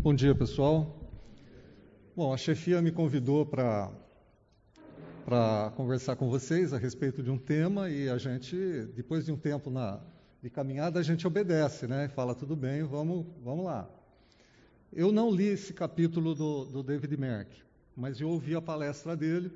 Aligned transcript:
Bom 0.00 0.14
dia, 0.14 0.32
pessoal. 0.32 0.96
Bom, 2.14 2.32
a 2.32 2.36
chefia 2.36 2.80
me 2.80 2.92
convidou 2.92 3.44
para 3.44 3.90
para 5.24 5.72
conversar 5.74 6.14
com 6.14 6.30
vocês 6.30 6.72
a 6.72 6.78
respeito 6.78 7.20
de 7.20 7.30
um 7.30 7.36
tema 7.36 7.90
e 7.90 8.08
a 8.08 8.16
gente, 8.16 8.56
depois 8.94 9.24
de 9.24 9.32
um 9.32 9.36
tempo 9.36 9.70
na, 9.70 10.00
de 10.40 10.48
caminhada, 10.48 11.00
a 11.00 11.02
gente 11.02 11.26
obedece, 11.26 11.88
né? 11.88 12.08
Fala 12.08 12.32
tudo 12.32 12.54
bem, 12.54 12.84
vamos, 12.84 13.26
vamos 13.42 13.64
lá. 13.64 13.90
Eu 14.92 15.10
não 15.10 15.32
li 15.32 15.48
esse 15.48 15.72
capítulo 15.72 16.32
do, 16.32 16.64
do 16.66 16.82
David 16.84 17.16
Merck, 17.16 17.50
mas 17.96 18.20
eu 18.20 18.28
ouvi 18.28 18.54
a 18.54 18.62
palestra 18.62 19.16
dele, 19.16 19.50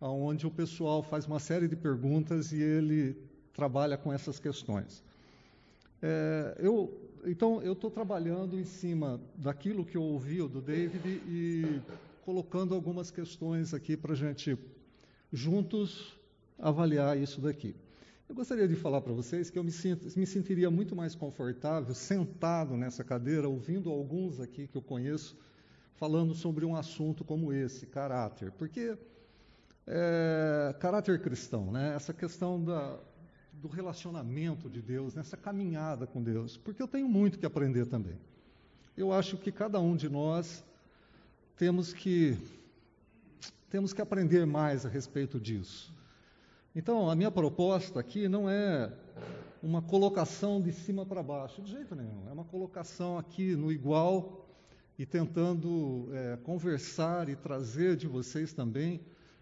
onde 0.00 0.46
o 0.46 0.50
pessoal 0.52 1.02
faz 1.02 1.26
uma 1.26 1.40
série 1.40 1.66
de 1.66 1.74
perguntas 1.74 2.52
e 2.52 2.62
ele 2.62 3.16
trabalha 3.52 3.96
com 3.96 4.12
essas 4.12 4.38
questões. 4.38 5.02
É, 6.00 6.58
eu, 6.60 7.03
então, 7.26 7.62
eu 7.62 7.72
estou 7.72 7.90
trabalhando 7.90 8.58
em 8.58 8.64
cima 8.64 9.20
daquilo 9.36 9.84
que 9.84 9.96
eu 9.96 10.02
ouvi 10.02 10.38
do 10.48 10.60
David 10.60 11.22
e 11.26 11.80
colocando 12.24 12.74
algumas 12.74 13.10
questões 13.10 13.72
aqui 13.72 13.96
para 13.96 14.12
a 14.12 14.16
gente 14.16 14.58
juntos 15.32 16.18
avaliar 16.58 17.16
isso 17.16 17.40
daqui. 17.40 17.74
Eu 18.28 18.34
gostaria 18.34 18.66
de 18.66 18.74
falar 18.74 19.00
para 19.00 19.12
vocês 19.12 19.50
que 19.50 19.58
eu 19.58 19.64
me, 19.64 19.70
sinto, 19.70 20.06
me, 20.18 20.26
sentiria 20.26 20.70
muito 20.70 20.96
mais 20.96 21.14
confortável 21.14 21.94
sentado 21.94 22.76
nessa 22.76 23.04
cadeira, 23.04 23.48
ouvindo 23.48 23.90
alguns 23.90 24.40
aqui 24.40 24.66
que 24.66 24.76
eu 24.76 24.82
conheço, 24.82 25.36
falando 25.94 26.34
sobre 26.34 26.64
um 26.64 26.74
assunto 26.74 27.24
como 27.24 27.52
esse, 27.52 27.86
caráter. 27.86 28.50
Porque 28.52 28.96
é, 29.86 30.74
caráter 30.80 31.20
cristão, 31.20 31.70
né? 31.70 31.94
essa 31.94 32.14
questão 32.14 32.62
da, 32.62 32.98
do 33.64 33.68
relacionamento 33.68 34.68
de 34.68 34.82
Deus, 34.82 35.14
nessa 35.14 35.38
caminhada 35.38 36.06
com 36.06 36.22
Deus, 36.22 36.54
porque 36.54 36.82
eu 36.82 36.86
tenho 36.86 37.08
muito 37.08 37.38
que 37.38 37.46
aprender 37.46 37.86
também. 37.86 38.18
Eu 38.94 39.10
acho 39.10 39.38
que 39.38 39.50
cada 39.50 39.80
um 39.80 39.96
de 39.96 40.06
nós 40.06 40.62
temos 41.56 41.90
que 41.90 42.36
temos 43.70 43.94
que 43.94 44.02
aprender 44.02 44.44
mais 44.44 44.84
a 44.84 44.88
respeito 44.90 45.40
disso. 45.40 45.90
Então, 46.76 47.08
a 47.08 47.16
minha 47.16 47.30
proposta 47.30 47.98
aqui 47.98 48.28
não 48.28 48.50
é 48.50 48.92
uma 49.62 49.80
colocação 49.80 50.60
de 50.60 50.70
cima 50.70 51.06
para 51.06 51.22
baixo, 51.22 51.62
de 51.62 51.70
jeito 51.70 51.94
nenhum. 51.94 52.28
É 52.28 52.32
uma 52.32 52.44
colocação 52.44 53.16
aqui 53.16 53.56
no 53.56 53.72
igual 53.72 54.46
e 54.98 55.06
tentando 55.06 56.10
é, 56.12 56.36
conversar 56.44 57.30
e 57.30 57.34
trazer 57.34 57.96
de 57.96 58.06
vocês 58.06 58.52
também, 58.52 59.00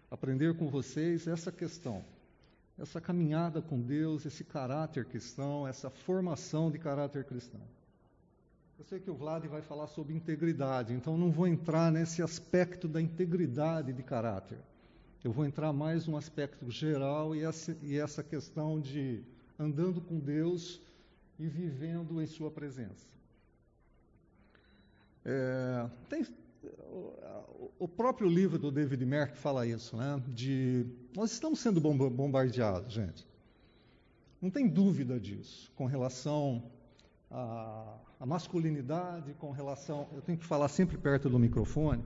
aprender 0.09 0.55
com 0.55 0.69
vocês 0.69 1.27
essa 1.27 1.51
questão, 1.51 2.05
essa 2.77 2.99
caminhada 2.99 3.61
com 3.61 3.79
Deus, 3.79 4.25
esse 4.25 4.43
caráter 4.43 5.05
cristão, 5.05 5.67
essa 5.67 5.89
formação 5.89 6.71
de 6.71 6.79
caráter 6.79 7.23
cristão. 7.23 7.61
Eu 8.77 8.85
sei 8.85 8.99
que 8.99 9.09
o 9.09 9.15
Vlad 9.15 9.45
vai 9.45 9.61
falar 9.61 9.87
sobre 9.87 10.13
integridade, 10.13 10.93
então 10.93 11.17
não 11.17 11.31
vou 11.31 11.47
entrar 11.47 11.91
nesse 11.91 12.21
aspecto 12.21 12.87
da 12.87 13.01
integridade 13.01 13.93
de 13.93 14.03
caráter. 14.03 14.57
Eu 15.23 15.31
vou 15.31 15.45
entrar 15.45 15.71
mais 15.71 16.05
no 16.07 16.17
aspecto 16.17 16.69
geral 16.69 17.35
e 17.35 17.43
essa, 17.43 17.77
e 17.81 17.97
essa 17.97 18.23
questão 18.23 18.81
de 18.81 19.23
andando 19.57 20.01
com 20.01 20.19
Deus 20.19 20.81
e 21.39 21.47
vivendo 21.47 22.21
em 22.21 22.25
Sua 22.25 22.51
presença. 22.51 23.07
É, 25.23 25.89
tem, 26.09 26.25
o 27.79 27.87
próprio 27.87 28.27
livro 28.27 28.57
do 28.57 28.71
David 28.71 29.05
Merck 29.05 29.37
fala 29.37 29.65
isso, 29.65 29.95
né? 29.95 30.21
De 30.27 30.85
nós 31.15 31.31
estamos 31.31 31.59
sendo 31.59 31.79
bombardeados, 31.79 32.93
gente. 32.93 33.25
Não 34.41 34.49
tem 34.49 34.67
dúvida 34.67 35.19
disso 35.19 35.71
com 35.75 35.85
relação 35.85 36.63
a, 37.31 37.95
a 38.19 38.25
masculinidade 38.25 39.33
com 39.39 39.51
relação. 39.51 40.07
Eu 40.13 40.21
tenho 40.21 40.37
que 40.37 40.45
falar 40.45 40.67
sempre 40.67 40.97
perto 40.97 41.29
do 41.29 41.39
microfone. 41.39 42.03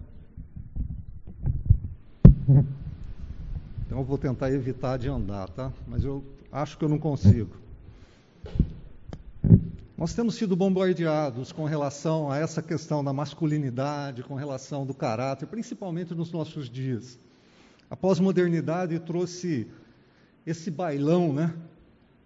Então 3.85 3.99
eu 3.99 4.03
vou 4.03 4.17
tentar 4.17 4.51
evitar 4.51 4.97
de 4.97 5.09
andar, 5.09 5.49
tá? 5.49 5.71
Mas 5.87 6.03
eu 6.03 6.23
acho 6.51 6.77
que 6.77 6.83
eu 6.83 6.89
não 6.89 6.99
consigo. 6.99 7.55
Nós 9.97 10.13
temos 10.13 10.35
sido 10.35 10.55
bombardeados 10.55 11.51
com 11.51 11.65
relação 11.65 12.29
a 12.29 12.37
essa 12.37 12.61
questão 12.61 13.03
da 13.03 13.11
masculinidade, 13.11 14.23
com 14.23 14.35
relação 14.35 14.85
do 14.85 14.93
caráter, 14.93 15.47
principalmente 15.47 16.13
nos 16.13 16.31
nossos 16.31 16.69
dias. 16.69 17.17
A 17.89 17.95
pós-modernidade 17.95 18.99
trouxe 18.99 19.67
esse 20.45 20.69
bailão, 20.69 21.31
né? 21.31 21.53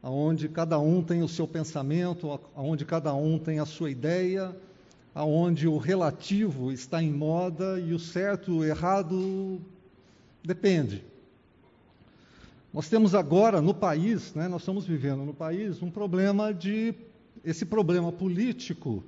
onde 0.04 0.50
cada 0.50 0.80
um 0.80 1.04
tem 1.04 1.22
o 1.22 1.28
seu 1.28 1.48
pensamento, 1.48 2.40
onde 2.56 2.86
cada 2.86 3.14
um 3.14 3.38
tem 3.38 3.60
a 3.60 3.66
sua 3.66 3.92
ideia, 3.92 4.56
onde 5.14 5.68
o 5.68 5.78
relativo 5.78 6.72
está 6.72 7.04
em 7.04 7.12
moda 7.12 7.80
e 7.80 7.94
o 7.94 8.00
certo, 8.00 8.58
o 8.58 8.66
errado 8.66 9.62
depende. 10.44 11.04
Nós 12.74 12.90
temos 12.90 13.14
agora 13.14 13.62
no 13.62 13.74
país, 13.74 14.34
né, 14.34 14.48
nós 14.48 14.62
estamos 14.62 14.88
vivendo 14.88 15.24
no 15.24 15.34
país 15.34 15.82
um 15.84 15.92
problema 15.92 16.54
de 16.54 16.96
esse 17.44 17.66
problema 17.66 18.12
político 18.12 19.04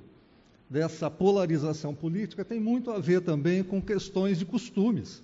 dessa 0.68 1.10
polarização 1.10 1.94
política 1.94 2.44
tem 2.44 2.58
muito 2.58 2.90
a 2.90 2.98
ver 2.98 3.20
também 3.20 3.62
com 3.62 3.80
questões 3.80 4.38
de 4.38 4.44
costumes, 4.44 5.22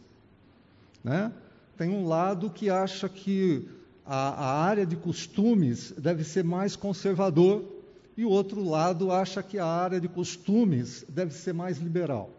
né? 1.03 1.33
Tem 1.77 1.89
um 1.91 2.07
lado 2.07 2.51
que 2.51 2.69
acha 2.69 3.09
que 3.09 3.69
a, 4.05 4.29
a 4.29 4.65
área 4.65 4.85
de 4.85 4.97
costumes 4.97 5.93
deve 5.93 6.25
ser 6.25 6.45
mais 6.45 6.77
conservador 6.77 7.65
e 8.17 8.25
o 8.25 8.29
outro 8.29 8.63
lado 8.63 9.11
acha 9.11 9.43
que 9.43 9.59
a 9.59 9.65
área 9.65 10.01
de 10.01 10.09
costumes 10.09 11.05
deve 11.09 11.33
ser 11.33 11.55
mais 11.55 11.79
liberal. 11.79 12.31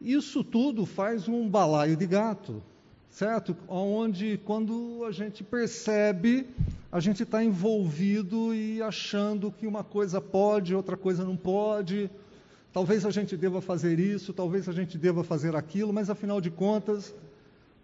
Isso 0.00 0.44
tudo 0.44 0.86
faz 0.86 1.26
um 1.26 1.48
balaio 1.48 1.96
de 1.96 2.06
gato, 2.06 2.62
certo? 3.10 3.56
Onde, 3.66 4.38
quando 4.44 5.04
a 5.04 5.10
gente 5.10 5.42
percebe, 5.42 6.46
a 6.92 7.00
gente 7.00 7.22
está 7.22 7.42
envolvido 7.42 8.54
e 8.54 8.80
achando 8.82 9.50
que 9.50 9.66
uma 9.66 9.82
coisa 9.82 10.20
pode, 10.20 10.74
outra 10.74 10.96
coisa 10.96 11.24
não 11.24 11.36
pode. 11.36 12.10
Talvez 12.76 13.06
a 13.06 13.10
gente 13.10 13.38
deva 13.38 13.62
fazer 13.62 13.98
isso, 13.98 14.34
talvez 14.34 14.68
a 14.68 14.72
gente 14.72 14.98
deva 14.98 15.24
fazer 15.24 15.56
aquilo, 15.56 15.94
mas 15.94 16.10
afinal 16.10 16.42
de 16.42 16.50
contas, 16.50 17.14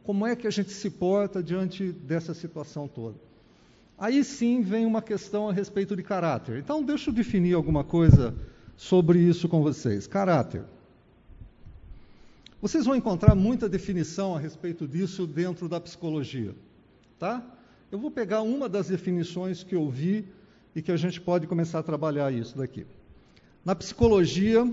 como 0.04 0.26
é 0.26 0.36
que 0.36 0.46
a 0.46 0.50
gente 0.50 0.70
se 0.70 0.90
porta 0.90 1.42
diante 1.42 1.90
dessa 1.90 2.34
situação 2.34 2.86
toda? 2.86 3.16
Aí 3.96 4.22
sim 4.22 4.60
vem 4.60 4.84
uma 4.84 5.00
questão 5.00 5.48
a 5.48 5.52
respeito 5.54 5.96
de 5.96 6.02
caráter. 6.02 6.58
Então, 6.58 6.82
deixa 6.82 7.08
eu 7.08 7.14
definir 7.14 7.54
alguma 7.54 7.82
coisa 7.82 8.34
sobre 8.76 9.18
isso 9.18 9.48
com 9.48 9.62
vocês. 9.62 10.06
Caráter. 10.06 10.62
Vocês 12.60 12.84
vão 12.84 12.94
encontrar 12.94 13.34
muita 13.34 13.70
definição 13.70 14.36
a 14.36 14.38
respeito 14.38 14.86
disso 14.86 15.26
dentro 15.26 15.70
da 15.70 15.80
psicologia, 15.80 16.54
tá? 17.18 17.42
Eu 17.90 17.98
vou 17.98 18.10
pegar 18.10 18.42
uma 18.42 18.68
das 18.68 18.88
definições 18.88 19.62
que 19.62 19.74
eu 19.74 19.88
vi 19.88 20.26
e 20.76 20.82
que 20.82 20.92
a 20.92 20.98
gente 20.98 21.18
pode 21.18 21.46
começar 21.46 21.78
a 21.78 21.82
trabalhar 21.82 22.30
isso 22.30 22.58
daqui. 22.58 22.84
Na 23.64 23.74
psicologia, 23.76 24.66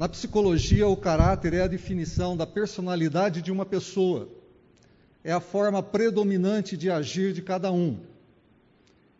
Na 0.00 0.08
psicologia, 0.08 0.88
o 0.88 0.96
caráter 0.96 1.52
é 1.52 1.60
a 1.60 1.66
definição 1.66 2.34
da 2.34 2.46
personalidade 2.46 3.42
de 3.42 3.52
uma 3.52 3.66
pessoa. 3.66 4.30
É 5.22 5.30
a 5.30 5.40
forma 5.40 5.82
predominante 5.82 6.74
de 6.74 6.90
agir 6.90 7.34
de 7.34 7.42
cada 7.42 7.70
um. 7.70 7.98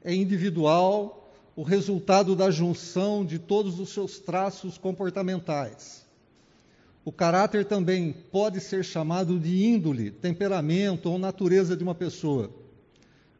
É 0.03 0.15
individual, 0.15 1.31
o 1.55 1.63
resultado 1.63 2.35
da 2.35 2.51
junção 2.51 3.27
de 3.27 3.39
todos 3.39 3.79
os 3.79 3.91
seus 3.91 4.19
traços 4.19 4.79
comportamentais. 4.79 6.07
O 7.05 7.13
caráter 7.13 7.67
também 7.67 8.15
pode 8.33 8.59
ser 8.59 8.83
chamado 8.83 9.39
de 9.39 9.63
índole, 9.67 10.11
temperamento 10.11 11.11
ou 11.11 11.19
natureza 11.19 11.77
de 11.77 11.85
uma 11.85 11.95
pessoa. 11.95 12.51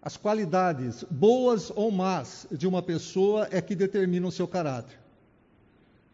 As 0.03 0.17
qualidades, 0.17 1.05
boas 1.11 1.71
ou 1.75 1.91
más, 1.91 2.47
de 2.51 2.67
uma 2.67 2.83
pessoa 2.83 3.47
é 3.51 3.61
que 3.61 3.75
determinam 3.75 4.29
o 4.29 4.33
seu 4.33 4.49
caráter. 4.49 4.99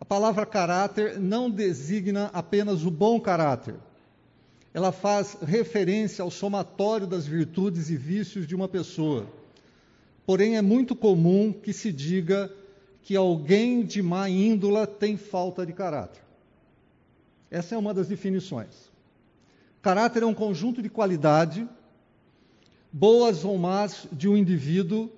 A 0.00 0.04
palavra 0.04 0.44
caráter 0.44 1.18
não 1.18 1.50
designa 1.50 2.30
apenas 2.32 2.84
o 2.84 2.90
bom 2.90 3.20
caráter. 3.20 3.76
Ela 4.74 4.92
faz 4.92 5.38
referência 5.40 6.22
ao 6.22 6.30
somatório 6.30 7.06
das 7.06 7.26
virtudes 7.26 7.88
e 7.88 7.96
vícios 7.96 8.46
de 8.46 8.54
uma 8.54 8.68
pessoa. 8.68 9.26
Porém, 10.26 10.56
é 10.56 10.62
muito 10.62 10.94
comum 10.94 11.52
que 11.52 11.72
se 11.72 11.92
diga 11.92 12.52
que 13.02 13.14
alguém 13.14 13.84
de 13.84 14.02
má 14.02 14.28
índole 14.28 14.84
tem 14.86 15.16
falta 15.16 15.64
de 15.64 15.72
caráter. 15.72 16.20
Essa 17.48 17.76
é 17.76 17.78
uma 17.78 17.94
das 17.94 18.08
definições. 18.08 18.90
Caráter 19.80 20.24
é 20.24 20.26
um 20.26 20.34
conjunto 20.34 20.82
de 20.82 20.90
qualidade, 20.90 21.66
boas 22.98 23.44
ou 23.44 23.58
más, 23.58 24.08
de 24.10 24.26
um 24.26 24.34
indivíduo 24.34 25.10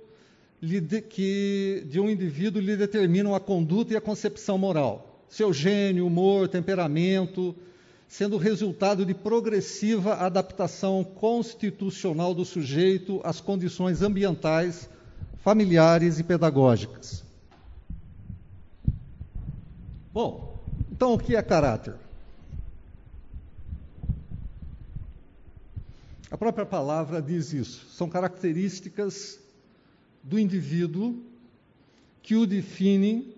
que 1.11 1.87
de 1.89 2.01
um 2.01 2.11
indivíduo 2.11 2.61
lhe 2.61 2.77
determinam 2.77 3.37
a 3.37 3.39
conduta 3.39 3.93
e 3.93 3.97
a 3.97 4.01
concepção 4.01 4.59
moral. 4.59 5.23
Seu 5.29 5.53
gênio, 5.53 6.05
humor, 6.05 6.49
temperamento, 6.49 7.55
sendo 8.09 8.37
resultado 8.37 9.07
de 9.07 9.15
progressiva 9.15 10.15
adaptação 10.15 11.05
constitucional 11.05 12.35
do 12.35 12.45
sujeito 12.45 13.21
às 13.23 13.41
condições 13.41 14.03
ambientais 14.03 14.91
familiares 15.37 16.19
e 16.19 16.25
pedagógicas. 16.25 17.23
Bom, 20.13 20.59
então 20.91 21.15
o 21.15 21.19
que 21.19 21.37
é 21.37 21.43
caráter? 21.43 21.95
A 26.31 26.37
própria 26.37 26.67
palavra 26.67 27.23
diz 27.23 27.53
isso. 27.53 27.87
São 27.91 28.09
características 28.09 29.41
do 30.23 30.39
indivíduo 30.39 31.23
que 32.23 32.37
o 32.37 32.47
definem 32.47 33.35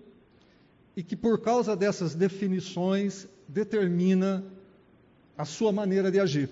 e 0.95 1.01
que, 1.01 1.15
por 1.15 1.39
causa 1.39 1.75
dessas 1.75 2.13
definições, 2.13 3.27
determina 3.47 4.43
a 5.37 5.45
sua 5.45 5.71
maneira 5.71 6.11
de 6.11 6.19
agir. 6.19 6.49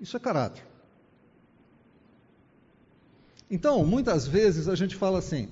Isso 0.00 0.16
é 0.16 0.20
caráter. 0.20 0.64
Então, 3.50 3.84
muitas 3.84 4.26
vezes 4.28 4.68
a 4.68 4.74
gente 4.74 4.94
fala 4.94 5.18
assim: 5.18 5.48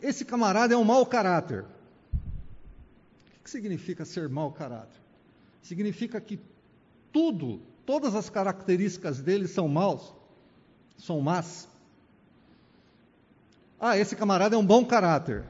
esse 0.00 0.24
camarada 0.24 0.72
é 0.72 0.76
um 0.76 0.84
mau 0.84 1.04
caráter. 1.04 1.64
O 3.38 3.44
que 3.44 3.50
significa 3.50 4.04
ser 4.04 4.28
mau 4.28 4.50
caráter? 4.50 4.98
Significa 5.62 6.20
que 6.20 6.40
tudo, 7.12 7.60
todas 7.90 8.14
as 8.14 8.30
características 8.30 9.20
dele 9.20 9.48
são 9.48 9.66
maus, 9.66 10.14
são 10.96 11.20
más. 11.20 11.68
Ah, 13.80 13.98
esse 13.98 14.14
camarada 14.14 14.54
é 14.54 14.58
um 14.60 14.64
bom 14.64 14.84
caráter. 14.84 15.42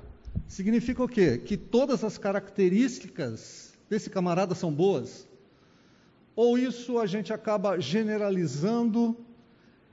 Significa 0.49 1.05
o 1.05 1.09
quê? 1.09 1.37
Que 1.37 1.55
todas 1.55 2.03
as 2.03 2.17
características 2.17 3.75
desse 3.91 4.09
camarada 4.09 4.55
são 4.55 4.73
boas? 4.73 5.29
Ou 6.35 6.57
isso 6.57 6.99
a 6.99 7.05
gente 7.05 7.31
acaba 7.31 7.79
generalizando 7.79 9.15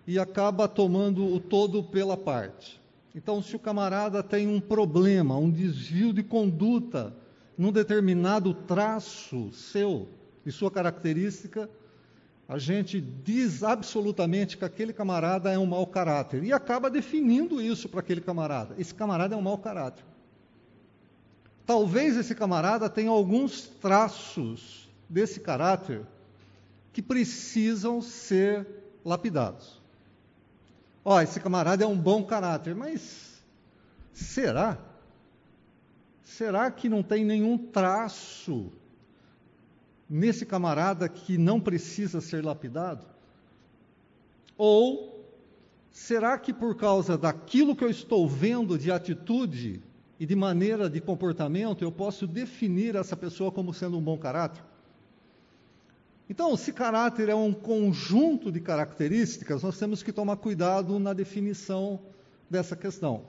e 0.08 0.18
acaba 0.18 0.70
tomando 0.70 1.26
o 1.26 1.42
todo 1.42 1.84
pela 1.84 2.16
parte? 2.16 2.82
Então, 3.14 3.42
se 3.42 3.58
o 3.58 3.60
camarada 3.60 4.24
tem 4.24 4.48
um 4.48 4.62
problema, 4.62 5.36
um 5.36 5.52
desvio 5.52 6.14
de 6.14 6.24
conduta 6.24 7.14
num 7.58 7.74
determinado 7.74 8.54
traço 8.54 9.52
seu, 9.52 10.08
de 10.46 10.52
sua 10.54 10.72
característica, 10.72 11.70
a 12.48 12.58
gente 12.58 13.02
diz 13.02 13.62
absolutamente 13.62 14.58
que 14.58 14.64
aquele 14.64 14.94
camarada 14.94 15.52
é 15.52 15.60
um 15.60 15.66
mau 15.66 15.86
caráter 15.86 16.44
e 16.44 16.54
acaba 16.54 16.90
definindo 16.90 17.62
isso 17.62 17.90
para 17.90 18.00
aquele 18.00 18.22
camarada. 18.22 18.74
Esse 18.78 18.94
camarada 18.94 19.36
é 19.36 19.38
um 19.38 19.42
mau 19.42 19.58
caráter. 19.58 20.06
Talvez 21.66 22.16
esse 22.16 22.34
camarada 22.34 22.90
tenha 22.90 23.10
alguns 23.10 23.64
traços 23.64 24.90
desse 25.10 25.42
caráter 25.42 26.06
que 26.94 27.02
precisam 27.02 28.02
ser 28.02 28.66
lapidados. 29.04 29.82
Ó, 31.04 31.22
esse 31.22 31.42
camarada 31.42 31.84
é 31.84 31.88
um 31.88 31.98
bom 31.98 32.24
caráter, 32.24 32.74
mas 32.74 33.42
será? 34.14 34.78
Será 36.24 36.72
que 36.72 36.88
não 36.88 37.04
tem 37.04 37.26
nenhum 37.26 37.58
traço 37.58 38.72
nesse 40.10 40.46
camarada 40.46 41.08
que 41.10 41.38
não 41.38 41.60
precisa 41.60 42.22
ser 42.22 42.44
lapidado? 42.44 43.06
Ou 44.58 45.26
será 45.92 46.38
que 46.38 46.54
por 46.54 46.76
causa 46.76 47.18
daquilo 47.18 47.76
que 47.76 47.84
eu 47.84 47.90
estou 47.90 48.28
vendo 48.28 48.78
de 48.78 48.92
atitude 48.92 49.82
e 50.20 50.26
de 50.26 50.36
maneira 50.36 50.90
de 50.90 51.00
comportamento 51.00 51.84
eu 51.84 51.92
posso 51.92 52.26
definir 52.26 52.96
essa 52.96 53.16
pessoa 53.16 53.52
como 53.52 53.74
sendo 53.74 53.98
um 53.98 54.02
bom 54.02 54.18
caráter? 54.18 54.64
Então, 56.30 56.58
se 56.58 56.74
caráter 56.74 57.30
é 57.30 57.36
um 57.36 57.54
conjunto 57.54 58.52
de 58.52 58.60
características, 58.60 59.64
nós 59.64 59.78
temos 59.80 60.04
que 60.04 60.12
tomar 60.12 60.36
cuidado 60.38 61.00
na 61.00 61.14
definição 61.14 62.02
dessa 62.50 62.76
questão. 62.76 63.24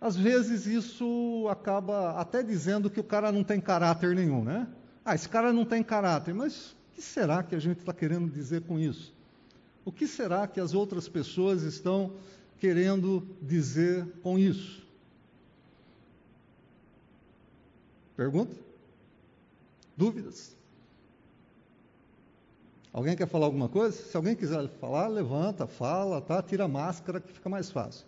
Às 0.00 0.16
vezes 0.16 0.66
isso 0.66 1.46
acaba 1.48 2.10
até 2.20 2.42
dizendo 2.42 2.90
que 2.90 2.98
o 2.98 3.04
cara 3.04 3.30
não 3.30 3.44
tem 3.44 3.60
caráter 3.60 4.14
nenhum, 4.16 4.42
né? 4.42 4.66
Ah, 5.04 5.14
esse 5.14 5.28
cara 5.28 5.52
não 5.52 5.64
tem 5.64 5.82
caráter, 5.82 6.32
mas 6.32 6.72
o 6.72 6.94
que 6.94 7.02
será 7.02 7.42
que 7.42 7.54
a 7.54 7.58
gente 7.58 7.80
está 7.80 7.92
querendo 7.92 8.30
dizer 8.30 8.62
com 8.62 8.78
isso? 8.78 9.12
O 9.84 9.92
que 9.92 10.06
será 10.06 10.46
que 10.46 10.58
as 10.58 10.72
outras 10.72 11.08
pessoas 11.08 11.62
estão 11.62 12.14
querendo 12.58 13.26
dizer 13.42 14.06
com 14.22 14.38
isso? 14.38 14.82
Pergunta? 18.16 18.56
Dúvidas? 19.96 20.56
Alguém 22.92 23.16
quer 23.16 23.28
falar 23.28 23.46
alguma 23.46 23.68
coisa? 23.68 23.96
Se 23.96 24.16
alguém 24.16 24.34
quiser 24.34 24.68
falar, 24.80 25.08
levanta, 25.08 25.66
fala, 25.66 26.22
tá? 26.22 26.40
Tira 26.40 26.64
a 26.64 26.68
máscara 26.68 27.20
que 27.20 27.32
fica 27.32 27.48
mais 27.48 27.70
fácil. 27.70 28.06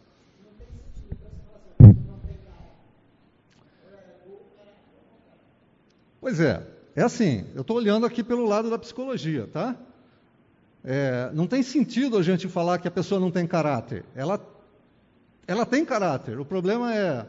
Pois 6.20 6.40
é, 6.40 6.75
é 6.96 7.02
assim, 7.02 7.44
eu 7.54 7.60
estou 7.60 7.76
olhando 7.76 8.06
aqui 8.06 8.25
pelo 8.25 8.46
lado 8.46 8.70
da 8.70 8.78
psicologia, 8.78 9.46
tá? 9.46 9.76
É, 10.82 11.31
não 11.34 11.46
tem 11.46 11.62
sentido 11.62 12.16
a 12.16 12.22
gente 12.22 12.48
falar 12.48 12.78
que 12.78 12.88
a 12.88 12.90
pessoa 12.90 13.20
não 13.20 13.31
tem 13.31 13.46
caráter. 13.46 14.02
Ela, 14.14 14.40
ela 15.46 15.66
tem 15.66 15.84
caráter. 15.84 16.40
O 16.40 16.44
problema 16.44 16.94
é 16.94 17.26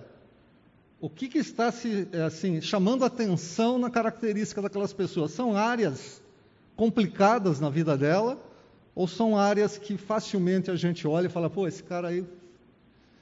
o 1.01 1.09
que, 1.09 1.27
que 1.27 1.39
está 1.39 1.69
se, 1.69 2.07
é, 2.13 2.21
assim, 2.21 2.61
chamando 2.61 3.03
atenção 3.03 3.77
na 3.77 3.89
característica 3.89 4.61
daquelas 4.61 4.93
pessoas. 4.93 5.31
São 5.31 5.57
áreas 5.57 6.21
complicadas 6.77 7.59
na 7.59 7.69
vida 7.69 7.97
dela 7.97 8.41
ou 8.95 9.05
são 9.05 9.37
áreas 9.37 9.77
que 9.77 9.97
facilmente 9.97 10.71
a 10.71 10.77
gente 10.77 11.05
olha 11.05 11.25
e 11.27 11.29
fala, 11.29 11.49
pô, 11.49 11.67
esse 11.67 11.83
cara 11.83 12.07
aí. 12.07 12.25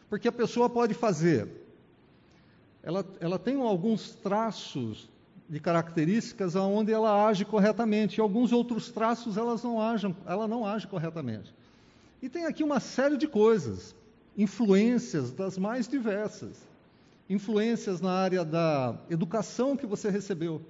Porque 0.10 0.28
a 0.28 0.32
pessoa 0.32 0.70
pode 0.70 0.94
fazer. 0.94 1.48
Ela, 2.84 3.04
ela 3.20 3.40
tem 3.40 3.60
alguns 3.60 4.12
traços 4.14 5.10
de 5.48 5.60
características 5.60 6.56
aonde 6.56 6.92
ela 6.92 7.28
age 7.28 7.46
corretamente, 7.46 8.18
e 8.18 8.22
alguns 8.22 8.52
outros 8.52 8.90
traços 8.90 9.38
elas 9.38 9.64
não 9.64 9.80
agem, 9.80 10.16
ela 10.26 10.48
não 10.48 10.66
age 10.66 10.88
corretamente. 10.88 11.54
E 12.22 12.30
tem 12.30 12.46
aqui 12.46 12.64
uma 12.64 12.80
série 12.80 13.18
de 13.18 13.28
coisas, 13.28 13.96
influências 14.38 15.32
das 15.32 15.58
mais 15.58 15.88
diversas. 15.88 16.58
Influências 17.30 18.02
na 18.02 18.12
área 18.12 18.44
da 18.44 18.98
educação 19.10 19.78
que 19.78 19.86
você 19.86 20.10
recebeu. 20.10 20.62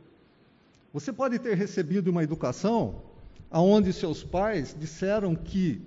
Você 0.94 1.12
pode 1.12 1.39
ter 1.39 1.56
recebido 1.56 2.10
uma 2.10 2.24
educação 2.24 3.01
aonde 3.50 3.92
seus 3.94 4.24
pais 4.24 4.75
disseram 4.77 5.36
que 5.36 5.81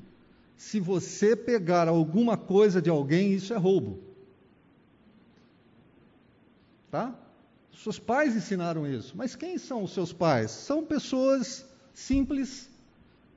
se 0.56 0.81
você 0.81 1.37
pegar 1.37 1.88
alguma 1.88 2.37
coisa 2.37 2.82
de 2.82 2.90
alguém, 2.90 3.32
isso 3.32 3.55
é 3.55 3.56
roubo. 3.56 4.00
Tá? 6.90 7.14
Seus 7.76 7.98
pais 7.98 8.34
ensinaram 8.37 8.87
isso. 8.87 9.16
Mas 9.16 9.37
quem 9.37 9.56
são 9.58 9.84
os 9.84 9.92
seus 9.92 10.12
pais? 10.12 10.50
São 10.50 10.84
pessoas 10.84 11.64
simples 11.94 12.68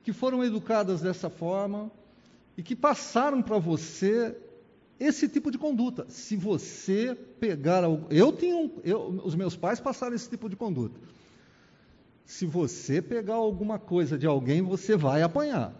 que 0.02 0.12
foram 0.12 0.42
educadas 0.42 1.00
dessa 1.00 1.30
forma 1.30 1.90
e 2.56 2.62
que 2.62 2.74
passaram 2.74 3.40
para 3.40 3.58
você 3.58 4.36
esse 4.98 5.28
tipo 5.28 5.50
de 5.50 5.58
conduta. 5.58 6.06
Se 6.08 6.36
você 6.36 7.14
pegar 7.40 7.82
eu 8.10 8.32
tinha, 8.32 8.70
eu, 8.84 9.20
os 9.24 9.34
meus 9.34 9.56
pais 9.56 9.80
passaram 9.80 10.14
esse 10.14 10.28
tipo 10.28 10.48
de 10.48 10.56
conduta. 10.56 11.00
Se 12.24 12.46
você 12.46 13.02
pegar 13.02 13.34
alguma 13.34 13.78
coisa 13.78 14.18
de 14.18 14.26
alguém, 14.26 14.62
você 14.62 14.96
vai 14.96 15.22
apanhar. 15.22 15.74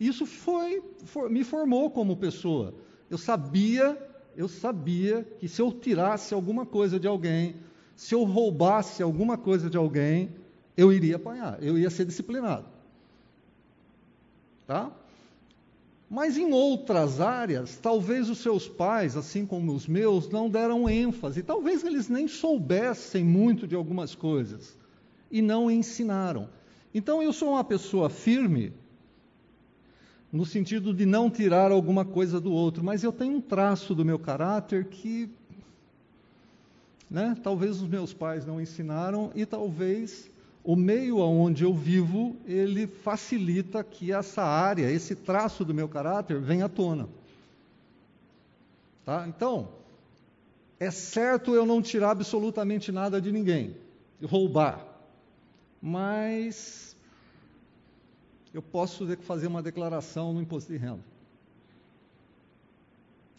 Isso 0.00 0.24
foi, 0.26 0.82
for, 1.04 1.28
me 1.28 1.44
formou 1.44 1.90
como 1.90 2.16
pessoa. 2.16 2.74
Eu 3.10 3.18
sabia 3.18 3.96
eu 4.38 4.46
sabia 4.46 5.26
que 5.40 5.48
se 5.48 5.60
eu 5.60 5.72
tirasse 5.72 6.32
alguma 6.32 6.64
coisa 6.64 7.00
de 7.00 7.08
alguém, 7.08 7.56
se 7.96 8.14
eu 8.14 8.22
roubasse 8.22 9.02
alguma 9.02 9.36
coisa 9.36 9.68
de 9.68 9.76
alguém, 9.76 10.30
eu 10.76 10.92
iria 10.92 11.16
apanhar, 11.16 11.60
eu 11.60 11.76
ia 11.76 11.90
ser 11.90 12.04
disciplinado. 12.04 12.64
Tá? 14.64 14.92
Mas 16.08 16.38
em 16.38 16.52
outras 16.52 17.20
áreas, 17.20 17.78
talvez 17.82 18.30
os 18.30 18.38
seus 18.38 18.68
pais, 18.68 19.16
assim 19.16 19.44
como 19.44 19.72
os 19.72 19.88
meus, 19.88 20.28
não 20.30 20.48
deram 20.48 20.88
ênfase, 20.88 21.42
talvez 21.42 21.82
eles 21.82 22.08
nem 22.08 22.28
soubessem 22.28 23.24
muito 23.24 23.66
de 23.66 23.74
algumas 23.74 24.14
coisas 24.14 24.78
e 25.32 25.42
não 25.42 25.68
ensinaram. 25.68 26.48
Então 26.94 27.20
eu 27.20 27.32
sou 27.32 27.50
uma 27.50 27.64
pessoa 27.64 28.08
firme 28.08 28.72
no 30.32 30.44
sentido 30.44 30.92
de 30.92 31.06
não 31.06 31.30
tirar 31.30 31.72
alguma 31.72 32.04
coisa 32.04 32.40
do 32.40 32.52
outro, 32.52 32.84
mas 32.84 33.02
eu 33.02 33.12
tenho 33.12 33.36
um 33.36 33.40
traço 33.40 33.94
do 33.94 34.04
meu 34.04 34.18
caráter 34.18 34.84
que 34.84 35.30
né, 37.10 37.36
talvez 37.42 37.80
os 37.80 37.88
meus 37.88 38.12
pais 38.12 38.44
não 38.44 38.60
ensinaram 38.60 39.30
e 39.34 39.46
talvez 39.46 40.30
o 40.62 40.76
meio 40.76 41.18
onde 41.18 41.64
eu 41.64 41.72
vivo, 41.72 42.36
ele 42.46 42.86
facilita 42.86 43.82
que 43.82 44.12
essa 44.12 44.42
área, 44.42 44.90
esse 44.90 45.14
traço 45.14 45.64
do 45.64 45.72
meu 45.72 45.88
caráter 45.88 46.38
venha 46.40 46.66
à 46.66 46.68
tona. 46.68 47.08
Tá? 49.04 49.24
Então, 49.26 49.68
é 50.78 50.90
certo 50.90 51.54
eu 51.54 51.64
não 51.64 51.80
tirar 51.80 52.10
absolutamente 52.10 52.92
nada 52.92 53.18
de 53.18 53.32
ninguém, 53.32 53.74
roubar, 54.22 54.84
mas 55.80 56.87
eu 58.52 58.62
posso 58.62 59.06
fazer 59.18 59.46
uma 59.46 59.62
declaração 59.62 60.32
no 60.32 60.40
imposto 60.40 60.72
de 60.72 60.78
renda. 60.78 61.04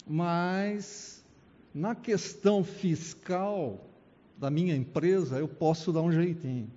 mas 0.09 1.23
na 1.71 1.93
questão 1.93 2.63
fiscal 2.63 3.79
da 4.35 4.49
minha 4.49 4.75
empresa 4.75 5.37
eu 5.37 5.47
posso 5.47 5.93
dar 5.93 6.01
um 6.01 6.11
jeitinho. 6.11 6.71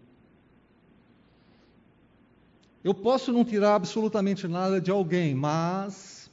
Eu 2.84 2.92
posso 2.92 3.32
não 3.32 3.42
tirar 3.42 3.76
absolutamente 3.76 4.46
nada 4.46 4.78
de 4.78 4.90
alguém, 4.90 5.34
mas 5.34 6.30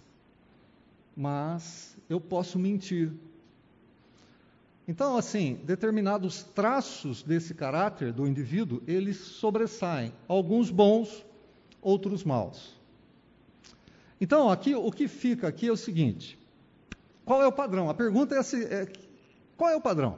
mas 1.15 1.95
eu 2.09 2.19
posso 2.19 2.57
mentir. 2.59 3.11
Então, 4.87 5.17
assim, 5.17 5.59
determinados 5.63 6.43
traços 6.43 7.21
desse 7.21 7.53
caráter 7.53 8.11
do 8.11 8.25
indivíduo, 8.25 8.81
eles 8.87 9.17
sobressaem, 9.17 10.11
alguns 10.27 10.71
bons, 10.71 11.25
outros 11.81 12.23
maus. 12.23 12.77
Então, 14.21 14.49
aqui 14.49 14.75
o 14.75 14.91
que 14.91 15.07
fica 15.07 15.47
aqui 15.47 15.67
é 15.67 15.71
o 15.71 15.77
seguinte: 15.77 16.37
qual 17.25 17.41
é 17.41 17.47
o 17.47 17.51
padrão? 17.51 17.89
A 17.89 17.93
pergunta 17.93 18.35
é, 18.35 18.39
assim, 18.39 18.63
é 18.63 18.87
qual 19.55 19.69
é 19.69 19.75
o 19.75 19.81
padrão? 19.81 20.17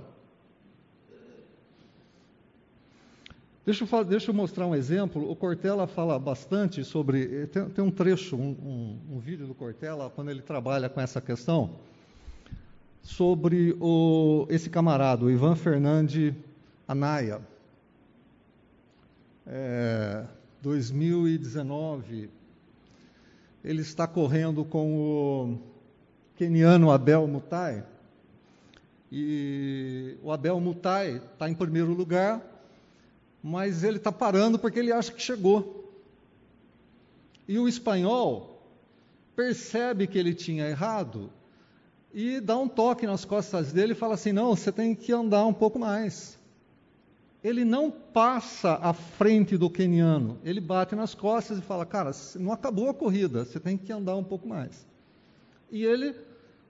Deixa 3.63 3.85
eu, 3.85 4.03
deixa 4.03 4.31
eu, 4.31 4.35
mostrar 4.35 4.65
um 4.65 4.73
exemplo. 4.73 5.29
O 5.29 5.35
Cortella 5.35 5.85
fala 5.85 6.17
bastante 6.17 6.83
sobre. 6.83 7.45
Tem, 7.47 7.69
tem 7.69 7.83
um 7.83 7.91
trecho, 7.91 8.35
um, 8.35 8.49
um, 8.49 9.15
um, 9.15 9.19
vídeo 9.19 9.45
do 9.45 9.53
Cortella, 9.53 10.09
quando 10.09 10.31
ele 10.31 10.41
trabalha 10.41 10.89
com 10.89 10.99
essa 10.99 11.21
questão, 11.21 11.75
sobre 13.03 13.77
o, 13.79 14.47
esse 14.49 14.69
camarada, 14.69 15.25
o 15.25 15.29
Ivan 15.29 15.55
Fernandes 15.55 16.33
Anaya. 16.87 17.39
É, 19.45 20.25
2019, 20.61 22.29
ele 23.63 23.81
está 23.81 24.07
correndo 24.07 24.63
com 24.63 24.95
o 24.95 25.59
keniano 26.35 26.91
Abel 26.91 27.27
Mutai. 27.27 27.83
E 29.11 30.17
o 30.23 30.31
Abel 30.31 30.59
Mutai 30.59 31.17
está 31.17 31.49
em 31.49 31.53
primeiro 31.53 31.93
lugar, 31.93 32.41
mas 33.43 33.83
ele 33.83 33.97
está 33.97 34.11
parando 34.11 34.57
porque 34.57 34.79
ele 34.79 34.91
acha 34.91 35.11
que 35.11 35.21
chegou. 35.21 35.91
E 37.47 37.59
o 37.59 37.67
espanhol 37.67 38.63
percebe 39.35 40.07
que 40.07 40.17
ele 40.17 40.33
tinha 40.33 40.67
errado 40.67 41.31
e 42.13 42.39
dá 42.39 42.57
um 42.57 42.67
toque 42.67 43.05
nas 43.05 43.25
costas 43.25 43.71
dele 43.71 43.93
e 43.93 43.95
fala 43.95 44.13
assim: 44.13 44.31
não, 44.31 44.55
você 44.55 44.71
tem 44.71 44.93
que 44.93 45.11
andar 45.11 45.45
um 45.45 45.53
pouco 45.53 45.79
mais. 45.79 46.39
Ele 47.43 47.65
não 47.65 47.89
passa 47.89 48.75
à 48.75 48.93
frente 48.93 49.57
do 49.57 49.69
queniano, 49.69 50.37
ele 50.43 50.61
bate 50.61 50.95
nas 50.95 51.15
costas 51.15 51.57
e 51.57 51.61
fala: 51.61 51.85
cara, 51.85 52.11
não 52.35 52.51
acabou 52.51 52.89
a 52.89 52.93
corrida, 52.93 53.43
você 53.43 53.59
tem 53.59 53.75
que 53.75 53.91
andar 53.91 54.15
um 54.15 54.23
pouco 54.23 54.47
mais. 54.47 54.85
E 55.71 55.83
ele, 55.83 56.15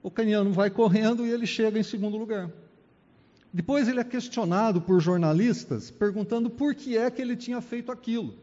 o 0.02 0.10
queniano 0.10 0.50
vai 0.50 0.70
correndo 0.70 1.26
e 1.26 1.30
ele 1.30 1.46
chega 1.46 1.78
em 1.78 1.82
segundo 1.82 2.16
lugar. 2.16 2.50
Depois 3.52 3.86
ele 3.86 4.00
é 4.00 4.04
questionado 4.04 4.80
por 4.80 4.98
jornalistas 4.98 5.90
perguntando 5.90 6.48
por 6.48 6.74
que 6.74 6.96
é 6.96 7.10
que 7.10 7.20
ele 7.20 7.36
tinha 7.36 7.60
feito 7.60 7.92
aquilo. 7.92 8.34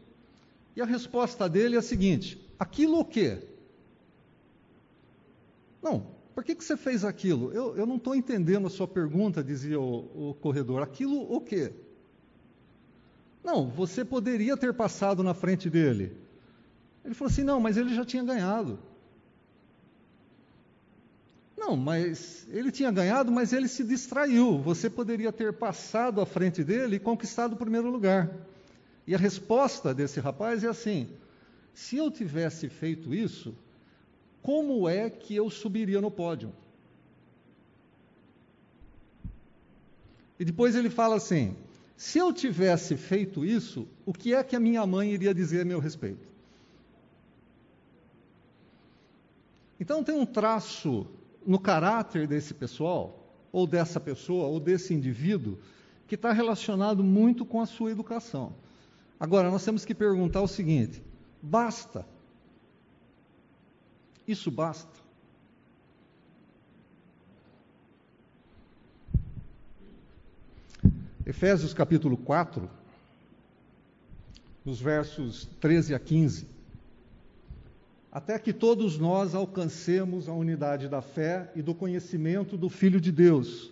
E 0.76 0.80
a 0.80 0.84
resposta 0.84 1.48
dele 1.48 1.74
é 1.74 1.80
a 1.80 1.82
seguinte: 1.82 2.40
aquilo 2.56 3.00
o 3.00 3.04
quê? 3.04 3.38
Não, 5.82 6.06
por 6.32 6.44
que, 6.44 6.54
que 6.54 6.62
você 6.62 6.76
fez 6.76 7.04
aquilo? 7.04 7.50
Eu, 7.52 7.76
eu 7.76 7.86
não 7.86 7.96
estou 7.96 8.14
entendendo 8.14 8.68
a 8.68 8.70
sua 8.70 8.86
pergunta, 8.86 9.42
dizia 9.42 9.80
o, 9.80 10.30
o 10.30 10.34
corredor. 10.34 10.80
Aquilo 10.80 11.20
o 11.34 11.40
quê? 11.40 11.72
Não, 13.42 13.68
você 13.68 14.04
poderia 14.04 14.56
ter 14.56 14.74
passado 14.74 15.22
na 15.22 15.34
frente 15.34 15.70
dele. 15.70 16.16
Ele 17.04 17.14
falou 17.14 17.30
assim: 17.30 17.44
não, 17.44 17.60
mas 17.60 17.76
ele 17.76 17.94
já 17.94 18.04
tinha 18.04 18.22
ganhado. 18.22 18.78
Não, 21.56 21.76
mas 21.76 22.46
ele 22.50 22.70
tinha 22.70 22.90
ganhado, 22.90 23.30
mas 23.30 23.52
ele 23.52 23.68
se 23.68 23.84
distraiu. 23.84 24.58
Você 24.58 24.88
poderia 24.88 25.30
ter 25.30 25.52
passado 25.52 26.20
à 26.20 26.26
frente 26.26 26.64
dele 26.64 26.96
e 26.96 27.00
conquistado 27.00 27.52
o 27.52 27.56
primeiro 27.56 27.90
lugar. 27.90 28.30
E 29.06 29.14
a 29.14 29.18
resposta 29.18 29.94
desse 29.94 30.20
rapaz 30.20 30.64
é 30.64 30.68
assim: 30.68 31.08
se 31.74 31.96
eu 31.96 32.10
tivesse 32.10 32.68
feito 32.68 33.14
isso, 33.14 33.54
como 34.42 34.88
é 34.88 35.10
que 35.10 35.34
eu 35.34 35.50
subiria 35.50 36.00
no 36.00 36.10
pódio? 36.10 36.52
E 40.38 40.44
depois 40.44 40.74
ele 40.74 40.88
fala 40.88 41.16
assim: 41.16 41.56
se 42.00 42.18
eu 42.18 42.32
tivesse 42.32 42.96
feito 42.96 43.44
isso, 43.44 43.86
o 44.06 44.12
que 44.14 44.32
é 44.32 44.42
que 44.42 44.56
a 44.56 44.58
minha 44.58 44.86
mãe 44.86 45.12
iria 45.12 45.34
dizer 45.34 45.60
a 45.60 45.64
meu 45.66 45.78
respeito? 45.78 46.26
Então 49.78 50.02
tem 50.02 50.14
um 50.14 50.24
traço 50.24 51.06
no 51.46 51.58
caráter 51.58 52.26
desse 52.26 52.54
pessoal, 52.54 53.30
ou 53.52 53.66
dessa 53.66 54.00
pessoa, 54.00 54.46
ou 54.46 54.58
desse 54.58 54.94
indivíduo, 54.94 55.58
que 56.08 56.14
está 56.14 56.32
relacionado 56.32 57.04
muito 57.04 57.44
com 57.44 57.60
a 57.60 57.66
sua 57.66 57.90
educação. 57.90 58.54
Agora, 59.20 59.50
nós 59.50 59.62
temos 59.62 59.84
que 59.84 59.94
perguntar 59.94 60.40
o 60.40 60.48
seguinte: 60.48 61.02
basta? 61.42 62.06
Isso 64.26 64.50
basta? 64.50 64.99
Efésios 71.30 71.72
capítulo 71.72 72.16
4, 72.16 72.68
nos 74.64 74.80
versos 74.80 75.48
13 75.60 75.94
a 75.94 75.98
15 76.00 76.48
até 78.10 78.36
que 78.36 78.52
todos 78.52 78.98
nós 78.98 79.32
alcancemos 79.32 80.28
a 80.28 80.32
unidade 80.32 80.88
da 80.88 81.00
fé 81.00 81.48
e 81.54 81.62
do 81.62 81.72
conhecimento 81.72 82.56
do 82.56 82.68
Filho 82.68 83.00
de 83.00 83.12
Deus 83.12 83.70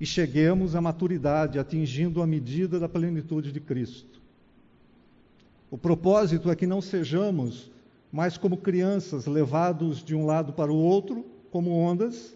e 0.00 0.06
cheguemos 0.06 0.74
à 0.74 0.80
maturidade, 0.80 1.58
atingindo 1.58 2.22
a 2.22 2.26
medida 2.26 2.80
da 2.80 2.88
plenitude 2.88 3.52
de 3.52 3.60
Cristo. 3.60 4.18
O 5.70 5.76
propósito 5.76 6.50
é 6.50 6.56
que 6.56 6.66
não 6.66 6.80
sejamos 6.80 7.70
mais 8.10 8.38
como 8.38 8.56
crianças 8.56 9.26
levados 9.26 10.02
de 10.02 10.14
um 10.14 10.24
lado 10.24 10.54
para 10.54 10.72
o 10.72 10.76
outro, 10.76 11.26
como 11.50 11.70
ondas, 11.70 12.34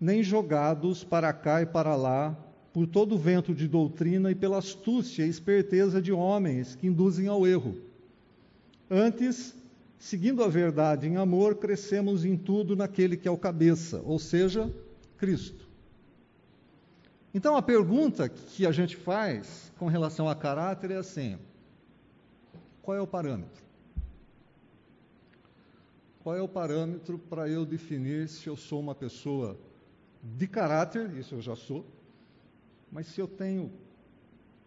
nem 0.00 0.20
jogados 0.20 1.04
para 1.04 1.32
cá 1.32 1.62
e 1.62 1.66
para 1.66 1.94
lá 1.94 2.36
por 2.76 2.86
todo 2.86 3.14
o 3.14 3.18
vento 3.18 3.54
de 3.54 3.66
doutrina 3.66 4.30
e 4.30 4.34
pela 4.34 4.58
astúcia 4.58 5.24
e 5.24 5.30
esperteza 5.30 6.02
de 6.02 6.12
homens 6.12 6.74
que 6.74 6.86
induzem 6.86 7.26
ao 7.26 7.46
erro. 7.46 7.74
Antes, 8.90 9.54
Seguindo 9.98 10.44
a 10.44 10.48
verdade 10.48 11.06
em 11.06 11.16
amor, 11.16 11.56
crescemos 11.56 12.22
em 12.22 12.36
tudo 12.36 12.76
naquele 12.76 13.16
que 13.16 13.26
é 13.26 13.30
o 13.30 13.38
cabeça, 13.38 14.02
ou 14.04 14.18
seja, 14.18 14.70
Cristo. 15.16 15.66
Então 17.32 17.56
a 17.56 17.62
pergunta 17.62 18.28
que 18.28 18.66
a 18.66 18.72
gente 18.72 18.94
faz 18.94 19.72
com 19.78 19.86
relação 19.86 20.28
a 20.28 20.34
caráter 20.34 20.90
é 20.90 20.96
assim: 20.96 21.38
qual 22.82 22.94
é 22.94 23.00
o 23.00 23.06
parâmetro? 23.06 23.64
Qual 26.22 26.36
é 26.36 26.42
o 26.42 26.48
parâmetro 26.48 27.18
para 27.18 27.48
eu 27.48 27.64
definir 27.64 28.28
se 28.28 28.48
eu 28.48 28.56
sou 28.56 28.80
uma 28.80 28.94
pessoa 28.94 29.58
de 30.22 30.46
caráter, 30.46 31.10
isso 31.16 31.36
eu 31.36 31.40
já 31.40 31.56
sou, 31.56 31.86
mas 32.90 33.06
se 33.06 33.20
eu 33.20 33.28
tenho 33.28 33.72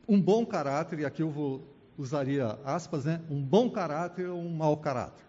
um 0.08 0.22
bom 0.22 0.46
caráter, 0.46 1.00
e 1.00 1.06
aqui 1.06 1.22
eu 1.22 1.30
vou 1.30 1.64
usaria 2.00 2.58
aspas, 2.64 3.04
né? 3.04 3.22
Um 3.30 3.44
bom 3.44 3.70
caráter 3.70 4.30
ou 4.30 4.40
um 4.40 4.50
mau 4.50 4.78
caráter. 4.78 5.26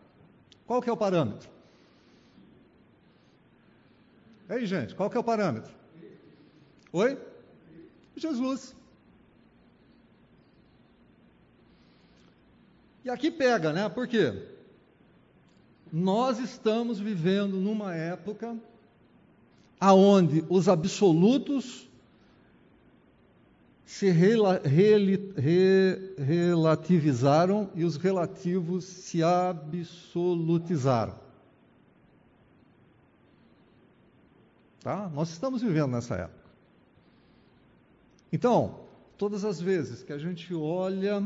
Qual 0.65 0.81
que 0.81 0.89
é 0.89 0.93
o 0.93 0.97
parâmetro? 0.97 1.51
Ei, 4.49 4.65
gente, 4.67 4.95
qual 4.95 5.11
que 5.11 5.17
é 5.17 5.21
o 5.21 5.25
parâmetro? 5.25 5.73
Oi? 6.93 7.19
Jesus. 8.17 8.77
E 13.05 13.11
aqui 13.11 13.33
pega, 13.33 13.73
né? 13.73 13.89
Por 13.89 14.07
quê? 14.07 14.47
Nós 15.93 16.39
estamos 16.39 17.01
vivendo 17.01 17.57
numa 17.57 17.97
época 17.97 18.57
aonde 19.81 20.45
os 20.49 20.69
absolutos 20.69 21.90
se 23.91 24.09
rela, 24.09 24.63
re, 24.65 25.17
re, 25.37 26.15
relativizaram 26.17 27.69
e 27.75 27.85
os 27.85 27.97
relativos 27.97 28.85
se 28.85 29.21
absolutizaram. 29.21 31.19
Tá? 34.81 35.11
Nós 35.13 35.31
estamos 35.31 35.61
vivendo 35.61 35.91
nessa 35.91 36.15
época. 36.15 36.51
Então, 38.33 38.79
todas 39.19 39.45
as 39.45 39.61
vezes 39.61 40.05
que 40.05 40.13
a 40.13 40.19
gente 40.19 40.55
olha 40.55 41.21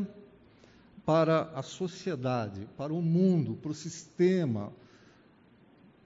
para 1.05 1.51
a 1.55 1.63
sociedade, 1.63 2.67
para 2.79 2.95
o 2.95 3.03
mundo, 3.03 3.57
para 3.57 3.73
o 3.73 3.75
sistema, 3.75 4.73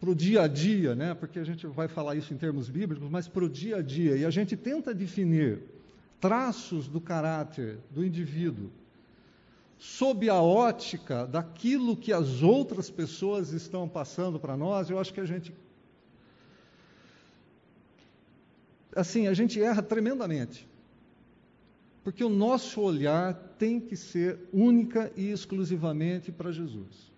para 0.01 0.11
o 0.11 0.15
dia 0.15 0.43
a 0.43 0.49
dia, 0.49 0.97
né? 0.97 1.15
porque 1.15 1.39
a 1.39 1.45
gente 1.45 1.69
vai 1.69 1.87
falar 1.87 2.17
isso 2.17 2.35
em 2.35 2.37
termos 2.37 2.69
bíblicos, 2.69 3.09
mas 3.09 3.29
para 3.29 3.45
o 3.45 3.49
dia 3.49 3.77
a 3.77 3.81
dia, 3.81 4.17
e 4.17 4.25
a 4.25 4.31
gente 4.31 4.57
tenta 4.57 4.93
definir 4.93 5.78
traços 6.21 6.89
do 6.89 7.01
caráter 7.01 7.79
do 7.91 8.05
indivíduo 8.05 8.71
sob 9.79 10.29
a 10.29 10.43
ótica 10.43 11.27
daquilo 11.27 11.97
que 11.97 12.13
as 12.13 12.43
outras 12.43 12.91
pessoas 12.91 13.53
estão 13.53 13.89
passando 13.89 14.39
para 14.41 14.57
nós, 14.57 14.91
eu 14.91 14.99
acho 14.99 15.15
que 15.15 15.21
a 15.21 15.25
gente 15.25 15.55
assim, 18.95 19.29
a 19.29 19.35
gente 19.35 19.63
erra 19.63 19.83
tremendamente. 19.83 20.67
Porque 22.03 22.25
o 22.25 22.29
nosso 22.29 22.81
olhar 22.81 23.35
tem 23.59 23.79
que 23.79 23.97
ser 23.97 24.49
única 24.53 25.13
e 25.17 25.31
exclusivamente 25.31 26.33
para 26.33 26.51
Jesus. 26.51 27.13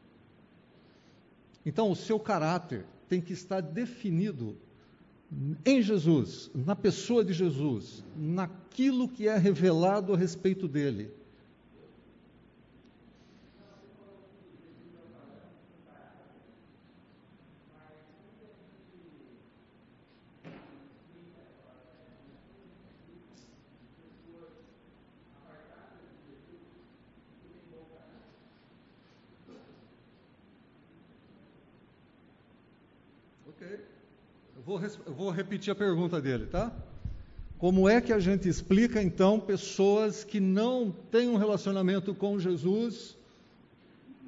Então, 1.65 1.91
o 1.91 1.97
seu 1.97 2.19
caráter 2.19 2.85
tem 3.09 3.21
que 3.21 3.33
estar 3.33 3.61
definido 3.61 4.57
em 5.65 5.81
Jesus, 5.81 6.51
na 6.55 6.75
pessoa 6.75 7.25
de 7.25 7.33
Jesus, 7.33 8.05
naquilo 8.17 9.09
que 9.09 9.29
é 9.29 9.37
revelado 9.37 10.13
a 10.13 10.17
respeito 10.17 10.67
dele. 10.67 11.11
Vou, 34.81 35.15
vou 35.15 35.31
repetir 35.31 35.71
a 35.71 35.75
pergunta 35.75 36.21
dele, 36.21 36.47
tá? 36.47 36.73
Como 37.59 37.89
é 37.89 38.01
que 38.01 38.13
a 38.13 38.19
gente 38.19 38.49
explica, 38.49 39.03
então, 39.03 39.39
pessoas 39.39 40.25
que 40.25 40.41
não 40.41 40.91
têm 41.11 41.29
um 41.29 41.37
relacionamento 41.37 42.15
com 42.15 42.39
Jesus, 42.39 43.17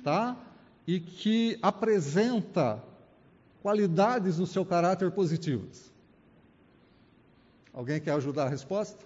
tá? 0.05 0.37
E 0.87 1.01
que 1.01 1.59
apresenta 1.63 2.83
qualidades 3.63 4.39
no 4.39 4.47
seu 4.47 4.67
caráter 4.67 5.11
positivas? 5.11 5.91
Alguém 7.73 8.01
quer 8.01 8.13
ajudar 8.13 8.45
a 8.45 8.49
resposta? 8.49 9.03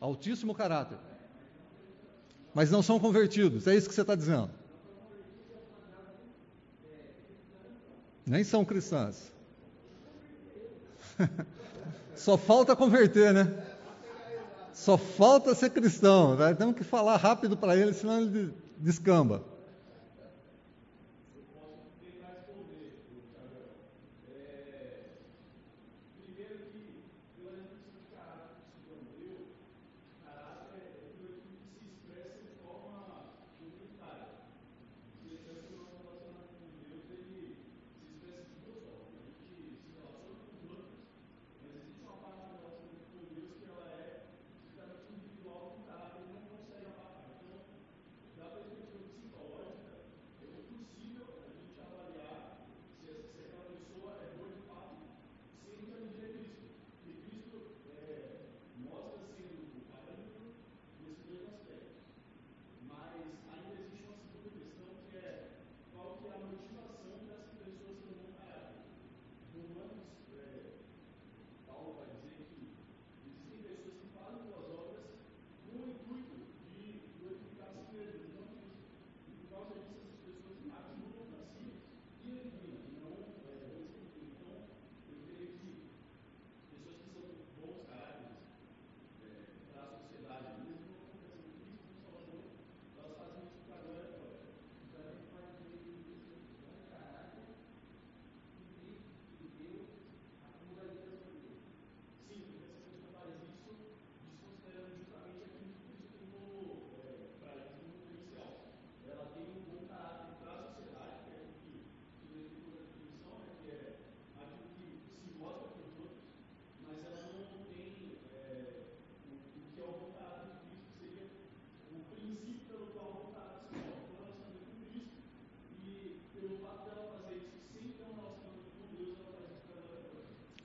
Altíssimo 0.00 0.54
caráter 0.54 0.98
mas 2.54 2.70
não 2.70 2.82
são 2.82 3.00
convertidos. 3.00 3.66
É 3.66 3.74
isso 3.74 3.88
que 3.88 3.94
você 3.94 4.02
está 4.02 4.14
dizendo. 4.14 4.50
Nem 8.26 8.44
são 8.44 8.64
cristãs. 8.64 9.32
Só 12.14 12.38
falta 12.38 12.76
converter, 12.76 13.34
né? 13.34 13.52
Só 14.72 14.96
falta 14.96 15.54
ser 15.54 15.70
cristão. 15.70 16.36
Né? 16.36 16.54
Temos 16.54 16.76
que 16.76 16.84
falar 16.84 17.16
rápido 17.16 17.56
para 17.56 17.76
ele, 17.76 17.92
senão 17.92 18.20
ele 18.20 18.54
descamba. 18.78 19.44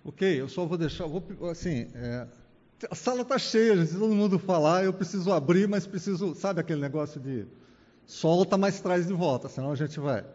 Ok, 0.04 0.42
eu 0.42 0.48
só 0.48 0.66
vou 0.66 0.78
deixar, 0.78 1.06
vou, 1.06 1.24
assim, 1.50 1.88
é, 1.94 2.28
a 2.90 2.96
sala 2.96 3.22
está 3.22 3.38
cheia, 3.38 3.86
se 3.86 3.98
todo 3.98 4.14
mundo 4.16 4.40
falar, 4.40 4.84
eu 4.84 4.94
preciso 4.94 5.32
abrir, 5.32 5.68
mas 5.68 5.86
preciso, 5.86 6.34
sabe 6.36 6.62
aquele 6.62 6.80
negócio 6.80 7.20
de 7.20 7.46
solta, 8.06 8.58
mas 8.58 8.80
traz 8.80 9.08
de 9.08 9.14
volta, 9.14 9.50
senão 9.50 9.72
a 9.72 9.76
gente 9.76 10.00
vai. 10.00 10.26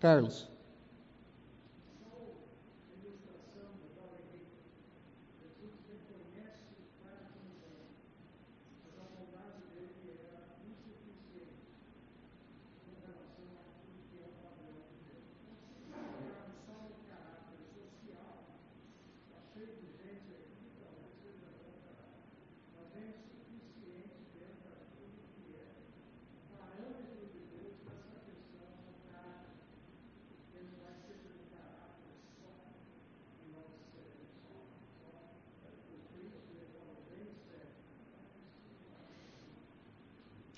Carlos. 0.00 0.51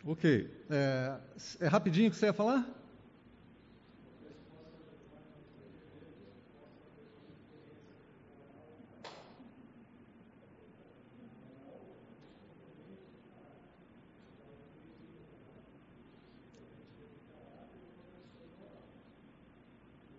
Ok. 0.05 0.25
É, 0.71 1.21
é 1.61 1.67
rapidinho 1.69 2.11
que 2.11 2.17
você 2.17 2.27
ia 2.27 2.33
falar? 2.33 2.81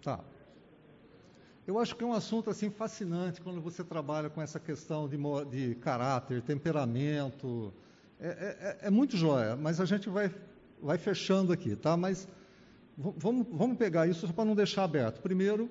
Tá. 0.02 0.24
Eu 1.65 1.80
acho 1.80 1.95
que 1.95 2.04
é 2.04 2.08
um 2.08 2.13
assunto 2.13 2.50
assim 2.50 2.69
fascinante 2.69 3.41
quando 3.41 3.62
você 3.62 3.84
trabalha 3.84 4.30
com 4.30 4.41
essa 4.41 4.60
questão 4.60 5.08
de, 5.10 5.17
de 5.50 5.76
caráter, 5.76 6.41
temperamento, 6.43 7.74
é, 8.19 8.28
é, 8.28 8.88
é, 8.88 8.89
muito 8.89 9.17
jóia, 9.17 9.56
mas 9.56 9.80
a 9.82 9.86
gente 9.86 10.10
vai, 10.10 10.34
vai 10.82 10.97
fechando 10.97 11.51
aqui, 11.51 11.75
tá? 11.75 11.97
Mas 11.97 12.28
vamos, 12.97 13.45
vamos 13.51 13.78
pegar 13.78 14.08
isso 14.08 14.25
só 14.25 14.34
para 14.34 14.45
não 14.45 14.56
deixar 14.56 14.84
aberto. 14.84 15.21
Primeiro, 15.21 15.69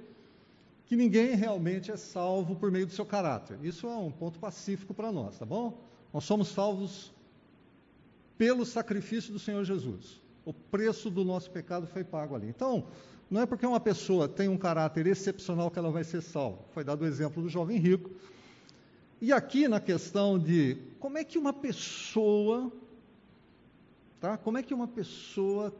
que 0.87 0.97
ninguém 0.97 1.35
realmente 1.35 1.91
é 1.91 1.97
salvo 1.97 2.55
por 2.57 2.71
meio 2.71 2.87
do 2.87 2.93
seu 2.93 3.07
caráter. 3.07 3.59
Isso 3.63 3.87
é 3.87 3.97
um 3.97 4.11
ponto 4.11 4.39
pacífico 4.39 4.93
para 4.93 5.11
nós, 5.11 5.39
tá 5.39 5.47
bom? 5.47 5.79
Nós 6.13 6.25
somos 6.25 6.49
salvos 6.49 7.13
pelo 8.37 8.65
sacrifício 8.67 9.33
do 9.33 9.39
Senhor 9.39 9.65
Jesus. 9.65 10.21
O 10.45 10.53
preço 10.53 11.11
do 11.11 11.25
nosso 11.25 11.51
pecado 11.51 11.87
foi 11.87 12.05
pago 12.05 12.35
ali. 12.35 12.49
Então, 12.49 12.87
não 13.31 13.41
é 13.41 13.47
porque 13.47 13.65
uma 13.65 13.81
pessoa 13.81 14.29
tem 14.29 14.49
um 14.49 14.59
caráter 14.59 15.07
excepcional 15.07 15.71
que 15.71 15.79
ela 15.79 15.91
vai 15.91 16.05
ser 16.05 16.21
salva. 16.21 16.59
Foi 16.73 16.85
dado 16.85 17.03
o 17.03 17.07
exemplo 17.07 17.43
do 17.43 17.49
jovem 17.49 17.79
rico. 17.79 18.11
E 19.21 19.33
aqui 19.33 19.69
na 19.69 19.81
questão 19.81 20.39
de 20.39 20.77
como 20.99 21.19
é 21.19 21.25
que 21.25 21.39
uma 21.39 21.53
pessoa, 21.53 22.73
tá? 24.21 24.37
Como 24.37 24.59
é 24.59 24.63
que 24.63 24.75
uma 24.75 24.89
pessoa 24.89 25.75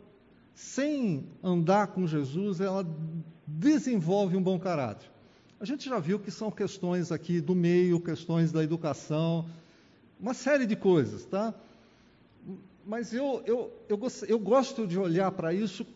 sem 0.55 1.27
andar 1.43 1.89
com 1.89 2.07
Jesus, 2.07 2.61
ela 2.61 2.87
desenvolve 3.47 4.37
um 4.37 4.43
bom 4.43 4.59
caráter. 4.59 5.11
A 5.59 5.65
gente 5.65 5.89
já 5.89 5.99
viu 5.99 6.19
que 6.19 6.31
são 6.31 6.51
questões 6.51 7.11
aqui 7.11 7.41
do 7.41 7.55
meio, 7.55 8.01
questões 8.01 8.53
da 8.53 8.63
educação, 8.63 9.49
uma 10.21 10.35
série 10.35 10.67
de 10.67 10.77
coisas, 10.77 11.25
tá? 11.25 11.55
Mas 12.87 13.13
eu, 13.13 13.43
eu, 13.47 13.73
eu, 13.89 13.99
eu 14.29 14.39
gosto 14.39 14.87
de 14.87 14.99
olhar 14.99 15.31
para 15.33 15.53
isso 15.53 15.87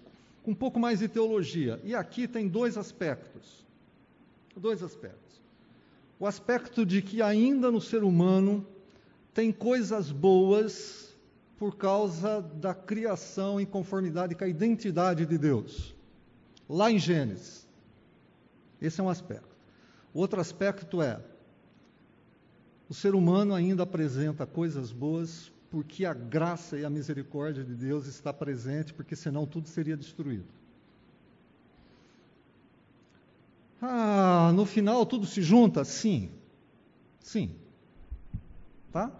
com 0.43 0.53
um 0.53 0.55
pouco 0.55 0.81
mais 0.81 0.99
de 1.01 1.09
teologia. 1.09 1.81
E 1.85 1.95
aqui 1.95 2.27
tem 2.27 2.49
dois 2.49 2.77
aspectos. 2.77 3.65
Dois 4.57 4.83
aspectos. 4.83 5.28
O 6.21 6.27
aspecto 6.27 6.85
de 6.85 7.01
que 7.01 7.23
ainda 7.23 7.71
no 7.71 7.81
ser 7.81 8.03
humano 8.03 8.67
tem 9.33 9.53
coisas 9.53 10.11
boas 10.11 11.17
por 11.57 11.77
causa 11.77 12.41
da 12.41 12.75
criação 12.75 13.61
em 13.61 13.67
conformidade 13.67 14.35
com 14.35 14.45
a 14.45 14.49
identidade 14.49 15.27
de 15.27 15.39
Deus. 15.39 15.95
Lá 16.69 16.91
em 16.91 16.99
Gênesis. 16.99 17.67
Esse 18.81 19.01
é 19.01 19.05
um 19.05 19.09
aspecto. 19.09 19.57
Outro 20.13 20.41
aspecto 20.41 21.03
é: 21.03 21.21
o 22.89 22.95
ser 22.95 23.15
humano 23.15 23.55
ainda 23.55 23.83
apresenta 23.83 24.47
coisas 24.47 24.93
boas 24.93 25.53
porque 25.71 26.05
a 26.05 26.15
graça 26.15 26.79
e 26.79 26.85
a 26.85 26.91
misericórdia 26.91 27.63
de 27.63 27.75
Deus 27.75 28.07
está 28.07 28.33
presente, 28.33 28.95
porque 28.95 29.15
senão 29.15 29.47
tudo 29.47 29.69
seria 29.69 29.97
destruído. 29.97 30.47
Ah, 33.81 34.53
no 34.55 34.65
final 34.65 35.07
tudo 35.07 35.27
se 35.27 35.43
junta? 35.43 35.85
Sim. 35.85 36.31
Sim. 37.21 37.55
Tá? 38.93 39.13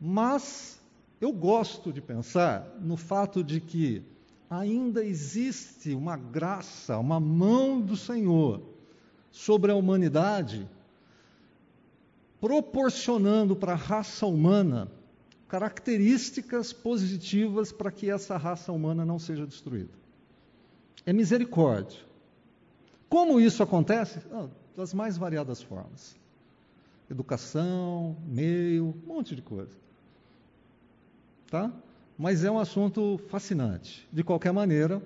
Mas 0.00 0.80
eu 1.20 1.32
gosto 1.32 1.92
de 1.92 2.00
pensar 2.00 2.66
no 2.80 2.96
fato 2.96 3.44
de 3.44 3.60
que 3.60 4.02
ainda 4.50 5.04
existe 5.04 5.94
uma 5.94 6.16
graça, 6.16 6.98
uma 6.98 7.20
mão 7.20 7.80
do 7.80 7.96
Senhor 7.96 8.62
sobre 9.30 9.70
a 9.70 9.76
humanidade, 9.76 10.68
proporcionando 12.40 13.54
para 13.54 13.72
a 13.72 13.76
raça 13.76 14.26
humana 14.26 14.90
características 15.48 16.72
positivas 16.72 17.70
para 17.70 17.90
que 17.90 18.10
essa 18.10 18.36
raça 18.36 18.72
humana 18.72 19.04
não 19.04 19.18
seja 19.18 19.46
destruída. 19.46 19.92
É 21.04 21.12
misericórdia. 21.12 22.00
Como 23.12 23.38
isso 23.38 23.62
acontece? 23.62 24.20
Ah, 24.32 24.48
das 24.74 24.94
mais 24.94 25.18
variadas 25.18 25.60
formas. 25.60 26.16
Educação, 27.10 28.16
meio, 28.26 28.86
um 29.04 29.06
monte 29.06 29.36
de 29.36 29.42
coisa 29.42 29.82
tá? 31.52 31.70
Mas 32.18 32.42
é 32.42 32.50
um 32.50 32.58
assunto 32.58 33.20
fascinante. 33.28 34.08
De 34.10 34.24
qualquer 34.24 34.52
maneira, 34.52 35.02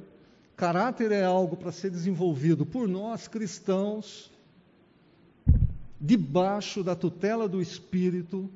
caráter 0.56 1.10
é 1.10 1.24
algo 1.24 1.56
para 1.56 1.72
ser 1.72 1.90
desenvolvido 1.90 2.64
por 2.64 2.86
nós 2.86 3.26
cristãos, 3.26 4.30
debaixo 6.00 6.84
da 6.84 6.94
tutela 6.94 7.48
do 7.48 7.60
Espírito, 7.60 8.48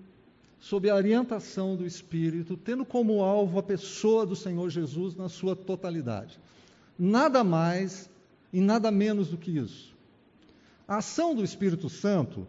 sob 0.60 0.88
a 0.88 0.94
orientação 0.94 1.74
do 1.74 1.84
Espírito, 1.84 2.56
tendo 2.56 2.84
como 2.84 3.24
alvo 3.24 3.58
a 3.58 3.62
pessoa 3.62 4.24
do 4.24 4.36
Senhor 4.36 4.70
Jesus 4.70 5.16
na 5.16 5.28
sua 5.28 5.56
totalidade. 5.56 6.38
Nada 6.96 7.42
mais 7.42 8.08
e 8.52 8.60
nada 8.60 8.90
menos 8.90 9.28
do 9.28 9.36
que 9.36 9.50
isso. 9.50 9.96
A 10.86 10.96
ação 10.96 11.34
do 11.34 11.44
Espírito 11.44 11.88
Santo, 11.88 12.46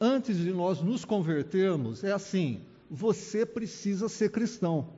antes 0.00 0.38
de 0.38 0.50
nós 0.50 0.80
nos 0.80 1.04
convertermos, 1.04 2.02
é 2.02 2.12
assim: 2.12 2.60
você 2.90 3.46
precisa 3.46 4.08
ser 4.08 4.30
cristão. 4.30 4.88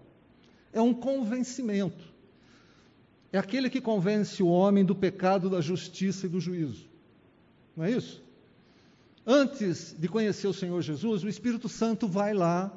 É 0.72 0.80
um 0.80 0.94
convencimento. 0.94 2.04
É 3.32 3.38
aquele 3.38 3.68
que 3.68 3.80
convence 3.80 4.42
o 4.42 4.48
homem 4.48 4.84
do 4.84 4.94
pecado, 4.94 5.50
da 5.50 5.60
justiça 5.60 6.26
e 6.26 6.28
do 6.28 6.40
juízo. 6.40 6.88
Não 7.76 7.84
é 7.84 7.90
isso? 7.90 8.22
Antes 9.26 9.94
de 9.98 10.08
conhecer 10.08 10.46
o 10.46 10.54
Senhor 10.54 10.80
Jesus, 10.80 11.22
o 11.22 11.28
Espírito 11.28 11.68
Santo 11.68 12.08
vai 12.08 12.32
lá 12.32 12.72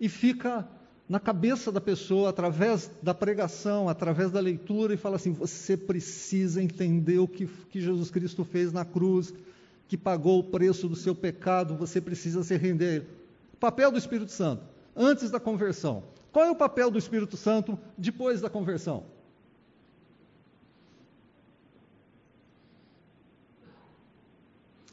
e 0.00 0.08
fica 0.08 0.66
na 1.08 1.20
cabeça 1.20 1.70
da 1.70 1.80
pessoa, 1.80 2.30
através 2.30 2.90
da 3.02 3.12
pregação, 3.12 3.88
através 3.88 4.30
da 4.30 4.40
leitura, 4.40 4.94
e 4.94 4.96
fala 4.96 5.16
assim: 5.16 5.32
você 5.32 5.76
precisa 5.76 6.62
entender 6.62 7.18
o 7.18 7.28
que, 7.28 7.46
que 7.46 7.80
Jesus 7.80 8.10
Cristo 8.10 8.44
fez 8.44 8.72
na 8.72 8.84
cruz, 8.84 9.32
que 9.86 9.96
pagou 9.96 10.40
o 10.40 10.44
preço 10.44 10.88
do 10.88 10.96
seu 10.96 11.14
pecado, 11.14 11.76
você 11.76 12.00
precisa 12.00 12.42
se 12.42 12.56
render 12.56 13.06
Papel 13.64 13.90
do 13.90 13.96
Espírito 13.96 14.30
Santo 14.30 14.62
antes 14.94 15.30
da 15.30 15.40
conversão. 15.40 16.04
Qual 16.30 16.44
é 16.44 16.50
o 16.50 16.54
papel 16.54 16.90
do 16.90 16.98
Espírito 16.98 17.34
Santo 17.34 17.78
depois 17.96 18.42
da 18.42 18.50
conversão? 18.50 19.04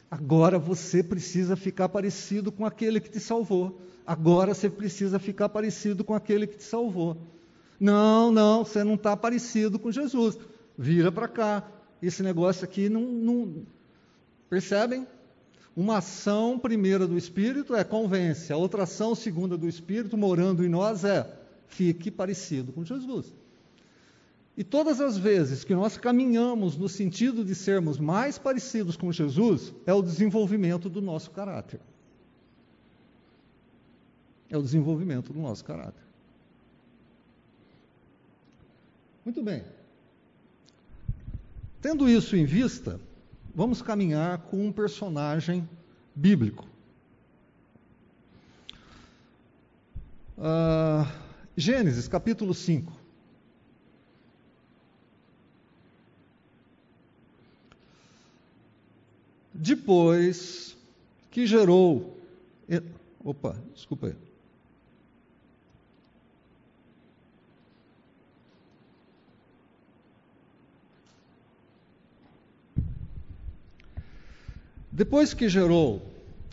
Agora 0.10 0.58
você 0.58 1.04
precisa 1.04 1.58
ficar 1.58 1.90
parecido 1.90 2.50
com 2.50 2.66
aquele 2.66 3.02
que 3.02 3.10
te 3.10 3.20
salvou. 3.20 3.82
Agora 4.06 4.54
você 4.54 4.70
precisa 4.70 5.20
ficar 5.20 5.50
parecido 5.50 6.04
com 6.04 6.14
aquele 6.14 6.48
que 6.48 6.58
te 6.58 6.64
salvou. 6.64 7.18
Não, 7.80 8.32
não, 8.32 8.64
você 8.64 8.84
não 8.84 8.96
está 8.96 9.16
parecido 9.16 9.80
com 9.80 9.92
Jesus. 9.92 10.38
Vira 10.78 11.12
para 11.12 11.28
cá. 11.28 11.68
Esse 12.02 12.24
negócio 12.24 12.64
aqui 12.64 12.90
não, 12.90 13.02
não. 13.02 13.64
Percebem? 14.50 15.08
Uma 15.76 15.98
ação 15.98 16.60
primeira 16.60 17.08
do 17.08 17.18
Espírito 17.18 17.74
é 17.76 17.84
convence, 17.84 18.52
a 18.52 18.58
outra 18.58 18.84
ação 18.84 19.16
segunda 19.16 19.58
do 19.58 19.70
Espírito, 19.70 20.18
morando 20.18 20.66
em 20.66 20.70
nós, 20.70 21.06
é 21.06 21.26
fique 21.68 22.12
parecido 22.12 22.74
com 22.74 22.84
Jesus. 22.84 23.34
E 24.58 24.64
todas 24.64 25.00
as 25.00 25.18
vezes 25.18 25.64
que 25.64 25.74
nós 25.74 25.96
caminhamos 25.96 26.76
no 26.78 26.90
sentido 26.90 27.46
de 27.46 27.56
sermos 27.56 27.98
mais 27.98 28.38
parecidos 28.38 28.98
com 28.98 29.12
Jesus, 29.12 29.74
é 29.86 29.94
o 29.94 30.02
desenvolvimento 30.02 30.90
do 30.90 31.02
nosso 31.02 31.32
caráter. 31.32 31.80
É 34.52 34.58
o 34.58 34.62
desenvolvimento 34.62 35.32
do 35.32 35.40
nosso 35.40 35.64
caráter. 35.64 36.04
Muito 39.24 39.42
bem. 39.42 39.64
Tendo 41.82 42.10
isso 42.10 42.36
em 42.36 42.44
vista, 42.44 43.00
vamos 43.56 43.82
caminhar 43.82 44.40
com 44.40 44.68
um 44.68 44.72
personagem 44.72 45.68
bíblico. 46.14 46.68
Uh, 50.38 51.10
Gênesis 51.56 52.10
capítulo 52.10 52.54
5. 52.54 52.92
Depois 59.54 60.76
que 61.30 61.46
gerou. 61.48 62.18
Opa, 63.24 63.56
desculpa 63.74 64.08
aí. 64.08 64.31
Depois 75.02 75.34
que 75.34 75.50
gerou 75.50 76.00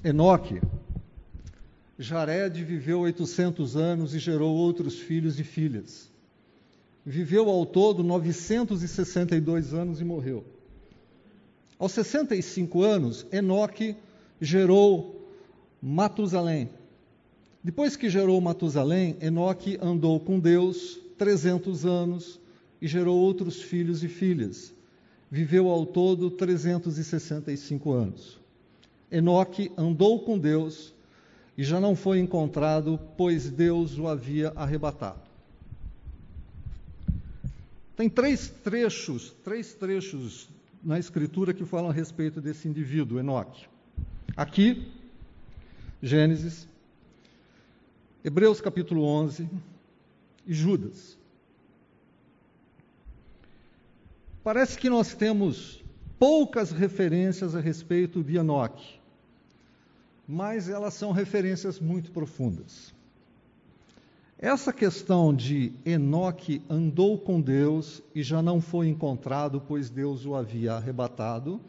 Enoque, 0.03 0.59
Jared 1.99 2.65
viveu 2.65 3.01
800 3.01 3.77
anos 3.77 4.15
e 4.15 4.19
gerou 4.19 4.57
outros 4.57 4.99
filhos 4.99 5.39
e 5.39 5.45
filhas. 5.45 6.11
Viveu 7.05 7.51
ao 7.51 7.67
todo 7.67 8.03
962 8.03 9.75
anos 9.75 10.01
e 10.01 10.05
morreu. 10.05 10.47
Aos 11.79 11.93
65 11.93 12.83
anos, 12.83 13.27
Enoque 13.31 13.95
gerou 14.41 15.31
Matusalém. 15.83 16.71
Depois 17.63 17.97
que 17.97 18.09
gerou 18.09 18.41
Matusalém, 18.41 19.19
Enoque 19.21 19.77
andou 19.79 20.19
com 20.19 20.41
Deus 20.41 20.99
300 21.19 21.85
anos 21.85 22.41
e 22.81 22.89
gerou 22.89 23.19
outros 23.19 23.61
filhos 23.61 24.03
e 24.03 24.09
filhas 24.09 24.73
viveu 25.31 25.69
ao 25.69 25.85
todo 25.85 26.31
365 26.31 27.93
anos. 27.93 28.41
Enoque 29.11 29.71
andou 29.77 30.21
com 30.21 30.39
Deus 30.39 30.95
e 31.57 31.65
já 31.65 31.81
não 31.81 31.97
foi 31.97 32.19
encontrado, 32.19 32.99
pois 33.17 33.51
Deus 33.51 33.99
o 33.99 34.07
havia 34.07 34.53
arrebatado. 34.55 35.29
Tem 37.97 38.09
três 38.09 38.49
trechos, 38.49 39.35
três 39.43 39.75
trechos 39.75 40.49
na 40.85 40.99
escritura 40.99 41.53
que 41.53 41.65
falam 41.65 41.91
a 41.91 41.93
respeito 41.93 42.41
desse 42.41 42.69
indivíduo, 42.69 43.19
Enoque. 43.19 43.67
Aqui, 44.37 44.87
Gênesis, 46.01 46.69
Hebreus 48.23 48.61
capítulo 48.61 49.03
11 49.05 49.49
e 50.47 50.55
Judas. 50.55 51.18
Parece 54.49 54.79
que 54.79 54.89
nós 54.89 55.13
temos 55.13 55.85
poucas 56.19 56.71
referências 56.71 57.55
a 57.55 57.61
respeito 57.61 58.25
de 58.25 58.39
Enoque, 58.39 58.99
mas 60.27 60.71
elas 60.71 60.95
são 60.95 61.13
referências 61.13 61.79
muito 61.79 62.11
profundas. 62.11 62.95
Essa 64.39 64.73
questão 64.73 65.35
de 65.35 65.75
Enoque 65.85 66.63
andou 66.67 67.19
com 67.19 67.43
Deus 67.43 68.03
e 68.15 68.23
já 68.23 68.41
não 68.41 68.59
foi 68.59 68.89
encontrado, 68.89 69.61
pois 69.69 69.91
Deus 69.91 70.25
o 70.25 70.35
havia 70.35 70.73
arrebatado. 70.73 71.61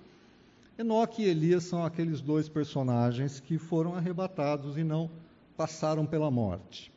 Enoque 0.78 1.24
e 1.24 1.28
Elias 1.28 1.66
são 1.66 1.84
aqueles 1.84 2.22
dois 2.22 2.48
personagens 2.48 3.42
que 3.42 3.58
foram 3.58 3.94
arrebatados 3.94 4.78
e 4.78 4.86
não 4.86 5.12
passaram 5.58 6.06
pela 6.06 6.32
morte. 6.32 6.94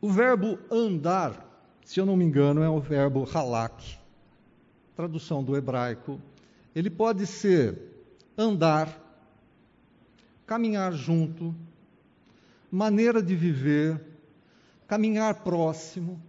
O 0.00 0.08
verbo 0.08 0.60
andar, 0.70 1.47
se 1.88 1.98
eu 1.98 2.04
não 2.04 2.18
me 2.18 2.24
engano, 2.26 2.62
é 2.62 2.68
o 2.68 2.78
verbo 2.78 3.26
halak, 3.32 3.96
tradução 4.94 5.42
do 5.42 5.56
hebraico. 5.56 6.20
Ele 6.74 6.90
pode 6.90 7.26
ser 7.26 7.78
andar, 8.36 8.94
caminhar 10.46 10.92
junto, 10.92 11.54
maneira 12.70 13.22
de 13.22 13.34
viver, 13.34 13.98
caminhar 14.86 15.36
próximo. 15.36 16.20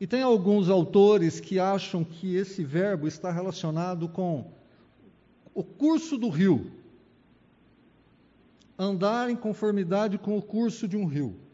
E 0.00 0.06
tem 0.06 0.22
alguns 0.22 0.70
autores 0.70 1.38
que 1.38 1.60
acham 1.60 2.02
que 2.02 2.34
esse 2.34 2.64
verbo 2.64 3.06
está 3.06 3.30
relacionado 3.30 4.08
com 4.08 4.50
o 5.52 5.62
curso 5.62 6.16
do 6.16 6.30
rio. 6.30 6.72
Andar 8.78 9.28
em 9.28 9.36
conformidade 9.36 10.16
com 10.16 10.38
o 10.38 10.40
curso 10.40 10.88
de 10.88 10.96
um 10.96 11.04
rio. 11.04 11.45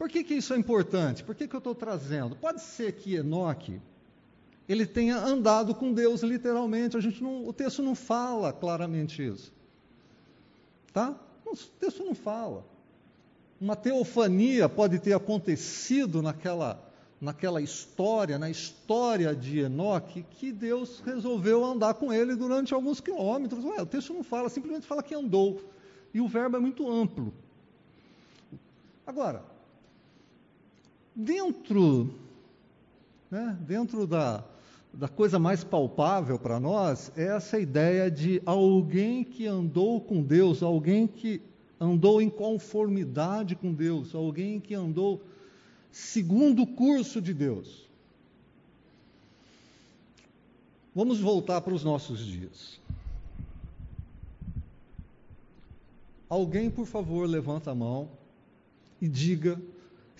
Por 0.00 0.08
que, 0.08 0.24
que 0.24 0.32
isso 0.32 0.54
é 0.54 0.56
importante? 0.56 1.22
Por 1.22 1.34
que, 1.34 1.46
que 1.46 1.54
eu 1.54 1.58
estou 1.58 1.74
trazendo? 1.74 2.34
Pode 2.34 2.62
ser 2.62 2.92
que 2.92 3.16
Enoque 3.16 3.78
ele 4.66 4.86
tenha 4.86 5.18
andado 5.18 5.74
com 5.74 5.92
Deus 5.92 6.22
literalmente. 6.22 6.96
A 6.96 7.00
gente 7.00 7.22
não, 7.22 7.46
o 7.46 7.52
texto 7.52 7.82
não 7.82 7.94
fala 7.94 8.50
claramente 8.50 9.22
isso. 9.22 9.52
Tá? 10.90 11.14
O 11.44 11.54
texto 11.54 12.02
não 12.02 12.14
fala. 12.14 12.64
Uma 13.60 13.76
teofania 13.76 14.70
pode 14.70 14.98
ter 15.00 15.12
acontecido 15.12 16.22
naquela, 16.22 16.82
naquela 17.20 17.60
história, 17.60 18.38
na 18.38 18.48
história 18.48 19.36
de 19.36 19.58
Enoque, 19.58 20.22
que 20.22 20.50
Deus 20.50 21.00
resolveu 21.00 21.62
andar 21.62 21.92
com 21.92 22.10
ele 22.10 22.34
durante 22.36 22.72
alguns 22.72 23.02
quilômetros. 23.02 23.62
Ué, 23.66 23.82
o 23.82 23.86
texto 23.86 24.14
não 24.14 24.24
fala, 24.24 24.48
simplesmente 24.48 24.86
fala 24.86 25.02
que 25.02 25.14
andou. 25.14 25.60
E 26.14 26.22
o 26.22 26.26
verbo 26.26 26.56
é 26.56 26.60
muito 26.60 26.90
amplo. 26.90 27.34
Agora, 29.06 29.50
dentro, 31.14 32.14
né, 33.30 33.56
dentro 33.60 34.06
da, 34.06 34.44
da 34.92 35.08
coisa 35.08 35.38
mais 35.38 35.62
palpável 35.62 36.38
para 36.38 36.58
nós 36.58 37.12
é 37.16 37.24
essa 37.24 37.58
ideia 37.58 38.10
de 38.10 38.42
alguém 38.44 39.24
que 39.24 39.46
andou 39.46 40.00
com 40.00 40.22
Deus, 40.22 40.62
alguém 40.62 41.06
que 41.06 41.40
andou 41.80 42.20
em 42.20 42.28
conformidade 42.28 43.56
com 43.56 43.72
Deus, 43.72 44.14
alguém 44.14 44.60
que 44.60 44.74
andou 44.74 45.22
segundo 45.90 46.62
o 46.62 46.66
curso 46.66 47.20
de 47.20 47.32
Deus. 47.32 47.88
Vamos 50.94 51.20
voltar 51.20 51.60
para 51.60 51.72
os 51.72 51.84
nossos 51.84 52.18
dias. 52.24 52.80
Alguém, 56.28 56.70
por 56.70 56.86
favor, 56.86 57.28
levanta 57.28 57.70
a 57.70 57.74
mão 57.74 58.08
e 59.00 59.08
diga 59.08 59.60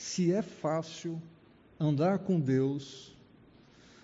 se 0.00 0.32
é 0.32 0.40
fácil 0.40 1.20
andar 1.78 2.20
com 2.20 2.40
Deus 2.40 3.14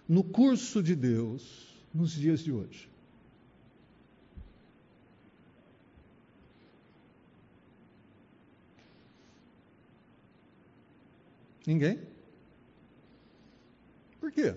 no 0.07 0.23
curso 0.23 0.83
de 0.83 0.95
Deus 0.95 1.75
nos 1.93 2.13
dias 2.13 2.41
de 2.41 2.53
hoje. 2.53 2.87
Ninguém? 11.67 11.99
Por 14.21 14.31
quê? 14.31 14.55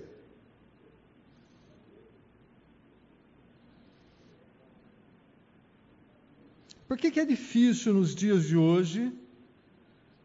Por 6.86 6.98
que, 6.98 7.10
que 7.10 7.20
é 7.22 7.26
difícil 7.26 7.94
nos 7.94 8.14
dias 8.14 8.44
de 8.44 8.58
hoje 8.58 9.18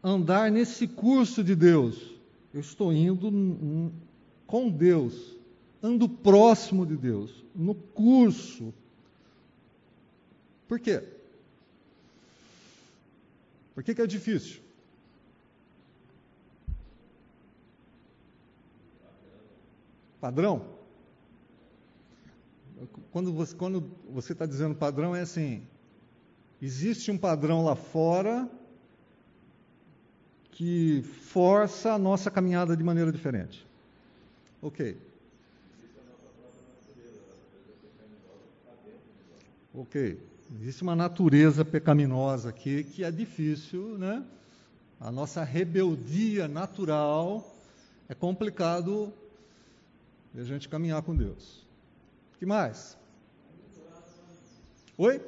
andar 0.05 0.51
nesse 0.51 0.87
curso 0.87 1.43
de 1.43 1.57
Deus? 1.57 2.15
Eu 2.53 2.61
estou 2.61 2.93
indo 2.93 3.91
com 4.47 4.69
Deus, 4.69 5.35
ando 5.83 6.07
próximo 6.07 6.87
de 6.87 6.97
Deus, 6.97 7.43
no 7.55 7.75
curso. 7.75 8.73
Por 10.69 10.79
quê? 10.79 11.03
Por 13.75 13.83
que, 13.83 13.95
que 13.95 14.03
é 14.03 14.07
difícil? 14.07 14.63
Padrão? 20.21 20.75
Quando 23.11 23.33
você 23.33 23.55
quando 23.57 23.91
você 24.11 24.33
está 24.33 24.47
dizendo 24.47 24.75
padrão, 24.75 25.15
é 25.15 25.23
assim: 25.23 25.67
existe 26.63 27.11
um 27.11 27.19
padrão 27.19 27.65
lá 27.65 27.75
fora 27.75 28.49
que 30.55 31.03
força 31.03 31.93
a 31.93 31.99
nossa 31.99 32.31
caminhada 32.31 32.77
de 32.77 32.85
maneira 32.85 33.11
diferente. 33.11 33.67
Ok. 34.63 34.97
Ok. 39.75 40.21
Existe 40.61 40.83
uma 40.83 40.95
natureza 40.95 41.65
pecaminosa 41.65 42.51
aqui 42.51 42.85
que 42.85 43.03
é 43.03 43.11
difícil, 43.11 43.99
né? 43.99 44.25
A 45.01 45.11
nossa 45.11 45.43
rebeldia 45.43 46.47
natural 46.47 47.53
é 48.09 48.15
complicado 48.15 49.13
a 50.37 50.45
gente 50.45 50.69
caminhar 50.69 51.03
com 51.03 51.17
Deus. 51.17 51.67
O 52.35 52.39
que 52.39 52.47
mais? 52.47 52.97
Oi? 54.97 55.21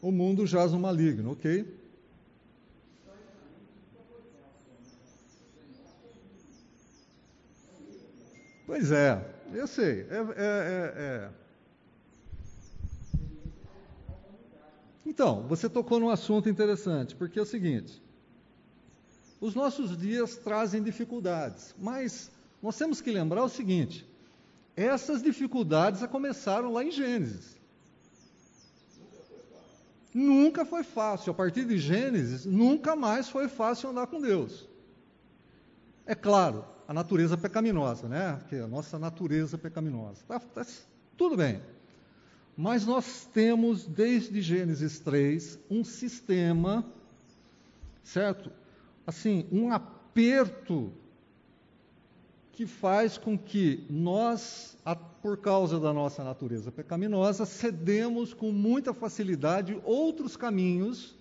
O 0.00 0.10
mundo 0.10 0.46
jaz 0.46 0.72
no 0.72 0.78
maligno, 0.78 1.32
ok? 1.32 1.80
Pois 8.66 8.92
é, 8.92 9.22
eu 9.52 9.66
sei. 9.66 10.06
É, 10.08 10.16
é, 10.16 10.24
é, 10.36 10.92
é, 10.96 11.30
então, 15.04 15.42
você 15.48 15.68
tocou 15.68 16.00
num 16.00 16.08
assunto 16.08 16.48
interessante, 16.48 17.14
porque 17.14 17.38
é 17.38 17.42
o 17.42 17.44
seguinte: 17.46 18.00
os 19.40 19.54
nossos 19.54 19.98
dias 19.98 20.36
trazem 20.36 20.82
dificuldades, 20.82 21.74
mas 21.78 22.30
nós 22.62 22.78
temos 22.78 23.00
que 23.00 23.10
lembrar 23.10 23.44
o 23.44 23.48
seguinte: 23.48 24.08
essas 24.74 25.22
dificuldades 25.22 26.06
começaram 26.06 26.72
lá 26.72 26.82
em 26.82 26.90
Gênesis. 26.90 27.59
Nunca 30.12 30.64
foi 30.64 30.82
fácil. 30.82 31.30
A 31.30 31.34
partir 31.34 31.64
de 31.64 31.78
Gênesis, 31.78 32.44
nunca 32.44 32.96
mais 32.96 33.28
foi 33.28 33.48
fácil 33.48 33.90
andar 33.90 34.06
com 34.06 34.20
Deus. 34.20 34.68
É 36.04 36.14
claro, 36.14 36.64
a 36.88 36.92
natureza 36.92 37.36
pecaminosa, 37.36 38.08
né? 38.08 38.40
Que 38.48 38.56
é 38.56 38.60
a 38.62 38.66
nossa 38.66 38.98
natureza 38.98 39.56
pecaminosa. 39.56 40.22
Tá, 40.26 40.40
tá, 40.40 40.66
tudo 41.16 41.36
bem. 41.36 41.62
Mas 42.56 42.84
nós 42.84 43.28
temos, 43.32 43.86
desde 43.86 44.42
Gênesis 44.42 44.98
3, 44.98 45.58
um 45.70 45.84
sistema, 45.84 46.84
certo? 48.02 48.50
Assim, 49.06 49.46
um 49.52 49.72
aperto 49.72 50.92
que 52.60 52.66
faz 52.66 53.16
com 53.16 53.38
que 53.38 53.86
nós, 53.88 54.76
por 55.22 55.38
causa 55.38 55.80
da 55.80 55.94
nossa 55.94 56.22
natureza 56.22 56.70
pecaminosa, 56.70 57.46
cedemos 57.46 58.34
com 58.34 58.52
muita 58.52 58.92
facilidade 58.92 59.80
outros 59.82 60.36
caminhos 60.36 61.16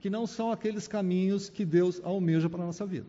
que 0.00 0.10
não 0.10 0.26
são 0.26 0.52
aqueles 0.52 0.86
caminhos 0.86 1.48
que 1.48 1.64
Deus 1.64 1.98
almeja 2.04 2.50
para 2.50 2.62
a 2.62 2.66
nossa 2.66 2.84
vida. 2.84 3.06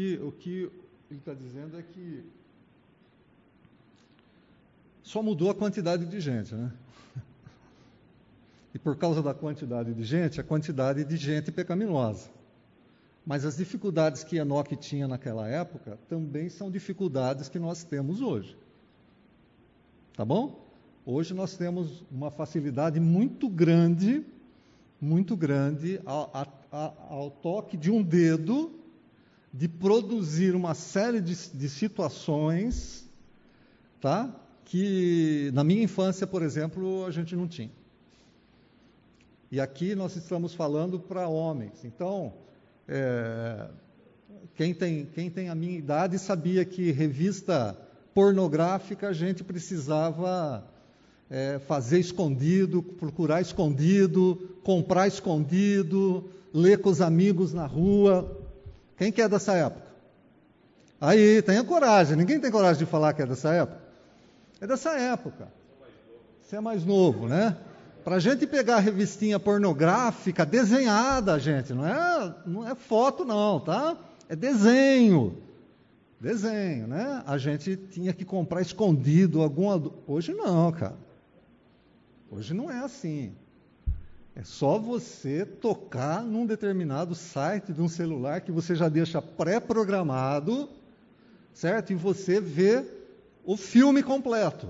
Que, 0.00 0.18
o 0.22 0.32
que 0.32 0.70
ele 1.10 1.18
está 1.18 1.34
dizendo 1.34 1.78
é 1.78 1.82
que 1.82 2.24
só 5.02 5.22
mudou 5.22 5.50
a 5.50 5.54
quantidade 5.54 6.06
de 6.06 6.20
gente, 6.20 6.54
né? 6.54 6.72
E 8.72 8.78
por 8.78 8.96
causa 8.96 9.20
da 9.20 9.34
quantidade 9.34 9.92
de 9.92 10.04
gente, 10.04 10.40
a 10.40 10.44
quantidade 10.44 11.04
de 11.04 11.16
gente 11.16 11.50
pecaminosa. 11.50 12.30
Mas 13.26 13.44
as 13.44 13.56
dificuldades 13.56 14.22
que 14.22 14.36
Enoque 14.36 14.76
tinha 14.76 15.08
naquela 15.08 15.48
época 15.48 15.98
também 16.08 16.48
são 16.48 16.70
dificuldades 16.70 17.48
que 17.48 17.58
nós 17.58 17.82
temos 17.82 18.22
hoje. 18.22 18.56
Tá 20.16 20.24
bom? 20.24 20.64
Hoje 21.04 21.34
nós 21.34 21.56
temos 21.56 22.04
uma 22.10 22.30
facilidade 22.30 23.00
muito 23.00 23.48
grande, 23.48 24.24
muito 25.00 25.36
grande, 25.36 26.00
ao, 26.06 26.30
ao 27.10 27.30
toque 27.30 27.76
de 27.76 27.90
um 27.90 28.02
dedo, 28.02 28.79
de 29.52 29.68
produzir 29.68 30.54
uma 30.54 30.74
série 30.74 31.20
de, 31.20 31.34
de 31.50 31.68
situações, 31.68 33.08
tá? 34.00 34.34
Que 34.64 35.50
na 35.52 35.64
minha 35.64 35.82
infância, 35.82 36.26
por 36.26 36.42
exemplo, 36.42 37.04
a 37.04 37.10
gente 37.10 37.34
não 37.34 37.48
tinha. 37.48 37.72
E 39.50 39.60
aqui 39.60 39.96
nós 39.96 40.14
estamos 40.14 40.54
falando 40.54 41.00
para 41.00 41.26
homens. 41.26 41.84
Então, 41.84 42.32
é, 42.86 43.68
quem, 44.54 44.72
tem, 44.72 45.06
quem 45.06 45.28
tem 45.28 45.48
a 45.48 45.54
minha 45.56 45.76
idade 45.76 46.18
sabia 46.18 46.64
que 46.64 46.92
revista 46.92 47.76
pornográfica 48.14 49.08
a 49.08 49.12
gente 49.12 49.42
precisava 49.42 50.64
é, 51.28 51.58
fazer 51.60 51.98
escondido, 51.98 52.82
procurar 52.82 53.40
escondido, 53.40 54.36
comprar 54.62 55.08
escondido, 55.08 56.30
ler 56.54 56.80
com 56.80 56.90
os 56.90 57.00
amigos 57.00 57.52
na 57.52 57.66
rua. 57.66 58.39
Quem 59.00 59.10
que 59.10 59.22
é 59.22 59.26
dessa 59.30 59.54
época? 59.54 59.86
Aí, 61.00 61.40
tenha 61.40 61.64
coragem. 61.64 62.18
Ninguém 62.18 62.38
tem 62.38 62.50
coragem 62.50 62.84
de 62.84 62.84
falar 62.84 63.14
que 63.14 63.22
é 63.22 63.26
dessa 63.26 63.50
época. 63.50 63.80
É 64.60 64.66
dessa 64.66 64.90
época. 64.90 65.48
Você 66.42 66.56
é 66.56 66.60
mais 66.60 66.84
novo, 66.84 67.26
né? 67.26 67.56
Para 68.04 68.18
gente 68.18 68.46
pegar 68.46 68.76
a 68.76 68.78
revistinha 68.78 69.40
pornográfica 69.40 70.44
desenhada, 70.44 71.38
gente, 71.38 71.72
não 71.72 71.86
é, 71.86 72.34
não 72.44 72.68
é 72.68 72.74
foto 72.74 73.24
não, 73.24 73.58
tá? 73.58 73.96
É 74.28 74.36
desenho. 74.36 75.38
Desenho, 76.20 76.86
né? 76.86 77.22
A 77.26 77.38
gente 77.38 77.78
tinha 77.78 78.12
que 78.12 78.26
comprar 78.26 78.60
escondido 78.60 79.40
alguma. 79.40 79.82
Hoje 80.06 80.34
não, 80.34 80.70
cara. 80.72 80.98
Hoje 82.30 82.52
não 82.52 82.70
é 82.70 82.80
assim. 82.80 83.32
É 84.34 84.44
só 84.44 84.78
você 84.78 85.44
tocar 85.44 86.22
num 86.22 86.46
determinado 86.46 87.14
site 87.14 87.72
de 87.72 87.82
um 87.82 87.88
celular 87.88 88.40
que 88.40 88.52
você 88.52 88.74
já 88.74 88.88
deixa 88.88 89.20
pré-programado, 89.20 90.68
certo? 91.52 91.92
E 91.92 91.96
você 91.96 92.40
vê 92.40 92.84
o 93.44 93.56
filme 93.56 94.02
completo. 94.02 94.68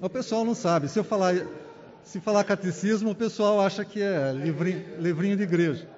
O 0.00 0.08
pessoal 0.08 0.44
não 0.44 0.54
sabe. 0.54 0.88
Se 0.88 0.98
eu 0.98 1.04
falar, 1.04 1.34
se 2.02 2.20
falar 2.20 2.44
catecismo, 2.44 3.10
o 3.10 3.14
pessoal 3.14 3.60
acha 3.60 3.84
que 3.84 4.00
é 4.00 4.32
livrinho, 4.32 5.00
livrinho 5.00 5.36
de 5.36 5.44
igreja. 5.44 5.88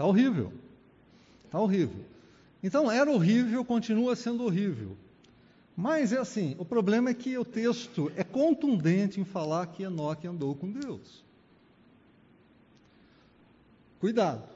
Está 0.00 0.08
horrível. 0.08 0.50
Está 1.44 1.60
horrível. 1.60 2.04
Então, 2.62 2.90
era 2.90 3.10
horrível, 3.10 3.62
continua 3.62 4.16
sendo 4.16 4.44
horrível. 4.44 4.96
Mas 5.76 6.10
é 6.10 6.16
assim, 6.16 6.56
o 6.58 6.64
problema 6.64 7.10
é 7.10 7.14
que 7.14 7.36
o 7.36 7.44
texto 7.44 8.10
é 8.16 8.24
contundente 8.24 9.20
em 9.20 9.26
falar 9.26 9.66
que 9.66 9.82
Enoque 9.82 10.26
andou 10.26 10.54
com 10.54 10.70
Deus. 10.72 11.22
Cuidado. 14.00 14.48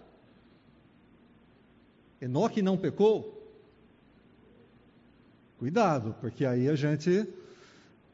Enoque 2.23 2.63
não 2.63 2.79
pecou? 2.79 3.47
Cuidado, 5.59 6.17
porque 6.23 6.47
aí 6.47 6.71
a 6.71 6.75
gente 6.75 7.29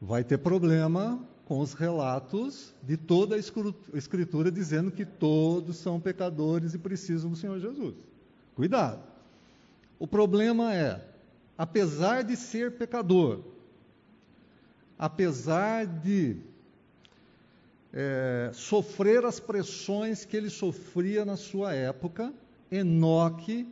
vai 0.01 0.21
ter 0.21 0.37
problema 0.37 1.17
com 1.51 1.59
os 1.59 1.73
relatos 1.73 2.73
de 2.81 2.95
toda 2.95 3.35
a 3.35 3.37
Escritura 3.93 4.49
dizendo 4.49 4.89
que 4.89 5.05
todos 5.05 5.75
são 5.75 5.99
pecadores 5.99 6.73
e 6.73 6.77
precisam 6.77 7.29
do 7.29 7.35
Senhor 7.35 7.59
Jesus. 7.59 7.93
Cuidado. 8.55 9.03
O 9.99 10.07
problema 10.07 10.73
é, 10.73 11.05
apesar 11.57 12.23
de 12.23 12.37
ser 12.37 12.77
pecador, 12.77 13.41
apesar 14.97 15.85
de 15.85 16.37
é, 17.91 18.51
sofrer 18.53 19.25
as 19.25 19.41
pressões 19.41 20.23
que 20.23 20.37
ele 20.37 20.49
sofria 20.49 21.25
na 21.25 21.35
sua 21.35 21.73
época, 21.73 22.33
Enoque 22.71 23.67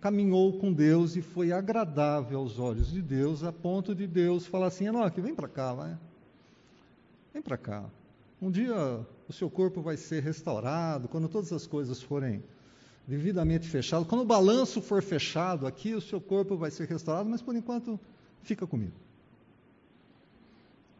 caminhou 0.00 0.60
com 0.60 0.72
Deus 0.72 1.16
e 1.16 1.22
foi 1.22 1.50
agradável 1.50 2.38
aos 2.38 2.56
olhos 2.60 2.92
de 2.92 3.02
Deus, 3.02 3.42
a 3.42 3.50
ponto 3.50 3.96
de 3.96 4.06
Deus 4.06 4.46
falar 4.46 4.68
assim: 4.68 4.86
Enoque, 4.86 5.20
vem 5.20 5.34
para 5.34 5.48
cá, 5.48 5.74
vai. 5.74 5.98
Vem 7.32 7.42
para 7.42 7.56
cá. 7.56 7.84
Um 8.40 8.50
dia 8.50 8.74
o 9.28 9.32
seu 9.32 9.50
corpo 9.50 9.80
vai 9.80 9.96
ser 9.96 10.22
restaurado, 10.22 11.08
quando 11.08 11.28
todas 11.28 11.52
as 11.52 11.66
coisas 11.66 12.00
forem 12.00 12.42
devidamente 13.06 13.68
fechadas, 13.68 14.06
quando 14.06 14.20
o 14.22 14.26
balanço 14.26 14.80
for 14.82 15.02
fechado 15.02 15.66
aqui, 15.66 15.94
o 15.94 16.00
seu 16.00 16.20
corpo 16.20 16.56
vai 16.56 16.70
ser 16.70 16.86
restaurado, 16.86 17.28
mas 17.28 17.40
por 17.40 17.54
enquanto 17.56 17.98
fica 18.42 18.66
comigo. 18.66 18.92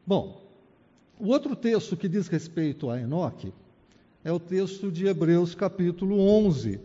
Bom, 0.07 0.43
o 1.19 1.29
outro 1.29 1.55
texto 1.55 1.97
que 1.97 2.09
diz 2.09 2.29
respeito 2.29 2.91
a 2.91 2.99
Enoque 3.01 3.53
é 4.25 4.33
o 4.33 4.41
texto 4.41 4.91
de 4.91 5.07
Hebreus 5.07 5.55
capítulo 5.55 6.19
11, 6.19 6.81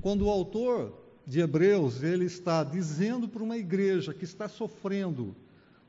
quando 0.00 0.26
o 0.26 0.30
autor 0.30 0.92
de 1.26 1.40
Hebreus 1.40 2.02
ele 2.02 2.24
está 2.24 2.64
dizendo 2.64 3.28
para 3.28 3.42
uma 3.42 3.56
igreja 3.56 4.14
que 4.14 4.24
está 4.24 4.48
sofrendo 4.48 5.34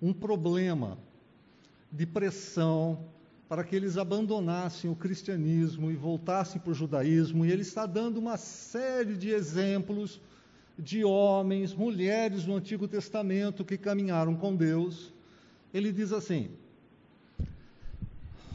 um 0.02 0.14
problema 0.14 0.98
de 1.92 2.06
pressão 2.06 3.06
para 3.50 3.66
que 3.66 3.76
eles 3.76 3.98
abandonassem 3.98 4.90
o 4.90 4.96
cristianismo 4.96 5.92
e 5.92 5.96
voltassem 5.96 6.62
para 6.62 6.72
o 6.72 6.74
judaísmo, 6.74 7.46
e 7.46 7.52
ele 7.52 7.64
está 7.64 7.86
dando 7.86 8.18
uma 8.18 8.38
série 8.38 9.18
de 9.18 9.30
exemplos 9.30 10.22
de 10.80 11.04
homens, 11.04 11.74
mulheres 11.74 12.46
no 12.46 12.56
Antigo 12.56 12.88
Testamento 12.88 13.66
que 13.66 13.78
caminharam 13.78 14.36
com 14.36 14.56
Deus. 14.56 15.14
Ele 15.74 15.92
diz 15.92 16.14
assim: 16.14 16.50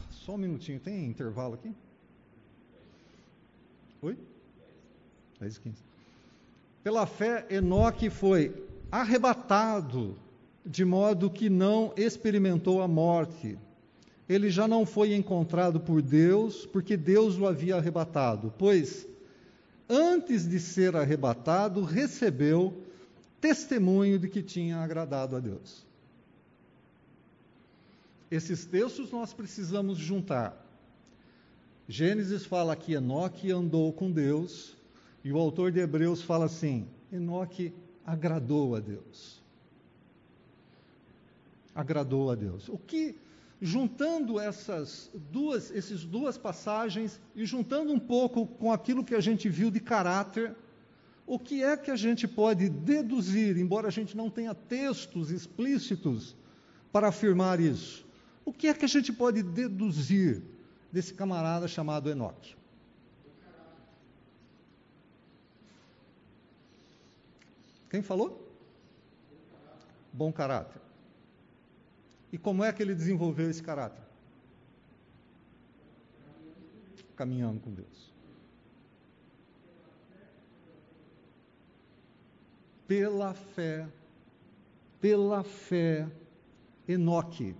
só 0.09 0.33
um 0.33 0.37
minutinho, 0.37 0.79
tem 0.79 1.05
intervalo 1.05 1.53
aqui? 1.53 1.71
Oi? 4.01 4.17
10 5.39 5.55
e 5.55 5.59
15. 5.61 5.75
Pela 6.83 7.05
fé, 7.05 7.45
Enoque 7.51 8.09
foi 8.09 8.65
arrebatado 8.91 10.17
de 10.67 10.83
modo 10.83 11.29
que 11.29 11.49
não 11.49 11.93
experimentou 11.95 12.81
a 12.81 12.87
morte. 12.87 13.57
Ele 14.27 14.49
já 14.49 14.67
não 14.67 14.85
foi 14.85 15.15
encontrado 15.15 15.79
por 15.79 16.01
Deus, 16.01 16.65
porque 16.65 16.97
Deus 16.97 17.37
o 17.37 17.47
havia 17.47 17.77
arrebatado, 17.77 18.53
pois 18.57 19.07
antes 19.89 20.45
de 20.45 20.59
ser 20.59 20.97
arrebatado, 20.97 21.81
recebeu 21.81 22.83
testemunho 23.39 24.19
de 24.19 24.27
que 24.27 24.43
tinha 24.43 24.79
agradado 24.79 25.37
a 25.37 25.39
Deus. 25.39 25.85
Esses 28.29 28.65
textos 28.65 29.09
nós 29.09 29.33
precisamos 29.33 29.97
juntar. 29.97 30.65
Gênesis 31.87 32.45
fala 32.45 32.75
que 32.75 32.91
Enoque 32.91 33.49
andou 33.49 33.93
com 33.93 34.11
Deus, 34.11 34.75
e 35.23 35.31
o 35.31 35.37
autor 35.37 35.71
de 35.71 35.79
Hebreus 35.79 36.21
fala 36.21 36.43
assim: 36.43 36.89
Enoque 37.09 37.73
agradou 38.05 38.75
a 38.75 38.81
Deus 38.81 39.37
agradou 41.77 42.31
a 42.31 42.35
Deus. 42.35 42.67
O 42.67 42.77
que, 42.77 43.15
juntando 43.61 44.39
essas 44.39 45.11
duas, 45.31 45.69
essas 45.69 46.03
duas 46.03 46.35
passagens 46.35 47.21
e 47.35 47.45
juntando 47.45 47.93
um 47.93 47.99
pouco 47.99 48.47
com 48.47 48.71
aquilo 48.71 49.05
que 49.05 49.13
a 49.13 49.21
gente 49.21 49.47
viu 49.47 49.69
de 49.69 49.79
caráter, 49.79 50.55
o 51.27 51.37
que 51.37 51.63
é 51.63 51.77
que 51.77 51.91
a 51.91 51.95
gente 51.95 52.27
pode 52.27 52.67
deduzir, 52.67 53.59
embora 53.59 53.89
a 53.89 53.91
gente 53.91 54.17
não 54.17 54.27
tenha 54.27 54.55
textos 54.55 55.29
explícitos 55.29 56.35
para 56.91 57.09
afirmar 57.09 57.59
isso? 57.59 58.03
O 58.43 58.51
que 58.51 58.67
é 58.67 58.73
que 58.73 58.85
a 58.85 58.89
gente 58.89 59.13
pode 59.13 59.43
deduzir 59.43 60.41
desse 60.91 61.13
camarada 61.13 61.67
chamado 61.67 62.09
Enoque? 62.09 62.55
Quem 67.87 68.01
falou? 68.01 68.51
Bom 70.11 70.31
caráter. 70.31 70.86
E 72.31 72.37
como 72.37 72.63
é 72.63 72.71
que 72.73 72.81
ele 72.81 72.93
desenvolveu 72.93 73.49
esse 73.49 73.63
caráter? 73.63 74.03
Caminhando 77.15 77.59
com 77.59 77.71
Deus. 77.71 78.13
Pela 82.87 83.33
fé, 83.33 83.87
pela 85.01 85.43
fé, 85.43 86.07
Enoque 86.87 87.55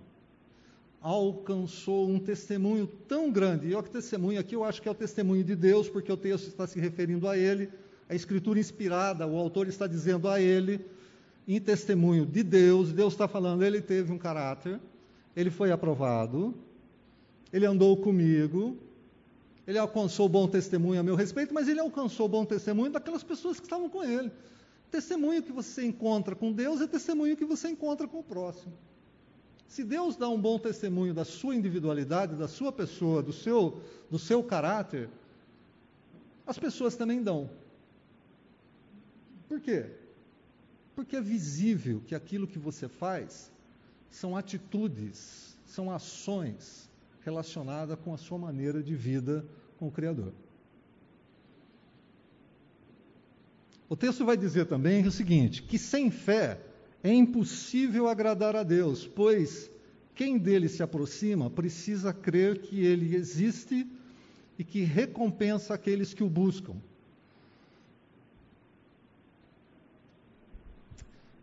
alcançou 1.00 2.08
um 2.08 2.18
testemunho 2.18 2.86
tão 2.86 3.30
grande. 3.30 3.68
E 3.68 3.74
o 3.74 3.82
testemunho 3.82 4.40
aqui 4.40 4.54
eu 4.54 4.64
acho 4.64 4.82
que 4.82 4.88
é 4.88 4.90
o 4.90 4.94
testemunho 4.94 5.44
de 5.44 5.54
Deus, 5.54 5.88
porque 5.88 6.10
o 6.12 6.16
texto 6.16 6.48
está 6.48 6.66
se 6.66 6.80
referindo 6.80 7.28
a 7.28 7.36
ele, 7.36 7.70
a 8.08 8.14
escritura 8.14 8.58
inspirada, 8.58 9.26
o 9.26 9.36
autor 9.36 9.68
está 9.68 9.86
dizendo 9.86 10.28
a 10.28 10.40
ele, 10.40 10.84
em 11.56 11.60
testemunho 11.60 12.26
de 12.26 12.42
Deus, 12.42 12.92
Deus 12.92 13.14
está 13.14 13.26
falando, 13.26 13.64
ele 13.64 13.80
teve 13.80 14.12
um 14.12 14.18
caráter, 14.18 14.78
ele 15.34 15.50
foi 15.50 15.72
aprovado, 15.72 16.54
ele 17.50 17.64
andou 17.64 17.96
comigo, 17.96 18.76
ele 19.66 19.78
alcançou 19.78 20.28
bom 20.28 20.46
testemunho 20.46 21.00
a 21.00 21.02
meu 21.02 21.14
respeito, 21.14 21.54
mas 21.54 21.66
ele 21.66 21.80
alcançou 21.80 22.28
bom 22.28 22.44
testemunho 22.44 22.92
daquelas 22.92 23.22
pessoas 23.22 23.58
que 23.58 23.64
estavam 23.64 23.88
com 23.88 24.04
ele. 24.04 24.30
Testemunho 24.90 25.42
que 25.42 25.52
você 25.52 25.84
encontra 25.84 26.34
com 26.34 26.52
Deus 26.52 26.82
é 26.82 26.86
testemunho 26.86 27.36
que 27.36 27.44
você 27.44 27.68
encontra 27.68 28.06
com 28.06 28.18
o 28.20 28.24
próximo. 28.24 28.72
Se 29.66 29.84
Deus 29.84 30.16
dá 30.16 30.28
um 30.28 30.40
bom 30.40 30.58
testemunho 30.58 31.12
da 31.12 31.24
sua 31.24 31.54
individualidade, 31.54 32.34
da 32.34 32.48
sua 32.48 32.72
pessoa, 32.72 33.22
do 33.22 33.32
seu, 33.32 33.80
do 34.10 34.18
seu 34.18 34.42
caráter, 34.42 35.08
as 36.46 36.58
pessoas 36.58 36.96
também 36.96 37.22
dão. 37.22 37.50
Por 39.46 39.60
quê? 39.60 39.86
Porque 40.98 41.14
é 41.14 41.20
visível 41.20 42.02
que 42.04 42.12
aquilo 42.12 42.48
que 42.48 42.58
você 42.58 42.88
faz 42.88 43.52
são 44.10 44.36
atitudes, 44.36 45.56
são 45.64 45.92
ações 45.92 46.90
relacionadas 47.24 47.96
com 48.00 48.12
a 48.12 48.16
sua 48.16 48.36
maneira 48.36 48.82
de 48.82 48.96
vida 48.96 49.46
com 49.78 49.86
o 49.86 49.92
Criador. 49.92 50.32
O 53.88 53.94
texto 53.94 54.24
vai 54.24 54.36
dizer 54.36 54.66
também 54.66 55.06
o 55.06 55.12
seguinte: 55.12 55.62
que 55.62 55.78
sem 55.78 56.10
fé 56.10 56.60
é 57.00 57.12
impossível 57.14 58.08
agradar 58.08 58.56
a 58.56 58.64
Deus, 58.64 59.06
pois 59.06 59.70
quem 60.16 60.36
dele 60.36 60.68
se 60.68 60.82
aproxima 60.82 61.48
precisa 61.48 62.12
crer 62.12 62.60
que 62.60 62.84
ele 62.84 63.14
existe 63.14 63.86
e 64.58 64.64
que 64.64 64.80
recompensa 64.82 65.74
aqueles 65.74 66.12
que 66.12 66.24
o 66.24 66.28
buscam. 66.28 66.74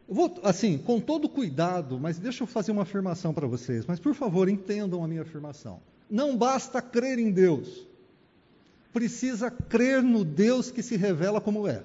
Vou, 0.08 0.40
assim, 0.44 0.78
com 0.78 1.00
todo 1.00 1.28
cuidado, 1.28 2.00
mas 2.00 2.18
deixa 2.18 2.44
eu 2.44 2.48
fazer 2.48 2.72
uma 2.72 2.84
afirmação 2.84 3.34
para 3.34 3.48
vocês. 3.48 3.86
Mas, 3.86 4.00
por 4.00 4.14
favor, 4.14 4.50
entendam 4.50 5.04
a 5.04 5.08
minha 5.08 5.22
afirmação. 5.22 5.80
Não 6.10 6.38
basta 6.38 6.82
crer 6.82 7.20
em 7.20 7.32
Deus. 7.32 7.86
Precisa 8.94 9.52
crer 9.52 10.02
no 10.02 10.24
Deus 10.24 10.72
que 10.72 10.82
se 10.82 10.96
revela 10.96 11.42
como 11.42 11.68
é. 11.68 11.84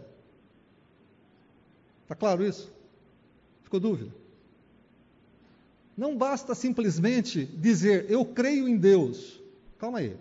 Está 2.02 2.14
claro 2.14 2.44
isso? 2.44 2.72
Ficou 3.62 3.80
dúvida? 3.80 4.12
Não 5.96 6.16
basta 6.16 6.54
simplesmente 6.54 7.44
dizer 7.44 8.06
eu 8.10 8.24
creio 8.24 8.68
em 8.68 8.76
Deus. 8.76 9.40
Calma 9.78 9.98
aí. 9.98 10.16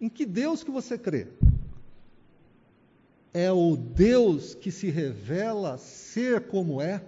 Em 0.00 0.08
que 0.08 0.24
Deus 0.24 0.64
que 0.64 0.70
você 0.70 0.96
crê? 0.96 1.26
É 3.32 3.50
o 3.52 3.76
Deus 3.76 4.54
que 4.54 4.70
se 4.70 4.90
revela 4.90 5.78
ser 5.78 6.48
como 6.48 6.80
é? 6.80 7.02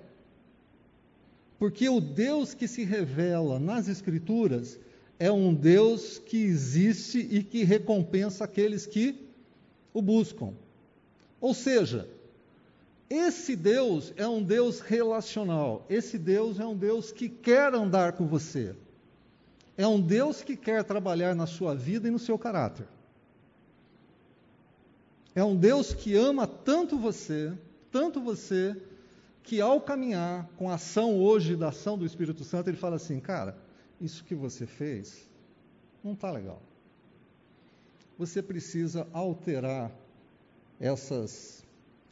Porque 1.58 1.88
o 1.88 2.00
Deus 2.00 2.54
que 2.54 2.66
se 2.66 2.84
revela 2.84 3.58
nas 3.58 3.88
Escrituras 3.88 4.78
é 5.18 5.30
um 5.30 5.54
Deus 5.54 6.18
que 6.18 6.36
existe 6.36 7.18
e 7.18 7.42
que 7.42 7.64
recompensa 7.64 8.44
aqueles 8.44 8.86
que 8.86 9.28
o 9.94 10.02
buscam. 10.02 10.54
Ou 11.40 11.54
seja, 11.54 12.08
esse 13.08 13.54
Deus 13.54 14.12
é 14.16 14.26
um 14.26 14.42
Deus 14.42 14.80
relacional. 14.80 15.84
Esse 15.88 16.18
Deus 16.18 16.58
é 16.58 16.66
um 16.66 16.76
Deus 16.76 17.12
que 17.12 17.28
quer 17.28 17.74
andar 17.74 18.12
com 18.14 18.26
você. 18.26 18.74
É 19.76 19.86
um 19.86 20.00
Deus 20.00 20.42
que 20.42 20.56
quer 20.56 20.82
trabalhar 20.82 21.34
na 21.34 21.46
sua 21.46 21.74
vida 21.74 22.08
e 22.08 22.10
no 22.10 22.18
seu 22.18 22.38
caráter. 22.38 22.86
É 25.34 25.42
um 25.42 25.56
Deus 25.56 25.94
que 25.94 26.14
ama 26.14 26.46
tanto 26.46 26.98
você, 26.98 27.52
tanto 27.90 28.20
você, 28.20 28.76
que 29.42 29.60
ao 29.60 29.80
caminhar 29.80 30.48
com 30.56 30.70
a 30.70 30.74
ação 30.74 31.18
hoje 31.18 31.56
da 31.56 31.68
ação 31.68 31.98
do 31.98 32.06
Espírito 32.06 32.44
Santo, 32.44 32.68
ele 32.68 32.76
fala 32.76 32.96
assim: 32.96 33.18
cara, 33.18 33.56
isso 34.00 34.24
que 34.24 34.34
você 34.34 34.66
fez 34.66 35.28
não 36.02 36.12
está 36.12 36.30
legal. 36.30 36.60
Você 38.18 38.42
precisa 38.42 39.06
alterar 39.12 39.90
essas 40.78 41.64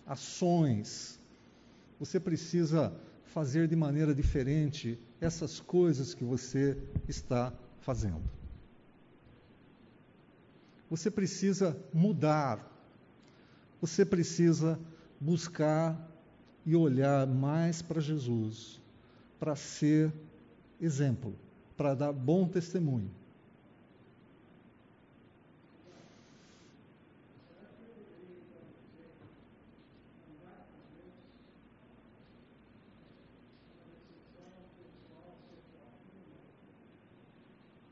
ações. 0.07 1.21
Você 1.99 2.19
precisa 2.19 2.93
fazer 3.25 3.69
de 3.69 3.77
maneira 3.77 4.15
diferente 4.15 4.99
essas 5.21 5.61
coisas 5.61 6.15
que 6.15 6.25
você 6.25 6.77
está 7.07 7.53
fazendo. 7.81 8.23
Você 10.89 11.11
precisa 11.11 11.77
mudar. 11.93 12.67
Você 13.81 14.05
precisa 14.05 14.79
buscar 15.19 15.99
e 16.67 16.77
olhar 16.77 17.27
mais 17.27 17.81
para 17.81 18.01
Jesus, 18.01 18.81
para 19.39 19.57
ser 19.57 20.13
exemplo, 20.81 21.35
para 21.77 21.95
dar 21.95 22.13
bom 22.13 22.47
testemunho. 22.47 23.11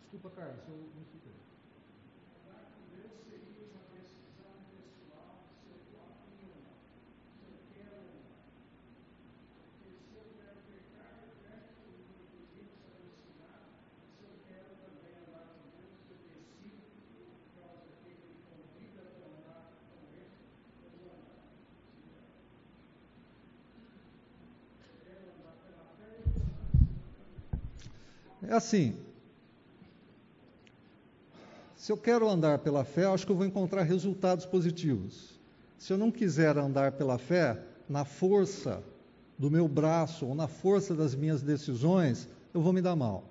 Desculpa, 0.03 0.30
Carlos, 0.30 0.61
eu 0.68 0.76
não 0.76 1.03
escutei. 1.03 1.32
É 28.43 28.53
assim, 28.55 28.95
se 31.76 31.93
eu 31.93 31.97
quero 31.97 32.28
andar 32.28 32.59
pela 32.59 32.84
fé, 32.84 33.07
acho 33.07 33.24
que 33.24 33.32
eu 33.32 33.36
vou 33.36 33.47
encontrar 33.47 33.82
resultados 33.82 34.45
positivos. 34.45 35.39
Se 35.78 35.93
eu 35.93 35.99
não 35.99 36.11
quiser 36.11 36.57
andar 36.59 36.93
pela 36.93 37.18
fé, 37.18 37.61
na 37.89 38.05
força 38.05 38.82
do 39.39 39.51
meu 39.51 39.68
braço 39.68 40.26
ou 40.26 40.34
na 40.34 40.49
força 40.49 40.95
das 40.95 41.14
minhas 41.14 41.41
decisões, 41.41 42.28
eu 42.53 42.61
vou 42.61 42.72
me 42.72 42.82
dar 42.82 42.97
mal. 42.97 43.24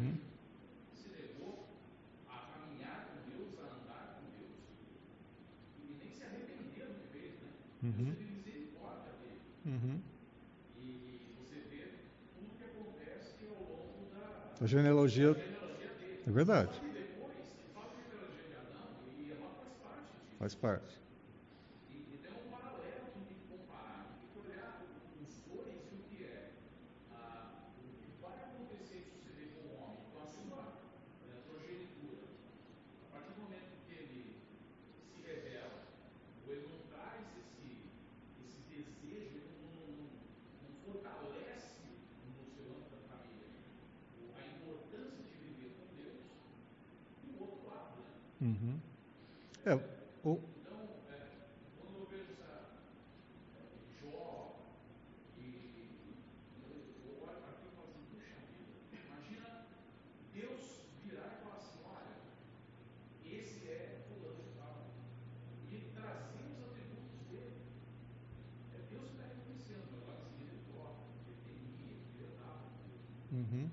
Uhum. 0.00 0.16
se 0.94 1.08
levou 1.08 1.68
a 2.28 2.38
caminhar 2.52 3.06
com 3.06 3.18
Deus, 3.30 3.58
a 3.58 3.66
andar 3.76 4.16
com 4.16 4.24
Deus, 4.38 4.58
e 5.78 5.94
nem 5.98 6.10
se 6.10 6.24
arrependeu 6.24 6.86
do 6.88 7.08
que 7.10 7.18
né? 7.18 7.52
Uhum. 7.82 8.14
Dele. 8.14 10.02
E 10.78 11.32
você 11.36 11.56
vê 11.68 11.86
tudo 12.34 12.56
que 12.56 12.64
acontece 12.64 13.46
ao 13.46 13.60
longo 13.60 14.08
da 14.60 14.66
genealogia 14.66 15.34
dele. 15.34 15.56
é 16.26 16.30
verdade, 16.30 16.80
E 16.84 16.92
depois, 16.92 17.44
genealogia 17.94 18.44
de 18.48 18.54
Adão, 18.54 18.88
e 19.18 19.30
ela 19.30 19.48
faz 19.56 19.72
parte 19.74 20.08
disso. 20.16 20.38
faz 20.38 20.54
parte. 20.54 21.00
E, 21.90 21.94
e 22.14 22.18
tem 22.22 22.32
um 22.32 22.48
paralelo 22.50 23.06
que 23.12 23.20
tem 23.26 23.36
que 23.38 23.46
comparar, 23.48 24.06
tem 24.18 24.26
que 24.32 24.38
olhar 24.38 24.80
os 25.20 25.32
dois 25.42 25.78
e 25.90 25.94
o 25.94 26.02
que 26.08 26.24
é. 26.24 26.52
Ah, 27.10 27.44
o 27.78 27.82
que 28.00 28.10
vai 28.20 28.36
acontecer 28.44 29.02
se 29.02 29.10
você 29.10 29.30
vê 29.30 29.46
com 29.54 29.60
o 29.68 29.74
homem, 29.76 29.98
com 30.12 30.20
a 30.20 30.26
sua 30.26 30.62
eh, 31.28 31.36
progenitura. 31.46 32.26
A 33.04 33.08
partir 33.12 33.32
do 33.32 33.42
momento 33.42 33.72
que 33.86 33.92
ele 33.92 34.36
se 35.12 35.20
revela, 35.22 35.82
ou 36.46 36.52
ele 36.52 36.66
não 36.66 36.78
traz 36.88 37.26
esse, 37.36 37.86
esse 38.42 38.58
desejo, 38.68 39.36
ele 39.36 39.58
não, 39.60 39.74
não, 39.98 40.08
não 40.64 40.72
fortalece 40.84 41.82
no 42.24 42.44
seu 42.54 42.64
âmbito 42.72 42.90
da 42.90 43.00
família 43.10 43.48
o- 44.18 44.32
a 44.36 44.42
importância 44.42 45.22
de 45.24 45.34
viver 45.36 45.70
com 45.76 45.86
Deus, 45.96 46.24
e 47.24 47.28
o 47.30 47.40
outro 47.42 47.66
lado, 47.66 47.94
né? 48.00 48.48
Uhum. 48.48 48.80
É, 49.64 49.74
o, 49.74 50.38
Então, 50.58 50.78
é, 51.10 51.18
quando 51.78 51.94
eu 52.00 52.06
vejo 52.10 52.32
essa 52.32 52.48
é, 53.54 53.62
Jó, 54.00 54.56
e 55.38 56.02
eu, 56.60 56.70
eu 57.06 57.22
olho 57.24 57.38
para 57.42 57.50
aquilo 57.52 57.70
e 57.70 57.74
falo 57.76 57.88
assim, 57.88 58.04
puxa 58.10 58.36
vida, 58.50 58.74
imagina 59.06 59.48
Deus 60.32 60.82
virar 61.04 61.28
e 61.28 61.42
falar 61.42 61.56
assim, 61.56 61.78
olha, 61.84 62.18
esse 63.24 63.68
é 63.68 64.02
fulano 64.08 64.42
de 64.42 64.50
tal, 64.56 64.82
e 65.70 65.74
ele 65.76 65.90
trazer 65.94 66.42
os 66.50 66.60
atributos 66.60 67.20
dele. 67.30 67.62
É 68.74 68.78
Deus 68.90 69.04
que 69.06 69.12
está 69.14 69.24
reconhecendo, 69.24 69.84
mas 69.90 70.00
agora 70.02 70.18
assim, 70.26 70.42
ele 70.42 70.58
toca, 70.66 70.98
ele 71.26 71.38
temia, 71.46 71.94
ele 72.10 72.24
andava. 72.34 72.66
uhum. 73.32 73.70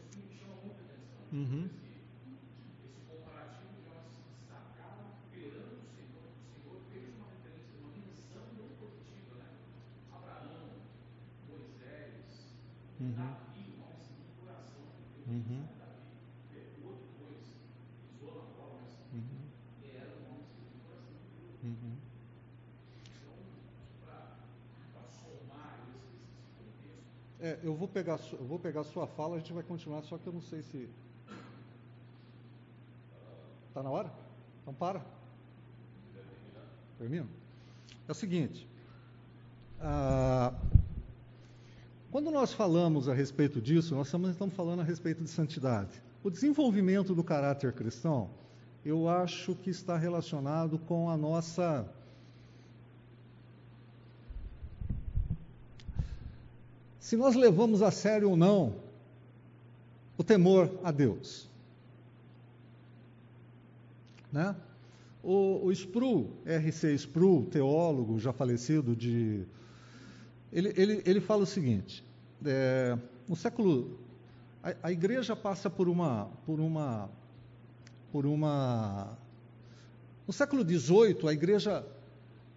Isso 0.00 0.18
me 0.18 0.30
chama 0.32 0.56
muita 0.62 0.80
atenção. 0.82 1.20
Uhum. 1.32 1.64
Esse, 1.64 2.84
esse 2.84 2.98
comparativo 3.08 3.70
de 3.74 3.82
nós 3.88 4.06
se 4.12 4.22
destacar 4.34 4.98
perante 5.30 5.78
o 5.82 5.88
Senhor. 5.94 6.26
O 6.30 6.44
Senhor 6.52 6.76
fez 6.90 7.14
uma 7.14 7.26
referência, 7.28 7.78
uma 7.80 7.92
menção 7.92 8.44
muito 8.54 8.74
positiva, 8.78 9.34
né? 9.36 9.50
Abraão, 10.12 10.70
Moisés, 11.48 12.54
Uhum. 13.00 13.10
Davi, 13.34 13.74
um 13.74 13.82
homem 13.82 13.98
segundo 13.98 14.30
o 14.30 14.38
coração 14.38 14.80
de 14.94 15.02
Deus. 15.10 15.26
Uhum. 15.26 15.58
Não 15.58 15.66
é 15.66 15.76
Davi, 15.78 16.06
pecou 16.50 16.94
depois, 16.94 17.42
pisou 18.08 18.32
na 18.38 18.46
bola, 18.54 18.78
mas 18.82 18.92
Uhum. 19.12 19.44
era 19.82 20.10
um 20.14 20.30
homem 20.30 20.46
segundo 20.46 20.78
o 20.78 20.86
coração 20.86 21.18
de 21.18 21.26
Deus. 21.34 21.58
Uhum. 21.64 21.96
Então, 23.10 23.34
para 24.00 25.02
somar 25.10 25.74
esse, 25.90 26.14
esse 26.32 26.48
contexto, 26.56 27.10
É, 27.40 27.53
eu 27.64 27.74
vou 27.74 27.88
pegar, 27.88 28.20
eu 28.32 28.44
vou 28.44 28.58
pegar 28.58 28.84
sua 28.84 29.06
fala, 29.06 29.36
a 29.36 29.38
gente 29.38 29.52
vai 29.52 29.62
continuar, 29.62 30.02
só 30.02 30.18
que 30.18 30.26
eu 30.26 30.32
não 30.32 30.42
sei 30.42 30.62
se. 30.62 30.86
Tá 33.72 33.82
na 33.82 33.90
hora? 33.90 34.12
Então 34.60 34.74
para. 34.74 35.02
Termino? 36.98 37.26
É 38.06 38.12
o 38.12 38.14
seguinte. 38.14 38.68
ah, 39.80 40.52
quando 42.10 42.30
nós 42.30 42.52
falamos 42.52 43.08
a 43.08 43.14
respeito 43.14 43.60
disso, 43.60 43.94
nós 43.94 44.06
estamos 44.06 44.54
falando 44.54 44.80
a 44.80 44.84
respeito 44.84 45.24
de 45.24 45.30
santidade. 45.30 46.02
O 46.22 46.30
desenvolvimento 46.30 47.14
do 47.14 47.24
caráter 47.24 47.72
cristão, 47.72 48.30
eu 48.84 49.08
acho 49.08 49.54
que 49.56 49.70
está 49.70 49.96
relacionado 49.96 50.78
com 50.78 51.08
a 51.08 51.16
nossa 51.16 51.88
se 57.04 57.18
nós 57.18 57.34
levamos 57.34 57.82
a 57.82 57.90
sério 57.90 58.30
ou 58.30 58.34
não 58.34 58.76
o 60.16 60.24
temor 60.24 60.70
a 60.82 60.90
Deus. 60.90 61.46
Né? 64.32 64.56
O, 65.22 65.66
o 65.66 65.70
Spru, 65.70 66.30
R.C. 66.46 66.94
Spru, 66.94 67.44
teólogo 67.44 68.18
já 68.18 68.32
falecido, 68.32 68.96
de, 68.96 69.44
ele, 70.50 70.72
ele, 70.78 71.02
ele 71.04 71.20
fala 71.20 71.42
o 71.42 71.46
seguinte: 71.46 72.02
é, 72.42 72.96
no 73.28 73.36
século. 73.36 73.98
A, 74.62 74.74
a 74.84 74.90
igreja 74.90 75.36
passa 75.36 75.68
por 75.68 75.90
uma. 75.90 76.30
Por 76.46 76.58
uma, 76.58 77.10
por 78.10 78.24
uma 78.24 79.14
no 80.26 80.32
século 80.32 80.62
XVIII, 80.66 81.28
a 81.28 81.32
igreja. 81.34 81.84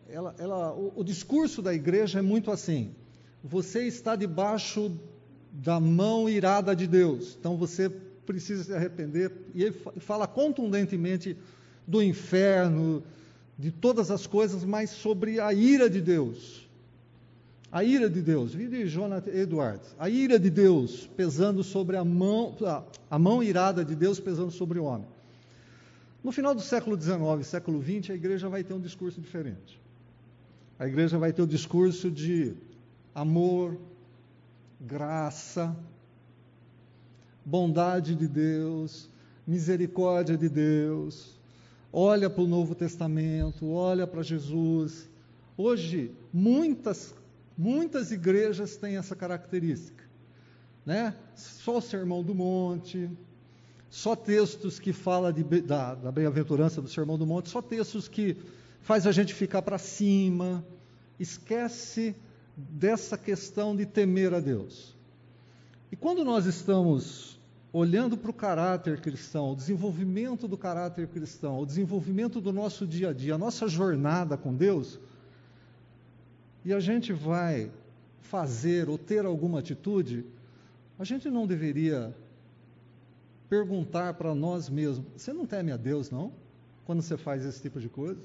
Ela, 0.08 0.34
ela, 0.38 0.74
o, 0.74 0.94
o 0.96 1.04
discurso 1.04 1.62
da 1.62 1.74
igreja 1.74 2.20
é 2.20 2.22
muito 2.22 2.50
assim: 2.50 2.96
você 3.50 3.88
está 3.88 4.16
debaixo 4.16 4.92
da 5.52 5.80
mão 5.80 6.30
irada 6.30 6.76
de 6.76 6.86
Deus, 6.86 7.38
então 7.40 7.56
você 7.56 7.90
precisa 7.90 8.64
se 8.64 8.74
arrepender. 8.74 9.32
E 9.56 9.64
ele 9.64 9.76
fala 10.00 10.28
contundentemente 10.28 11.38
do 11.88 12.04
inferno, 12.04 13.02
de 13.58 13.72
todas 13.72 14.12
as 14.12 14.28
coisas, 14.28 14.64
mas 14.64 14.90
sobre 14.90 15.40
a 15.40 15.54
ira 15.54 15.90
de 15.90 16.02
Deus. 16.02 16.68
A 17.72 17.84
ira 17.84 18.10
de 18.10 18.22
Deus, 18.22 18.54
vi 18.54 18.68
de 18.68 18.88
Jonathan 18.88 19.32
Edwards, 19.32 19.96
a 19.98 20.10
ira 20.10 20.40
de 20.40 20.50
Deus 20.50 21.08
pesando 21.18 21.64
sobre 21.64 21.98
a 21.98 22.04
mão, 22.04 22.56
a 23.10 23.20
mão 23.20 23.42
irada 23.42 23.84
de 23.84 23.96
Deus 23.96 24.20
pesando 24.20 24.52
sobre 24.52 24.80
o 24.80 24.86
homem. 24.86 25.08
No 26.24 26.32
final 26.32 26.54
do 26.54 26.62
século 26.62 27.00
XIX, 27.00 27.46
século 27.46 27.82
XX, 27.82 28.12
a 28.12 28.16
igreja 28.16 28.50
vai 28.50 28.64
ter 28.64 28.74
um 28.74 28.80
discurso 28.80 29.20
diferente. 29.20 29.80
A 30.80 30.88
igreja 30.88 31.18
vai 31.18 31.34
ter 31.34 31.42
o 31.42 31.48
discurso 31.48 32.12
de 32.12 32.54
amor, 33.18 33.76
graça, 34.80 35.76
bondade 37.44 38.14
de 38.14 38.28
Deus, 38.28 39.10
misericórdia 39.46 40.38
de 40.38 40.48
Deus. 40.48 41.36
Olha 41.92 42.30
para 42.30 42.44
o 42.44 42.48
Novo 42.48 42.76
Testamento, 42.76 43.72
olha 43.72 44.06
para 44.06 44.22
Jesus. 44.22 45.10
Hoje, 45.58 46.12
muitas, 46.32 47.16
muitas 47.58 48.12
igrejas 48.12 48.76
têm 48.76 48.98
essa 48.98 49.16
característica. 49.16 50.04
Né? 50.86 51.12
Só 51.34 51.80
o 51.80 51.82
Sermão 51.82 52.22
do 52.22 52.36
Monte, 52.36 53.10
só 53.90 54.16
textos 54.16 54.78
que 54.78 54.94
falam 54.94 55.32
de, 55.32 55.44
da, 55.44 55.96
da 55.96 56.12
bem-aventurança 56.12 56.84
do 56.84 56.88
Sermão 56.88 57.18
do 57.18 57.26
Monte, 57.26 57.50
só 57.50 57.64
textos 57.64 58.08
que 58.08 58.38
faz 58.80 59.08
a 59.08 59.12
gente 59.12 59.34
ficar 59.34 59.64
para 59.64 59.80
cima, 59.80 60.64
esquece 61.20 62.16
dessa 62.58 63.16
questão 63.18 63.76
de 63.76 63.86
temer 63.86 64.34
a 64.34 64.40
Deus. 64.40 64.96
E 65.92 65.96
quando 65.96 66.26
nós 66.26 66.48
estamos 66.48 67.40
olhando 67.72 68.18
para 68.18 68.32
o 68.32 68.34
caráter 68.34 69.00
cristão, 69.00 69.52
o 69.52 69.56
desenvolvimento 69.56 70.48
do 70.48 70.58
caráter 70.58 71.08
cristão, 71.08 71.60
o 71.60 71.66
desenvolvimento 71.66 72.42
do 72.42 72.52
nosso 72.52 72.88
dia 72.88 73.10
a 73.10 73.14
dia, 73.14 73.36
a 73.36 73.38
nossa 73.38 73.68
jornada 73.68 74.36
com 74.36 74.54
Deus, 74.54 75.00
e 76.66 76.74
a 76.74 76.80
gente 76.80 77.14
vai 77.14 77.72
fazer 78.22 78.90
ou 78.90 78.98
ter 78.98 79.26
alguma 79.26 79.60
atitude, 79.60 80.26
a 80.98 81.04
gente 81.04 81.30
não 81.30 81.46
deveria 81.46 82.14
perguntar 83.48 84.16
para 84.16 84.34
nós 84.34 84.68
mesmos: 84.68 85.06
você 85.16 85.32
não 85.32 85.46
teme 85.46 85.72
a 85.72 85.78
Deus, 85.78 86.10
não? 86.10 86.32
Quando 86.86 87.02
você 87.02 87.18
faz 87.18 87.46
esse 87.46 87.62
tipo 87.62 87.80
de 87.80 87.88
coisa? 87.88 88.20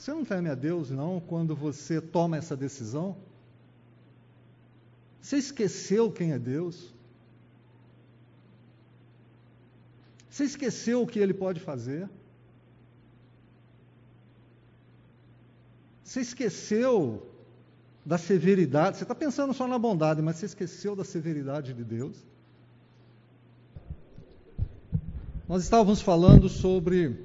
Você 0.00 0.14
não 0.14 0.24
teme 0.24 0.48
a 0.48 0.54
Deus, 0.54 0.90
não, 0.90 1.20
quando 1.20 1.54
você 1.54 2.00
toma 2.00 2.38
essa 2.38 2.56
decisão? 2.56 3.18
Você 5.20 5.36
esqueceu 5.36 6.10
quem 6.10 6.32
é 6.32 6.38
Deus? 6.38 6.90
Você 10.30 10.44
esqueceu 10.44 11.02
o 11.02 11.06
que 11.06 11.18
Ele 11.18 11.34
pode 11.34 11.60
fazer? 11.60 12.08
Você 16.02 16.22
esqueceu 16.22 17.30
da 18.02 18.16
severidade? 18.16 18.96
Você 18.96 19.04
está 19.04 19.14
pensando 19.14 19.52
só 19.52 19.68
na 19.68 19.78
bondade, 19.78 20.22
mas 20.22 20.36
você 20.36 20.46
esqueceu 20.46 20.96
da 20.96 21.04
severidade 21.04 21.74
de 21.74 21.84
Deus? 21.84 22.16
Nós 25.46 25.62
estávamos 25.62 26.00
falando 26.00 26.48
sobre 26.48 27.22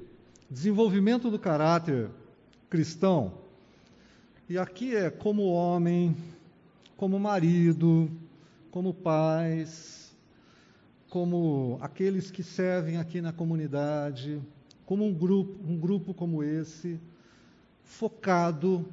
desenvolvimento 0.50 1.30
do 1.30 1.38
caráter 1.38 2.10
cristão. 2.68 3.32
E 4.48 4.58
aqui 4.58 4.94
é 4.94 5.10
como 5.10 5.44
homem, 5.44 6.16
como 6.96 7.18
marido, 7.18 8.10
como 8.70 8.94
pais, 8.94 10.14
como 11.08 11.78
aqueles 11.80 12.30
que 12.30 12.42
servem 12.42 12.98
aqui 12.98 13.20
na 13.20 13.32
comunidade, 13.32 14.40
como 14.84 15.04
um 15.04 15.12
grupo, 15.12 15.58
um 15.66 15.78
grupo 15.78 16.14
como 16.14 16.42
esse, 16.42 17.00
focado 17.82 18.86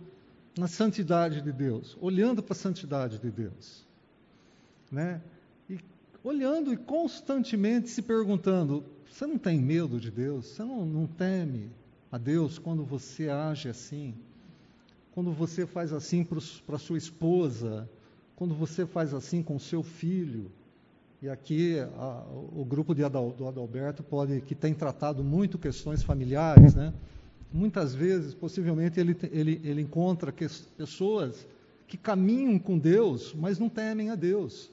na 0.58 0.68
santidade 0.68 1.42
de 1.42 1.52
Deus, 1.52 1.98
olhando 2.00 2.42
para 2.42 2.54
a 2.54 2.58
santidade 2.58 3.20
de 3.20 3.30
Deus, 3.30 3.86
né? 4.92 5.22
E 5.70 5.80
olhando 6.24 6.72
e 6.74 6.78
constantemente 6.78 7.90
se 7.90 8.02
perguntando: 8.02 8.84
você 9.10 9.26
não 9.26 9.38
tem 9.38 9.60
medo 9.60 10.00
de 10.00 10.10
Deus? 10.10 10.48
Você 10.48 10.64
não, 10.64 10.86
não 10.86 11.08
teme 11.08 11.70
a 12.14 12.18
Deus 12.20 12.60
quando 12.60 12.86
você 12.86 13.28
age 13.28 13.68
assim? 13.68 14.14
Quando 15.16 15.32
você 15.32 15.66
faz 15.66 15.92
assim 15.92 16.24
para 16.24 16.78
sua 16.78 16.96
esposa? 16.96 17.90
Quando 18.36 18.54
você 18.54 18.86
faz 18.86 19.16
assim 19.16 19.42
com 19.42 19.58
seu 19.58 19.82
filho? 19.82 20.52
E 21.24 21.28
aqui 21.28 21.80
a, 21.80 22.24
o 22.56 22.64
grupo 22.64 22.94
de 22.94 23.04
Adal, 23.04 23.32
do 23.32 23.48
Adalberto 23.48 24.04
pode 24.04 24.42
que 24.42 24.54
tem 24.54 24.76
tratado 24.76 25.24
muito 25.24 25.58
questões 25.58 26.04
familiares, 26.04 26.76
né? 26.76 26.94
Muitas 27.52 27.96
vezes, 27.96 28.36
possivelmente, 28.36 29.00
ele, 29.00 29.18
ele, 29.32 29.60
ele 29.64 29.82
encontra 29.82 30.32
que, 30.32 30.48
pessoas 30.78 31.48
que 31.88 31.98
caminham 31.98 32.60
com 32.60 32.78
Deus, 32.78 33.34
mas 33.34 33.58
não 33.58 33.70
temem 33.70 34.12
a 34.12 34.16
Deus. 34.16 34.72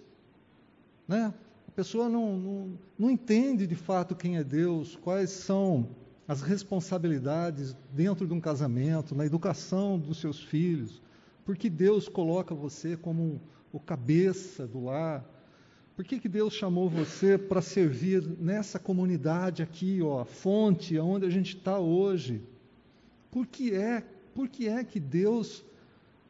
Né? 1.08 1.32
A 1.66 1.70
pessoa 1.70 2.06
não, 2.06 2.38
não, 2.38 2.72
não 2.98 3.10
entende 3.10 3.66
de 3.66 3.76
fato 3.76 4.14
quem 4.14 4.36
é 4.36 4.44
Deus, 4.44 4.94
quais 4.96 5.30
são 5.30 5.88
as 6.30 6.42
responsabilidades 6.42 7.76
dentro 7.92 8.24
de 8.24 8.32
um 8.32 8.40
casamento, 8.40 9.16
na 9.16 9.26
educação 9.26 9.98
dos 9.98 10.20
seus 10.20 10.40
filhos, 10.40 11.02
porque 11.44 11.68
Deus 11.68 12.08
coloca 12.08 12.54
você 12.54 12.96
como 12.96 13.40
o 13.72 13.80
cabeça 13.80 14.64
do 14.64 14.84
lar. 14.84 15.28
Por 15.96 16.04
que, 16.04 16.20
que 16.20 16.28
Deus 16.28 16.54
chamou 16.54 16.88
você 16.88 17.36
para 17.36 17.60
servir 17.60 18.22
nessa 18.38 18.78
comunidade 18.78 19.60
aqui, 19.60 20.00
ó, 20.02 20.24
fonte, 20.24 20.96
onde 21.00 21.26
a 21.26 21.30
gente 21.30 21.56
está 21.56 21.80
hoje? 21.80 22.40
Por 23.28 23.44
que 23.44 23.74
é, 23.74 24.00
por 24.32 24.48
que 24.48 24.68
é 24.68 24.84
que 24.84 25.00
Deus 25.00 25.64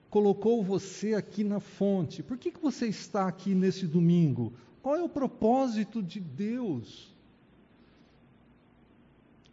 colocou 0.08 0.64
você 0.64 1.12
aqui 1.12 1.44
na 1.44 1.60
fonte? 1.60 2.22
Por 2.22 2.38
que, 2.38 2.50
que 2.50 2.62
você 2.62 2.86
está 2.86 3.28
aqui 3.28 3.54
nesse 3.54 3.86
domingo? 3.86 4.54
Qual 4.80 4.96
é 4.96 5.02
o 5.02 5.10
propósito 5.10 6.02
de 6.02 6.20
Deus? 6.20 7.14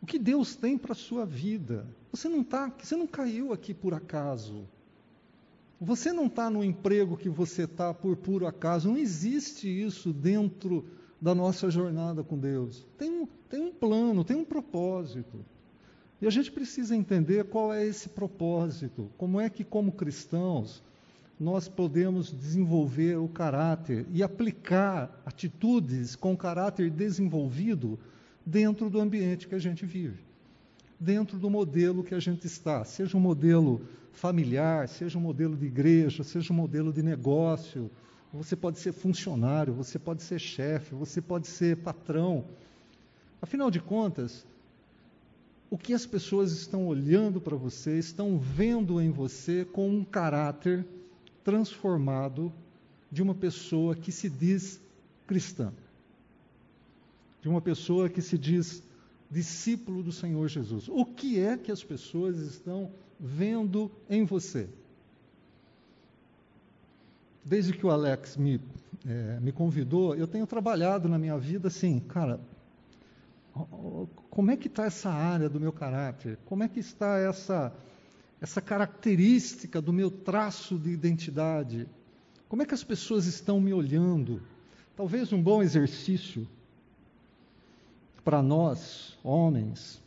O 0.08 0.10
que 0.10 0.18
Deus 0.18 0.56
tem 0.56 0.78
para 0.78 0.94
a 0.94 0.96
sua 0.96 1.26
vida? 1.26 1.86
Você 2.14 2.30
não 2.30 2.42
tá, 2.42 2.72
você 2.82 2.96
não 2.96 3.06
caiu 3.06 3.52
aqui 3.52 3.74
por 3.74 3.94
acaso. 3.94 4.66
Você 5.82 6.14
não 6.14 6.28
está 6.28 6.50
no 6.50 6.64
emprego 6.64 7.18
que 7.18 7.28
você 7.28 7.64
está 7.64 7.94
por 7.94 8.16
puro 8.16 8.48
acaso. 8.48 8.88
Não 8.88 8.98
existe 8.98 9.68
isso 9.68 10.14
dentro 10.14 10.86
da 11.20 11.36
nossa 11.36 11.70
jornada 11.70 12.24
com 12.24 12.38
Deus. 12.38 12.88
Tem 12.98 13.12
um, 13.12 13.28
tem 13.50 13.60
um 13.60 13.70
plano, 13.70 14.24
tem 14.24 14.38
um 14.38 14.46
propósito. 14.46 15.44
E 16.22 16.26
a 16.26 16.30
gente 16.30 16.54
precisa 16.54 16.96
entender 16.96 17.44
qual 17.44 17.74
é 17.74 17.86
esse 17.86 18.08
propósito, 18.08 19.12
como 19.18 19.42
é 19.42 19.50
que, 19.50 19.66
como 19.66 19.92
cristãos, 19.92 20.82
nós 21.38 21.68
podemos 21.68 22.32
desenvolver 22.32 23.18
o 23.18 23.28
caráter 23.28 24.06
e 24.14 24.24
aplicar 24.24 25.22
atitudes 25.26 26.16
com 26.16 26.38
caráter 26.38 26.90
desenvolvido 26.90 28.00
dentro 28.48 28.90
do 28.90 29.02
ambiente 29.02 29.46
que 29.46 29.56
a 29.56 29.60
gente 29.60 29.86
vive, 29.86 30.24
dentro 30.98 31.38
do 31.38 31.50
modelo 31.50 32.02
que 32.02 32.16
a 32.16 32.20
gente 32.20 32.48
está, 32.48 32.86
seja 32.86 33.18
um 33.18 33.20
modelo 33.20 33.82
familiar, 34.14 34.88
seja 34.88 35.18
um 35.18 35.22
modelo 35.22 35.54
de 35.58 35.66
igreja, 35.66 36.24
seja 36.24 36.54
um 36.54 36.56
modelo 36.56 36.94
de 36.94 37.04
negócio. 37.04 37.92
Você 38.32 38.56
pode 38.56 38.80
ser 38.80 38.94
funcionário, 38.94 39.74
você 39.74 40.00
pode 40.00 40.24
ser 40.24 40.40
chefe, 40.40 40.96
você 40.96 41.22
pode 41.22 41.46
ser 41.46 41.76
patrão. 41.76 42.46
Afinal 43.42 43.70
de 43.70 43.82
contas, 43.82 44.46
o 45.70 45.78
que 45.78 45.94
as 45.94 46.06
pessoas 46.06 46.54
estão 46.54 46.88
olhando 46.88 47.42
para 47.42 47.58
você, 47.58 48.00
estão 48.00 48.40
vendo 48.40 49.02
em 49.02 49.12
você 49.12 49.66
com 49.66 49.90
um 49.90 50.06
caráter 50.06 50.88
transformado 51.44 52.52
de 53.12 53.22
uma 53.22 53.36
pessoa 53.36 53.94
que 53.94 54.12
se 54.12 54.30
diz 54.30 54.80
cristã, 55.28 55.74
de 57.48 57.50
uma 57.50 57.62
pessoa 57.62 58.10
que 58.10 58.22
se 58.22 58.38
diz 58.38 58.84
discípulo 59.32 60.04
do 60.04 60.12
Senhor 60.12 60.50
Jesus. 60.50 60.90
O 60.90 61.06
que 61.06 61.40
é 61.40 61.56
que 61.56 61.72
as 61.72 61.82
pessoas 61.82 62.38
estão 62.40 62.92
vendo 63.18 63.90
em 64.10 64.26
você? 64.26 64.68
Desde 67.46 67.72
que 67.72 67.86
o 67.86 67.90
Alex 67.90 68.36
me, 68.36 68.60
é, 69.08 69.40
me 69.40 69.54
convidou, 69.54 70.14
eu 70.14 70.28
tenho 70.28 70.46
trabalhado 70.46 71.08
na 71.08 71.18
minha 71.18 71.38
vida 71.38 71.70
assim, 71.70 72.02
cara, 72.02 72.38
como 74.30 74.52
é 74.52 74.58
que 74.58 74.68
está 74.68 74.84
essa 74.84 75.10
área 75.10 75.48
do 75.48 75.58
meu 75.58 75.72
caráter? 75.72 76.38
Como 76.46 76.64
é 76.64 76.68
que 76.68 76.82
está 76.82 77.18
essa, 77.18 77.74
essa 78.42 78.60
característica 78.60 79.82
do 79.82 79.94
meu 79.94 80.12
traço 80.12 80.78
de 80.78 80.90
identidade? 80.90 81.88
Como 82.50 82.62
é 82.62 82.66
que 82.66 82.74
as 82.74 82.84
pessoas 82.84 83.26
estão 83.26 83.62
me 83.62 83.74
olhando? 83.74 84.42
Talvez 84.98 85.32
um 85.32 85.42
bom 85.42 85.64
exercício 85.64 86.46
para 88.28 88.44
nós, 88.44 89.18
homens, 89.24 90.04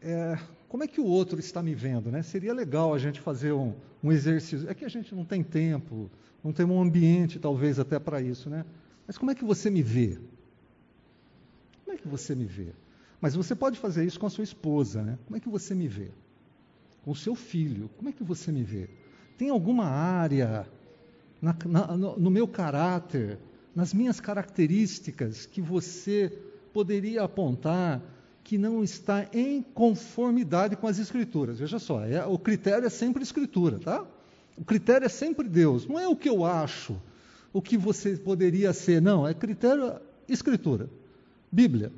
é 0.00 0.38
como 0.68 0.84
é 0.84 0.86
que 0.86 1.00
o 1.00 1.04
outro 1.04 1.40
está 1.40 1.60
me 1.60 1.74
vendo? 1.74 2.12
Né? 2.12 2.22
Seria 2.22 2.54
legal 2.54 2.94
a 2.94 2.98
gente 2.98 3.20
fazer 3.20 3.50
um, 3.50 3.74
um 4.00 4.12
exercício. 4.12 4.70
É 4.70 4.72
que 4.72 4.84
a 4.84 4.88
gente 4.88 5.16
não 5.16 5.24
tem 5.24 5.42
tempo, 5.42 6.08
não 6.44 6.52
tem 6.52 6.64
um 6.64 6.80
ambiente, 6.80 7.40
talvez, 7.40 7.80
até 7.80 7.98
para 7.98 8.20
isso. 8.20 8.48
Né? 8.48 8.64
Mas 9.04 9.18
como 9.18 9.32
é 9.32 9.34
que 9.34 9.44
você 9.44 9.68
me 9.68 9.82
vê? 9.82 10.16
Como 11.84 11.96
é 11.96 12.00
que 12.00 12.06
você 12.06 12.36
me 12.36 12.44
vê? 12.44 12.68
Mas 13.20 13.34
você 13.34 13.56
pode 13.56 13.76
fazer 13.76 14.04
isso 14.04 14.20
com 14.20 14.26
a 14.26 14.30
sua 14.30 14.44
esposa, 14.44 15.02
né? 15.02 15.18
Como 15.26 15.36
é 15.36 15.40
que 15.40 15.48
você 15.48 15.74
me 15.74 15.88
vê? 15.88 16.12
Com 17.04 17.10
o 17.10 17.16
seu 17.16 17.34
filho, 17.34 17.90
como 17.96 18.10
é 18.10 18.12
que 18.12 18.22
você 18.22 18.52
me 18.52 18.62
vê? 18.62 18.88
Tem 19.36 19.50
alguma 19.50 19.86
área 19.86 20.68
na, 21.42 21.56
na, 21.66 21.96
no, 21.96 22.16
no 22.16 22.30
meu 22.30 22.46
caráter, 22.46 23.40
nas 23.74 23.92
minhas 23.92 24.20
características, 24.20 25.46
que 25.46 25.60
você 25.60 26.32
poderia 26.72 27.22
apontar 27.22 28.00
que 28.42 28.58
não 28.58 28.84
está 28.84 29.26
em 29.32 29.62
conformidade 29.62 30.76
com 30.76 30.86
as 30.86 30.98
Escrituras? 30.98 31.58
Veja 31.58 31.78
só, 31.78 32.04
é, 32.04 32.24
o 32.26 32.38
critério 32.38 32.86
é 32.86 32.90
sempre 32.90 33.22
Escritura, 33.22 33.78
tá? 33.78 34.04
O 34.56 34.64
critério 34.64 35.06
é 35.06 35.08
sempre 35.08 35.48
Deus, 35.48 35.86
não 35.86 35.98
é 35.98 36.06
o 36.06 36.14
que 36.14 36.28
eu 36.28 36.44
acho, 36.44 36.96
o 37.52 37.60
que 37.60 37.76
você 37.76 38.16
poderia 38.16 38.72
ser, 38.72 39.00
não, 39.00 39.26
é 39.26 39.34
critério 39.34 39.98
Escritura. 40.28 40.88
Bíblia. 41.50 41.90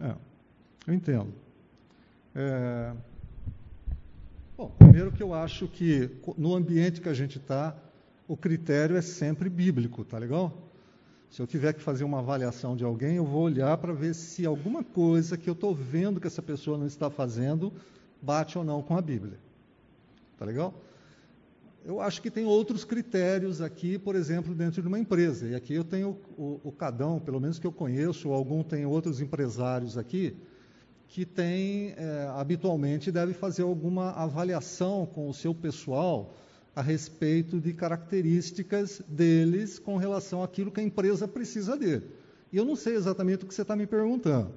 É, 0.00 0.14
eu 0.86 0.94
entendo. 1.08 1.32
É, 2.34 2.92
Bom, 4.56 4.70
primeiro 4.78 5.10
que 5.12 5.22
eu 5.22 5.32
acho 5.32 5.68
que 5.68 6.10
no 6.36 6.54
ambiente 6.54 7.00
que 7.00 7.08
a 7.08 7.14
gente 7.14 7.38
está, 7.38 7.76
o 8.26 8.36
critério 8.36 8.96
é 8.96 9.00
sempre 9.00 9.48
bíblico, 9.48 10.04
tá 10.04 10.18
legal? 10.18 10.52
Se 11.30 11.40
eu 11.40 11.46
tiver 11.46 11.72
que 11.72 11.80
fazer 11.80 12.04
uma 12.04 12.18
avaliação 12.18 12.76
de 12.76 12.84
alguém, 12.84 13.16
eu 13.16 13.24
vou 13.24 13.42
olhar 13.42 13.76
para 13.78 13.92
ver 13.92 14.14
se 14.14 14.44
alguma 14.44 14.82
coisa 14.82 15.38
que 15.38 15.48
eu 15.48 15.52
estou 15.52 15.74
vendo 15.74 16.20
que 16.20 16.26
essa 16.26 16.42
pessoa 16.42 16.76
não 16.76 16.86
está 16.86 17.08
fazendo 17.08 17.72
bate 18.20 18.58
ou 18.58 18.64
não 18.64 18.82
com 18.82 18.96
a 18.96 19.00
Bíblia. 19.00 19.38
Tá 20.36 20.44
legal? 20.44 20.74
Eu 21.84 22.00
acho 22.00 22.20
que 22.20 22.30
tem 22.30 22.44
outros 22.44 22.84
critérios 22.84 23.60
aqui, 23.62 23.98
por 23.98 24.16
exemplo, 24.16 24.54
dentro 24.54 24.82
de 24.82 24.88
uma 24.88 24.98
empresa. 24.98 25.46
E 25.46 25.54
aqui 25.54 25.72
eu 25.72 25.84
tenho 25.84 26.18
o, 26.36 26.60
o 26.64 26.72
Cadão, 26.72 27.20
pelo 27.20 27.40
menos 27.40 27.58
que 27.58 27.66
eu 27.66 27.72
conheço, 27.72 28.28
ou 28.28 28.34
algum 28.34 28.62
tem 28.64 28.84
outros 28.84 29.20
empresários 29.20 29.96
aqui, 29.96 30.36
que 31.08 31.24
tem, 31.24 31.94
é, 31.96 32.28
habitualmente, 32.36 33.10
deve 33.10 33.32
fazer 33.32 33.62
alguma 33.62 34.10
avaliação 34.12 35.06
com 35.06 35.28
o 35.28 35.34
seu 35.34 35.54
pessoal 35.54 36.34
a 36.76 36.82
respeito 36.82 37.58
de 37.58 37.72
características 37.72 39.02
deles 39.08 39.78
com 39.78 39.96
relação 39.96 40.42
àquilo 40.42 40.70
que 40.70 40.80
a 40.80 40.82
empresa 40.82 41.26
precisa 41.26 41.76
dele. 41.76 42.04
E 42.52 42.56
eu 42.56 42.64
não 42.64 42.76
sei 42.76 42.94
exatamente 42.94 43.44
o 43.44 43.48
que 43.48 43.54
você 43.54 43.62
está 43.62 43.74
me 43.74 43.86
perguntando, 43.86 44.52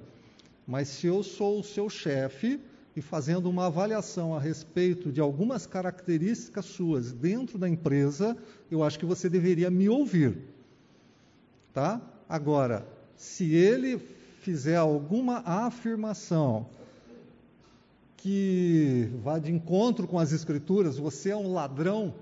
mas 0.66 0.88
se 0.88 1.06
eu 1.06 1.22
sou 1.22 1.60
o 1.60 1.64
seu 1.64 1.88
chefe 1.88 2.60
e 2.94 3.00
fazendo 3.00 3.48
uma 3.48 3.66
avaliação 3.66 4.34
a 4.34 4.40
respeito 4.40 5.10
de 5.10 5.20
algumas 5.20 5.66
características 5.66 6.66
suas 6.66 7.12
dentro 7.12 7.58
da 7.58 7.68
empresa, 7.68 8.36
eu 8.70 8.82
acho 8.84 8.98
que 8.98 9.06
você 9.06 9.28
deveria 9.28 9.70
me 9.70 9.88
ouvir. 9.88 10.38
Tá? 11.72 12.00
Agora, 12.28 12.86
se 13.16 13.54
ele 13.54 14.00
fizer 14.42 14.76
alguma 14.76 15.38
afirmação 15.46 16.66
que 18.16 19.08
vá 19.22 19.38
de 19.38 19.52
encontro 19.52 20.06
com 20.06 20.18
as 20.18 20.32
Escrituras, 20.32 20.98
você 20.98 21.30
é 21.30 21.36
um 21.36 21.52
ladrão, 21.52 22.12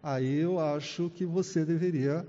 aí 0.00 0.36
eu 0.38 0.60
acho 0.60 1.10
que 1.10 1.26
você 1.26 1.64
deveria 1.64 2.24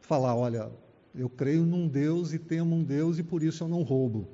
falar, 0.00 0.36
olha, 0.36 0.70
eu 1.14 1.28
creio 1.28 1.64
num 1.64 1.88
Deus 1.88 2.34
e 2.34 2.38
temo 2.38 2.76
um 2.76 2.84
Deus 2.84 3.18
e 3.18 3.22
por 3.22 3.42
isso 3.42 3.64
eu 3.64 3.68
não 3.68 3.82
roubo. 3.82 4.28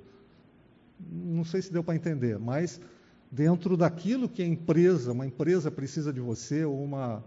Não 1.01 1.45
sei 1.45 1.63
se 1.63 1.73
deu 1.73 1.85
para 1.85 1.95
entender, 1.95 2.37
mas 2.37 2.81
dentro 3.31 3.77
daquilo 3.77 4.29
que 4.29 4.43
a 4.43 4.47
empresa, 4.47 5.13
uma 5.13 5.27
empresa 5.27 5.71
precisa 5.71 6.13
de 6.13 6.21
você, 6.21 6.65
ou 6.65 6.83
uma. 6.83 7.23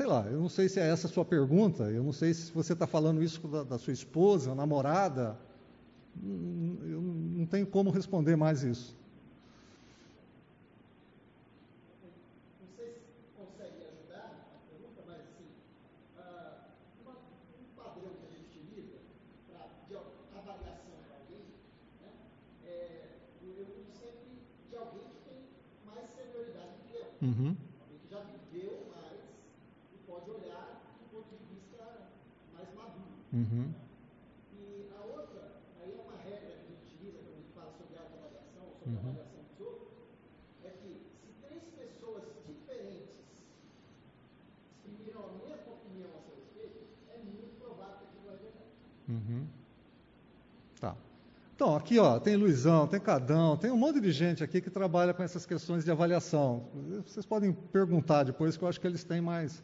Sei 0.00 0.06
lá, 0.06 0.24
eu 0.30 0.40
não 0.40 0.48
sei 0.48 0.66
se 0.66 0.80
é 0.80 0.88
essa 0.88 1.06
a 1.06 1.10
sua 1.10 1.26
pergunta, 1.26 1.82
eu 1.90 2.02
não 2.02 2.10
sei 2.10 2.32
se 2.32 2.50
você 2.52 2.72
está 2.72 2.86
falando 2.86 3.22
isso 3.22 3.46
da, 3.46 3.64
da, 3.64 3.76
sua 3.76 3.92
esposa, 3.92 4.54
namorada. 4.54 5.36
Eu 6.24 7.02
não 7.02 7.44
tenho 7.44 7.66
como 7.66 7.90
responder 7.90 8.34
mais 8.34 8.62
isso. 8.62 8.96
Uhum. 27.22 27.54
Alguém 27.82 27.98
que 27.98 28.08
já 28.08 28.20
viveu 28.20 28.88
mais 28.96 29.20
e 29.92 29.98
pode 30.06 30.30
olhar 30.30 30.80
do 30.98 31.04
ponto 31.14 31.36
de 31.36 31.54
vista 31.54 32.08
mais 32.54 32.74
maduro. 32.74 33.19
Uhum. 33.32 33.72
E 34.52 34.90
a 34.90 35.04
outra, 35.06 35.62
aí 35.80 35.94
é 35.94 36.02
uma 36.02 36.18
regra 36.18 36.50
que 36.50 36.62
a 36.62 36.66
gente 36.66 36.82
utiliza 36.90 37.18
quando 37.22 37.30
a 37.30 37.38
gente 37.38 37.52
fala 37.54 37.70
sobre 37.78 37.96
autoavaliação, 37.96 38.64
sobre 38.74 38.90
uhum. 38.90 38.98
avaliação 38.98 39.40
dos 39.46 39.60
outros, 39.60 39.92
é 40.64 40.70
que 40.70 40.90
se 41.22 41.28
três 41.46 41.62
pessoas 41.78 42.24
diferentes 42.44 43.46
exprimiram 44.74 45.30
a 45.30 45.32
mesma 45.46 45.72
opinião 45.78 46.10
a 46.10 46.20
seu 46.26 46.34
respeito, 46.42 46.82
é 47.14 47.18
muito 47.22 47.54
provável 47.62 48.02
que 48.02 48.18
aquilo 48.18 48.34
é 48.34 48.38
verdade. 48.42 48.74
Uhum. 49.08 49.46
Tá. 50.80 50.96
Então, 51.54 51.76
aqui 51.76 51.98
ó, 51.98 52.18
tem 52.18 52.36
Luizão, 52.36 52.88
tem 52.88 52.98
Cadão, 52.98 53.56
tem 53.56 53.70
um 53.70 53.76
monte 53.76 54.00
de 54.00 54.10
gente 54.10 54.42
aqui 54.42 54.60
que 54.60 54.70
trabalha 54.70 55.14
com 55.14 55.22
essas 55.22 55.46
questões 55.46 55.84
de 55.84 55.90
avaliação. 55.90 56.64
Vocês 57.06 57.24
podem 57.24 57.52
perguntar 57.52 58.24
depois, 58.24 58.56
que 58.56 58.64
eu 58.64 58.68
acho 58.68 58.80
que 58.80 58.86
eles 58.86 59.04
têm 59.04 59.20
mais, 59.20 59.62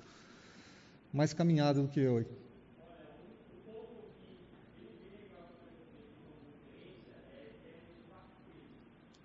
mais 1.13 1.33
caminhado 1.33 1.83
do 1.83 1.89
que 1.89 1.99
eu. 1.99 2.25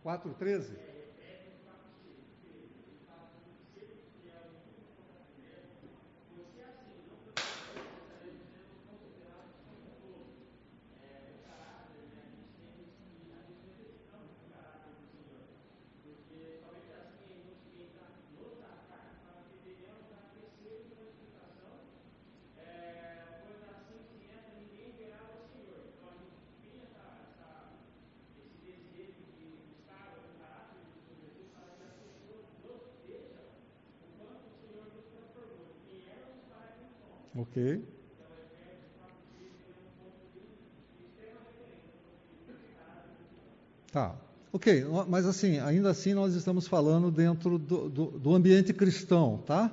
4,13? 0.04 0.91
Tá. 43.92 44.16
Ok, 44.54 44.86
mas 45.08 45.26
assim, 45.26 45.60
ainda 45.60 45.90
assim 45.90 46.14
nós 46.14 46.34
estamos 46.34 46.68
falando 46.68 47.10
dentro 47.10 47.58
do, 47.58 47.90
do, 47.90 48.06
do 48.12 48.36
ambiente 48.36 48.74
cristão, 48.74 49.42
tá? 49.46 49.72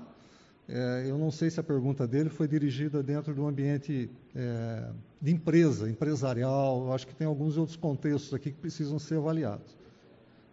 É, 0.68 1.06
eu 1.08 1.16
não 1.16 1.30
sei 1.30 1.50
se 1.50 1.58
a 1.58 1.62
pergunta 1.62 2.06
dele 2.06 2.28
foi 2.28 2.46
dirigida 2.46 3.02
dentro 3.02 3.32
do 3.32 3.46
ambiente 3.46 4.10
é, 4.36 4.90
de 5.20 5.32
empresa, 5.32 5.88
empresarial. 5.88 6.84
Eu 6.86 6.92
acho 6.92 7.06
que 7.06 7.14
tem 7.14 7.26
alguns 7.26 7.56
outros 7.56 7.76
contextos 7.76 8.34
aqui 8.34 8.50
que 8.50 8.58
precisam 8.58 8.98
ser 8.98 9.16
avaliados. 9.16 9.76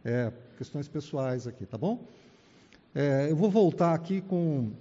É, 0.03 0.31
questões 0.57 0.87
pessoais 0.87 1.47
aqui, 1.47 1.65
tá 1.65 1.77
bom? 1.77 2.07
É, 2.93 3.29
eu 3.29 3.35
vou 3.35 3.49
voltar 3.49 3.93
aqui 3.93 4.21
com 4.21 4.71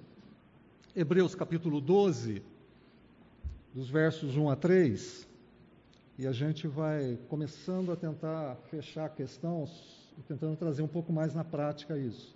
Hebreus 0.94 1.34
capítulo 1.34 1.80
12, 1.80 2.40
dos 3.74 3.90
versos 3.90 4.36
1 4.36 4.50
a 4.50 4.56
3, 4.56 5.26
e 6.16 6.26
a 6.26 6.32
gente 6.32 6.68
vai 6.68 7.18
começando 7.28 7.90
a 7.90 7.96
tentar 7.96 8.56
fechar 8.70 9.06
a 9.06 9.08
questão, 9.08 9.68
tentando 10.28 10.56
trazer 10.56 10.82
um 10.82 10.88
pouco 10.88 11.12
mais 11.12 11.34
na 11.34 11.42
prática 11.42 11.98
isso. 11.98 12.34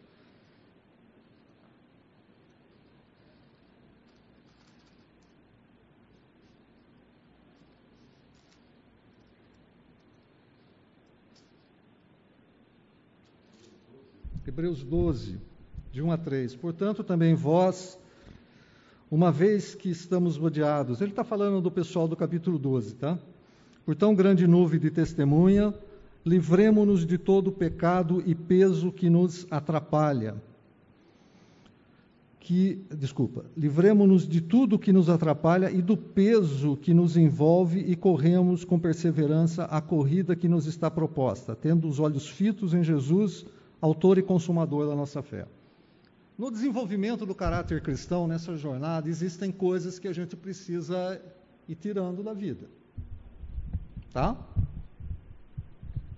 Hebreus 14.44 14.82
12, 14.82 15.38
de 15.92 16.02
1 16.02 16.10
a 16.10 16.16
3. 16.16 16.56
Portanto, 16.56 17.04
também 17.04 17.32
vós, 17.32 17.96
uma 19.08 19.30
vez 19.30 19.76
que 19.76 19.88
estamos 19.88 20.36
rodeados, 20.36 21.00
ele 21.00 21.10
está 21.10 21.22
falando 21.22 21.60
do 21.60 21.70
pessoal 21.70 22.08
do 22.08 22.16
capítulo 22.16 22.58
12, 22.58 22.96
tá? 22.96 23.18
Por 23.88 23.96
tão 23.96 24.14
grande 24.14 24.46
nuvem 24.46 24.78
de 24.78 24.90
testemunha, 24.90 25.72
livremo-nos 26.22 27.06
de 27.06 27.16
todo 27.16 27.50
pecado 27.50 28.22
e 28.26 28.34
peso 28.34 28.92
que 28.92 29.08
nos 29.08 29.46
atrapalha. 29.50 30.36
Que, 32.38 32.84
desculpa, 32.94 33.46
livremo-nos 33.56 34.28
de 34.28 34.42
tudo 34.42 34.78
que 34.78 34.92
nos 34.92 35.08
atrapalha 35.08 35.70
e 35.70 35.80
do 35.80 35.96
peso 35.96 36.76
que 36.76 36.92
nos 36.92 37.16
envolve 37.16 37.80
e 37.80 37.96
corremos 37.96 38.62
com 38.62 38.78
perseverança 38.78 39.64
a 39.64 39.80
corrida 39.80 40.36
que 40.36 40.50
nos 40.50 40.66
está 40.66 40.90
proposta, 40.90 41.56
tendo 41.56 41.88
os 41.88 41.98
olhos 41.98 42.28
fitos 42.28 42.74
em 42.74 42.84
Jesus, 42.84 43.46
autor 43.80 44.18
e 44.18 44.22
consumador 44.22 44.86
da 44.86 44.94
nossa 44.94 45.22
fé. 45.22 45.46
No 46.36 46.50
desenvolvimento 46.50 47.24
do 47.24 47.34
caráter 47.34 47.80
cristão, 47.80 48.28
nessa 48.28 48.54
jornada, 48.54 49.08
existem 49.08 49.50
coisas 49.50 49.98
que 49.98 50.08
a 50.08 50.12
gente 50.12 50.36
precisa 50.36 51.18
ir 51.66 51.74
tirando 51.74 52.22
da 52.22 52.34
vida. 52.34 52.76
Tá? 54.12 54.36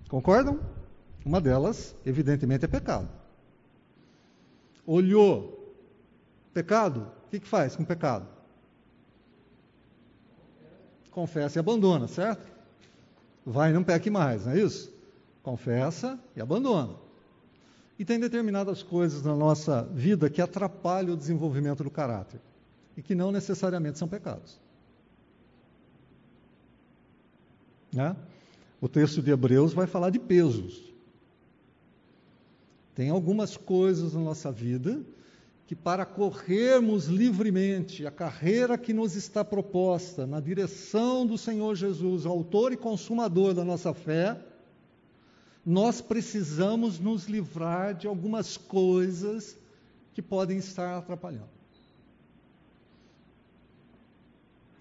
Concordam? 0.09 0.59
Uma 1.25 1.39
delas, 1.39 1.95
evidentemente, 2.05 2.65
é 2.65 2.67
pecado. 2.67 3.07
Olhou 4.85 5.75
pecado, 6.53 7.07
o 7.25 7.29
que, 7.29 7.39
que 7.39 7.47
faz 7.47 7.75
com 7.75 7.83
pecado? 7.83 8.27
Confessa 11.11 11.59
e 11.59 11.61
abandona, 11.61 12.07
certo? 12.07 12.45
Vai 13.45 13.69
e 13.69 13.73
não 13.73 13.83
peque 13.83 14.09
mais, 14.09 14.45
não 14.45 14.53
é 14.53 14.59
isso? 14.59 14.91
Confessa 15.43 16.19
e 16.35 16.41
abandona. 16.41 16.95
E 17.97 18.05
tem 18.05 18.19
determinadas 18.19 18.81
coisas 18.81 19.23
na 19.23 19.35
nossa 19.35 19.83
vida 19.83 20.29
que 20.29 20.41
atrapalham 20.41 21.13
o 21.13 21.17
desenvolvimento 21.17 21.83
do 21.83 21.91
caráter 21.91 22.39
e 22.97 23.01
que 23.01 23.13
não 23.13 23.31
necessariamente 23.31 23.99
são 23.99 24.07
pecados. 24.07 24.59
Né? 27.93 28.15
O 28.79 28.87
texto 28.87 29.21
de 29.21 29.31
Hebreus 29.31 29.73
vai 29.73 29.85
falar 29.85 30.09
de 30.09 30.19
pesos. 30.19 30.91
Tem 32.95 33.09
algumas 33.09 33.55
coisas 33.57 34.13
na 34.13 34.21
nossa 34.21 34.51
vida 34.51 35.01
que, 35.67 35.75
para 35.75 36.05
corrermos 36.05 37.05
livremente 37.05 38.05
a 38.05 38.11
carreira 38.11 38.77
que 38.77 38.93
nos 38.93 39.15
está 39.15 39.43
proposta 39.45 40.27
na 40.27 40.39
direção 40.39 41.25
do 41.25 41.37
Senhor 41.37 41.75
Jesus, 41.75 42.25
autor 42.25 42.73
e 42.73 42.77
consumador 42.77 43.53
da 43.53 43.63
nossa 43.63 43.93
fé, 43.93 44.37
nós 45.65 46.01
precisamos 46.01 46.99
nos 46.99 47.25
livrar 47.25 47.93
de 47.93 48.07
algumas 48.07 48.57
coisas 48.57 49.55
que 50.13 50.21
podem 50.21 50.57
estar 50.57 50.97
atrapalhando. 50.97 51.49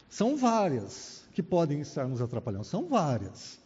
São 0.09 0.37
várias 0.37 1.20
que 1.41 1.49
podem 1.49 1.81
estar 1.81 2.07
nos 2.07 2.21
atrapalhando, 2.21 2.65
são 2.65 2.87
várias. 2.87 3.59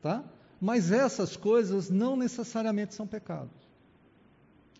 Tá? 0.00 0.24
Mas 0.60 0.92
essas 0.92 1.36
coisas 1.36 1.90
não 1.90 2.16
necessariamente 2.16 2.94
são 2.94 3.04
pecados. 3.04 3.50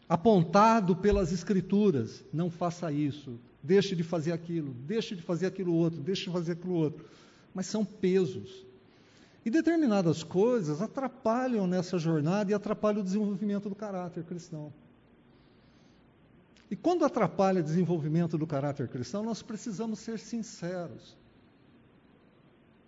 Apontado 0.08 0.94
pelas 0.94 1.32
Escrituras, 1.32 2.24
não 2.32 2.50
faça 2.50 2.92
isso, 2.92 3.36
deixe 3.60 3.96
de 3.96 4.04
fazer 4.04 4.30
aquilo, 4.30 4.72
deixe 4.74 5.16
de 5.16 5.22
fazer 5.22 5.46
aquilo 5.46 5.74
outro, 5.74 6.00
deixe 6.00 6.26
de 6.26 6.30
fazer 6.30 6.52
aquilo 6.52 6.74
outro. 6.74 7.04
Mas 7.52 7.66
são 7.66 7.84
pesos 7.84 8.64
e 9.44 9.50
determinadas 9.50 10.22
coisas 10.22 10.80
atrapalham 10.80 11.66
nessa 11.66 11.98
jornada 11.98 12.52
e 12.52 12.54
atrapalham 12.54 13.00
o 13.00 13.04
desenvolvimento 13.04 13.68
do 13.68 13.74
caráter 13.74 14.22
cristão. 14.22 14.72
E 16.70 16.76
quando 16.76 17.04
atrapalha 17.04 17.60
o 17.60 17.64
desenvolvimento 17.64 18.38
do 18.38 18.46
caráter 18.46 18.86
cristão, 18.88 19.24
nós 19.24 19.42
precisamos 19.42 19.98
ser 19.98 20.20
sinceros. 20.20 21.20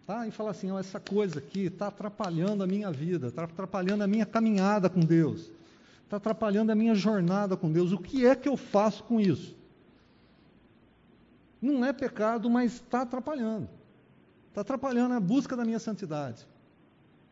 Tá? 0.07 0.27
E 0.27 0.31
falar 0.31 0.51
assim, 0.51 0.71
oh, 0.71 0.79
essa 0.79 1.01
coisa 1.01 1.39
aqui 1.39 1.67
está 1.67 1.89
atrapalhando 1.89 2.63
a 2.63 2.67
minha 2.67 2.91
vida, 2.91 3.29
está 3.29 3.45
atrapalhando 3.45 4.05
a 4.05 4.07
minha 4.07 4.27
caminhada 4.27 4.91
com 4.91 5.01
Deus, 5.01 5.51
está 6.03 6.19
atrapalhando 6.19 6.71
a 6.71 6.75
minha 6.75 6.95
jornada 6.95 7.57
com 7.57 7.73
Deus. 7.73 7.91
O 7.93 7.99
que 7.99 8.27
é 8.27 8.37
que 8.37 8.49
eu 8.49 8.57
faço 8.57 9.03
com 9.05 9.19
isso? 9.19 9.57
Não 11.61 11.83
é 11.83 11.93
pecado, 11.93 12.51
mas 12.51 12.75
está 12.75 13.01
atrapalhando. 13.03 13.69
Está 14.51 14.61
atrapalhando 14.61 15.15
a 15.15 15.21
busca 15.21 15.57
da 15.57 15.65
minha 15.65 15.79
santidade. 15.79 16.47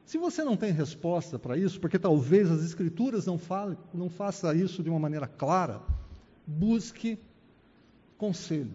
Se 0.07 0.16
você 0.16 0.43
não 0.43 0.57
tem 0.57 0.73
resposta 0.73 1.39
para 1.39 1.57
isso, 1.57 1.79
porque 1.79 1.99
talvez 1.99 2.51
as 2.51 2.64
escrituras 2.64 3.27
não, 3.27 3.37
fale, 3.39 3.77
não 3.93 4.09
faça 4.09 4.55
isso 4.55 4.83
de 4.83 4.89
uma 4.89 4.99
maneira 4.99 5.27
clara, 5.27 5.81
busque 6.47 7.18
conselho. 8.16 8.73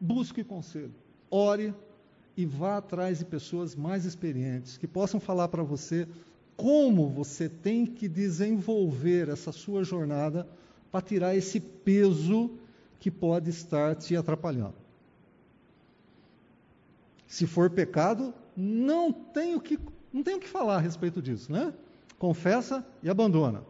Busque 0.00 0.44
conselho. 0.44 0.94
Ore 1.30 1.74
e 2.38 2.46
vá 2.46 2.76
atrás 2.76 3.18
de 3.18 3.24
pessoas 3.24 3.74
mais 3.74 4.04
experientes 4.04 4.76
que 4.78 4.86
possam 4.86 5.18
falar 5.18 5.48
para 5.48 5.64
você 5.64 6.06
como 6.56 7.08
você 7.08 7.48
tem 7.48 7.84
que 7.84 8.06
desenvolver 8.06 9.28
essa 9.28 9.50
sua 9.50 9.82
jornada 9.82 10.48
para 10.92 11.02
tirar 11.02 11.34
esse 11.34 11.58
peso 11.58 12.52
que 13.00 13.10
pode 13.10 13.50
estar 13.50 13.96
te 13.96 14.14
atrapalhando. 14.14 14.76
Se 17.26 17.44
for 17.44 17.68
pecado, 17.70 18.32
não 18.56 19.12
tem 19.12 19.56
o 19.56 19.60
que, 19.60 19.76
não 20.12 20.22
tem 20.22 20.36
o 20.36 20.40
que 20.40 20.48
falar 20.48 20.76
a 20.76 20.80
respeito 20.80 21.20
disso, 21.20 21.50
né? 21.50 21.74
Confessa 22.20 22.86
e 23.02 23.10
abandona. 23.10 23.64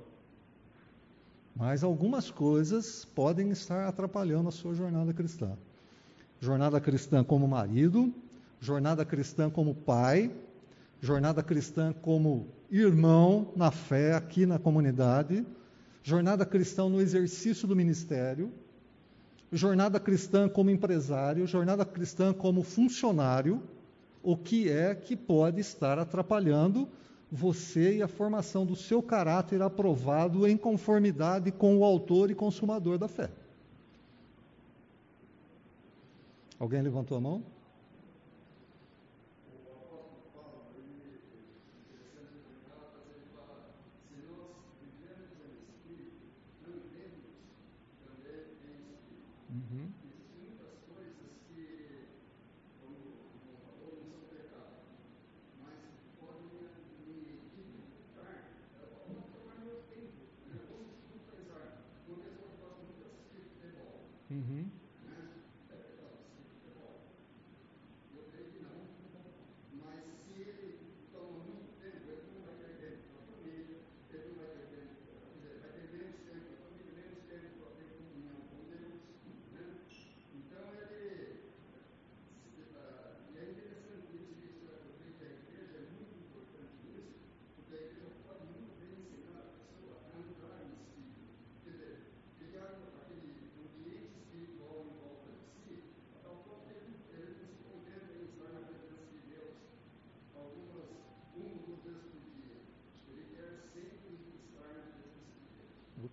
Mas 1.57 1.83
algumas 1.83 2.31
coisas 2.31 3.07
podem 3.07 3.51
estar 3.51 3.89
atrapalhando 3.89 4.51
a 4.51 4.53
sua 4.53 4.75
jornada 4.75 5.15
cristã. 5.15 5.57
Jornada 6.39 6.79
cristã 6.79 7.25
como 7.25 7.49
marido, 7.49 8.15
jornada 8.61 9.05
cristã 9.05 9.49
como 9.49 9.75
pai, 9.75 10.31
jornada 11.01 11.43
cristã 11.43 11.93
como 11.93 12.49
irmão 12.71 13.53
na 13.57 13.71
fé 13.71 14.15
aqui 14.15 14.45
na 14.45 14.59
comunidade, 14.59 15.47
jornada 16.03 16.45
cristã 16.45 16.89
no 16.89 17.01
exercício 17.01 17.67
do 17.67 17.77
ministério, 17.77 18.53
jornada 19.53 19.99
cristã 19.99 20.49
como 20.49 20.71
empresário, 20.71 21.47
jornada 21.47 21.85
cristã 21.85 22.33
como 22.33 22.63
funcionário, 22.63 23.63
o 24.23 24.37
que 24.37 24.69
é 24.69 24.95
que 24.95 25.17
pode 25.17 25.61
estar 25.61 25.99
atrapalhando 25.99 26.89
você 27.31 27.97
e 27.97 28.03
a 28.03 28.09
formação 28.09 28.65
do 28.65 28.75
seu 28.75 29.03
caráter 29.03 29.63
aprovado 29.63 30.47
em 30.47 30.57
conformidade 30.57 31.53
com 31.53 31.79
o 31.79 31.85
autor 31.85 32.31
e 32.31 32.35
consumador 32.35 32.99
da 32.99 33.07
fé. 33.07 33.31
Alguém 36.59 36.83
levantou 36.83 37.17
a 37.17 37.21
mão? 37.21 37.43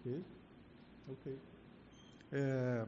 Ok. 0.06 0.22
Ok. 1.10 1.36
É, 2.32 2.86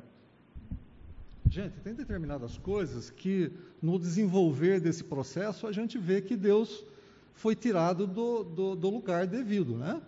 gente, 1.49 1.79
tem 1.79 1.95
determinadas 1.95 2.57
coisas 2.59 3.09
que 3.09 3.51
no 3.81 3.97
desenvolver 3.97 4.79
desse 4.79 5.03
processo 5.03 5.65
a 5.65 5.71
gente 5.71 5.97
vê 5.97 6.21
que 6.21 6.35
Deus 6.35 6.85
foi 7.33 7.55
tirado 7.55 8.05
do, 8.05 8.43
do, 8.43 8.75
do 8.75 8.89
lugar 8.89 9.25
devido, 9.25 9.75
né? 9.75 9.99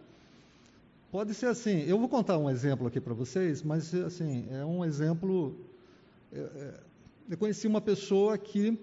Pode 1.11 1.33
ser 1.33 1.47
assim. 1.47 1.81
Eu 1.81 1.97
vou 1.97 2.07
contar 2.07 2.37
um 2.37 2.47
exemplo 2.47 2.85
aqui 2.85 3.01
para 3.01 3.15
vocês, 3.15 3.63
mas 3.63 3.93
assim 3.95 4.47
é 4.51 4.63
um 4.63 4.85
exemplo. 4.85 5.55
É, 6.31 6.39
é, 6.39 6.79
eu 7.31 7.37
conheci 7.37 7.65
uma 7.65 7.81
pessoa 7.81 8.37
que 8.37 8.77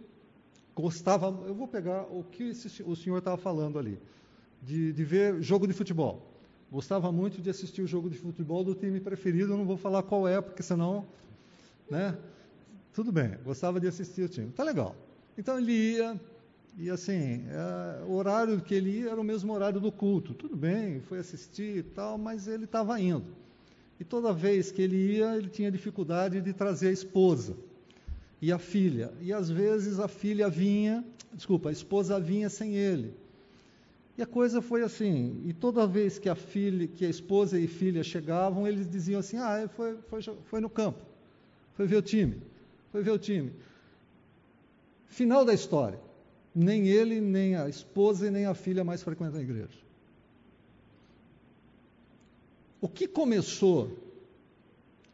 gostava. 0.75 1.27
Eu 1.47 1.55
vou 1.55 1.69
pegar 1.69 2.03
o 2.11 2.25
que 2.25 2.49
esse, 2.49 2.83
o 2.83 2.97
senhor 2.97 3.19
estava 3.19 3.37
falando 3.37 3.79
ali, 3.79 4.01
de, 4.61 4.93
de 4.93 5.05
ver 5.05 5.41
jogo 5.41 5.69
de 5.69 5.73
futebol. 5.73 6.36
Gostava 6.71 7.13
muito 7.13 7.41
de 7.41 7.49
assistir 7.49 7.83
o 7.83 7.87
jogo 7.87 8.11
de 8.11 8.19
futebol 8.19 8.65
do 8.65 8.75
time 8.75 9.01
preferido, 9.01 9.53
eu 9.53 9.57
não 9.57 9.65
vou 9.65 9.77
falar 9.77 10.03
qual 10.03 10.27
é, 10.27 10.41
porque 10.41 10.63
senão, 10.63 11.07
né? 11.91 12.17
Tudo 12.93 13.13
bem, 13.13 13.37
gostava 13.45 13.79
de 13.79 13.87
assistir 13.87 14.23
o 14.23 14.29
time. 14.29 14.51
Tá 14.51 14.65
legal. 14.65 14.97
Então 15.39 15.59
ele 15.59 15.73
ia, 15.73 16.21
e 16.79 16.91
assim, 16.91 17.45
é, 17.49 18.05
o 18.05 18.15
horário 18.15 18.61
que 18.61 18.75
ele 18.75 19.01
ia 19.01 19.11
era 19.11 19.21
o 19.21 19.25
mesmo 19.25 19.53
horário 19.53 19.81
do 19.81 19.93
culto. 19.93 20.35
Tudo 20.35 20.57
bem, 20.57 21.01
foi 21.01 21.19
assistir 21.19 21.79
e 21.79 21.83
tal, 21.83 22.19
mas 22.19 22.49
ele 22.49 22.65
estava 22.65 23.01
indo. 23.01 23.27
E 23.99 24.05
toda 24.05 24.33
vez 24.33 24.73
que 24.73 24.83
ele 24.83 25.17
ia, 25.17 25.37
ele 25.37 25.49
tinha 25.49 25.71
dificuldade 25.71 26.41
de 26.41 26.53
trazer 26.53 26.89
a 26.89 26.93
esposa 26.93 27.57
e 28.41 28.53
a 28.53 28.59
filha. 28.59 29.13
E 29.21 29.33
às 29.33 29.51
vezes 29.51 29.99
a 29.99 30.09
filha 30.09 30.49
vinha, 30.49 31.05
desculpa, 31.33 31.69
a 31.69 31.73
esposa 31.73 32.21
vinha 32.21 32.49
sem 32.49 32.75
ele. 32.75 33.15
E 34.19 34.23
a 34.23 34.27
coisa 34.27 34.63
foi 34.63 34.83
assim, 34.83 35.43
e 35.45 35.53
toda 35.53 35.87
vez 35.87 36.19
que 36.19 36.29
a 36.29 36.35
filha, 36.35 36.89
que 36.89 37.05
a 37.05 37.09
esposa 37.09 37.61
e 37.61 37.67
filha 37.67 38.03
chegavam, 38.03 38.67
eles 38.67 38.89
diziam 38.89 39.21
assim: 39.21 39.37
"Ah, 39.37 39.69
foi, 39.69 39.99
foi, 40.09 40.23
foi 40.23 40.61
no 40.61 40.71
campo. 40.71 40.99
Foi 41.75 41.87
ver 41.87 41.97
o 41.97 42.03
time. 42.03 42.41
Foi 42.91 43.03
ver 43.03 43.11
o 43.11 43.19
time". 43.19 43.53
Final 45.07 45.45
da 45.45 45.53
história. 45.53 46.01
Nem 46.55 46.89
ele, 46.89 47.21
nem 47.21 47.57
a 47.57 47.69
esposa 47.69 48.27
e 48.27 48.31
nem 48.31 48.47
a 48.47 48.55
filha 48.55 48.83
mais 48.83 49.03
frequentam 49.03 49.39
a 49.39 49.43
igreja. 49.43 49.79
O 52.81 52.89
que 52.89 53.07
começou? 53.07 53.99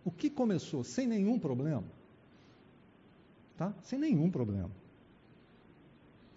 O 0.04 0.12
que 0.12 0.30
começou 0.30 0.84
sem 0.84 1.08
nenhum 1.08 1.40
problema? 1.40 1.84
Tá? 3.56 3.74
Sem 3.82 3.98
nenhum 3.98 4.30
problema. 4.30 4.70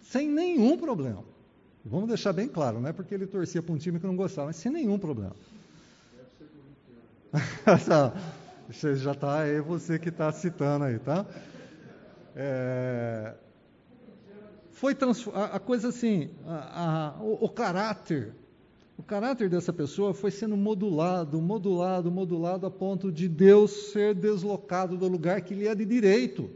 Sem 0.02 0.28
nenhum 0.28 0.76
problema 0.76 1.35
Vamos 1.88 2.08
deixar 2.08 2.32
bem 2.32 2.48
claro, 2.48 2.80
não 2.80 2.88
é 2.88 2.92
porque 2.92 3.14
ele 3.14 3.26
torcia 3.26 3.62
para 3.62 3.72
um 3.72 3.78
time 3.78 4.00
que 4.00 4.06
não 4.06 4.16
gostava, 4.16 4.48
mas 4.48 4.56
sem 4.56 4.72
nenhum 4.72 4.98
problema. 4.98 5.36
você 8.68 8.96
já 8.96 9.12
está 9.12 9.46
é 9.46 9.60
você 9.60 9.96
que 9.96 10.08
está 10.08 10.32
citando 10.32 10.84
aí, 10.84 10.98
tá? 10.98 11.24
É, 12.34 13.34
foi 14.72 14.96
a, 15.32 15.44
a, 15.44 15.60
coisa 15.60 15.88
assim, 15.88 16.28
a, 16.44 17.14
a, 17.16 17.22
o, 17.22 17.44
o 17.44 17.48
caráter, 17.48 18.34
o 18.98 19.02
caráter 19.02 19.48
dessa 19.48 19.72
pessoa 19.72 20.12
foi 20.12 20.32
sendo 20.32 20.56
modulado, 20.56 21.40
modulado, 21.40 22.10
modulado 22.10 22.66
a 22.66 22.70
ponto 22.70 23.12
de 23.12 23.28
Deus 23.28 23.92
ser 23.92 24.12
deslocado 24.12 24.96
do 24.96 25.06
lugar 25.06 25.40
que 25.40 25.54
lhe 25.54 25.68
é 25.68 25.74
de 25.74 25.84
direito. 25.84 26.50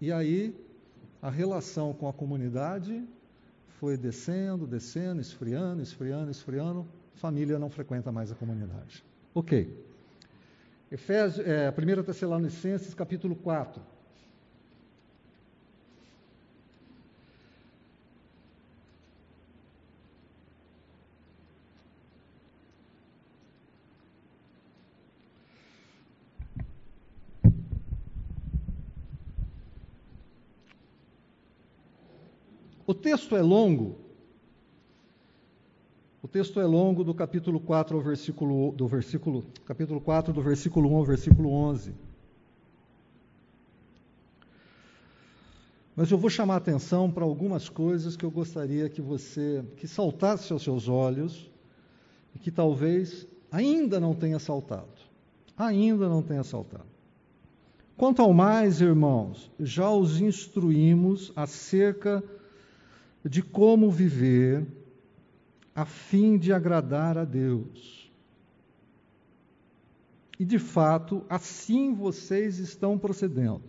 E 0.00 0.10
aí 0.10 0.54
a 1.20 1.28
relação 1.28 1.92
com 1.92 2.08
a 2.08 2.12
comunidade 2.12 3.04
foi 3.78 3.96
descendo, 3.96 4.66
descendo, 4.66 5.20
esfriando, 5.20 5.82
esfriando, 5.82 6.30
esfriando. 6.30 6.86
Família 7.14 7.58
não 7.58 7.68
frequenta 7.68 8.10
mais 8.10 8.32
a 8.32 8.34
comunidade. 8.34 9.04
Ok. 9.34 9.72
Efésios, 10.90 11.46
é, 11.46 11.70
1 11.70 12.02
Tessalonicenses, 12.02 12.94
capítulo 12.94 13.36
4. 13.36 13.82
Texto 33.00 33.34
é 33.34 33.42
longo. 33.42 33.96
O 36.22 36.28
texto 36.28 36.60
é 36.60 36.66
longo 36.66 37.02
do 37.02 37.14
capítulo 37.14 37.58
4 37.58 37.96
ao 37.96 38.02
versículo 38.02 38.72
do 38.72 38.86
versículo 38.86 39.42
capítulo 39.64 40.00
4 40.00 40.34
do 40.34 40.42
versículo 40.42 40.90
1 40.92 40.96
ao 40.96 41.04
versículo 41.04 41.50
11. 41.50 41.94
Mas 45.96 46.10
eu 46.10 46.18
vou 46.18 46.30
chamar 46.30 46.54
a 46.54 46.58
atenção 46.58 47.10
para 47.10 47.24
algumas 47.24 47.68
coisas 47.68 48.16
que 48.16 48.24
eu 48.24 48.30
gostaria 48.30 48.88
que 48.88 49.00
você 49.00 49.64
que 49.76 49.88
saltasse 49.88 50.52
aos 50.52 50.62
seus 50.62 50.88
olhos 50.88 51.50
e 52.34 52.38
que 52.38 52.50
talvez 52.50 53.26
ainda 53.50 53.98
não 53.98 54.14
tenha 54.14 54.38
saltado. 54.38 54.88
Ainda 55.56 56.08
não 56.08 56.22
tenha 56.22 56.44
saltado. 56.44 56.88
Quanto 57.96 58.22
ao 58.22 58.32
mais, 58.32 58.80
irmãos, 58.80 59.50
já 59.58 59.90
os 59.90 60.20
instruímos 60.20 61.32
acerca 61.36 62.24
de 63.24 63.42
como 63.42 63.90
viver 63.90 64.66
a 65.74 65.84
fim 65.84 66.36
de 66.36 66.52
agradar 66.52 67.18
a 67.18 67.24
Deus. 67.24 68.10
E 70.38 70.44
de 70.44 70.58
fato, 70.58 71.24
assim 71.28 71.92
vocês 71.92 72.58
estão 72.58 72.98
procedendo. 72.98 73.62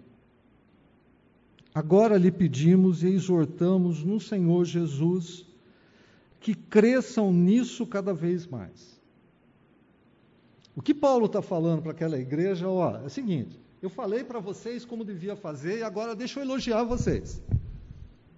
Agora 1.73 2.17
lhe 2.17 2.31
pedimos 2.31 3.03
e 3.03 3.07
exortamos 3.07 4.03
no 4.03 4.19
Senhor 4.19 4.65
Jesus 4.65 5.45
que 6.39 6.55
cresçam 6.55 7.31
nisso 7.31 7.85
cada 7.85 8.13
vez 8.13 8.47
mais. 8.47 8.99
O 10.75 10.81
que 10.81 10.93
Paulo 10.93 11.25
está 11.25 11.41
falando 11.41 11.81
para 11.81 11.91
aquela 11.91 12.17
igreja 12.17 12.67
ó, 12.67 12.97
é 12.97 13.05
o 13.05 13.09
seguinte: 13.09 13.59
eu 13.81 13.89
falei 13.89 14.23
para 14.23 14.39
vocês 14.39 14.85
como 14.85 15.05
devia 15.05 15.35
fazer 15.35 15.79
e 15.79 15.83
agora 15.83 16.15
deixa 16.15 16.39
eu 16.39 16.43
elogiar 16.43 16.83
vocês. 16.83 17.41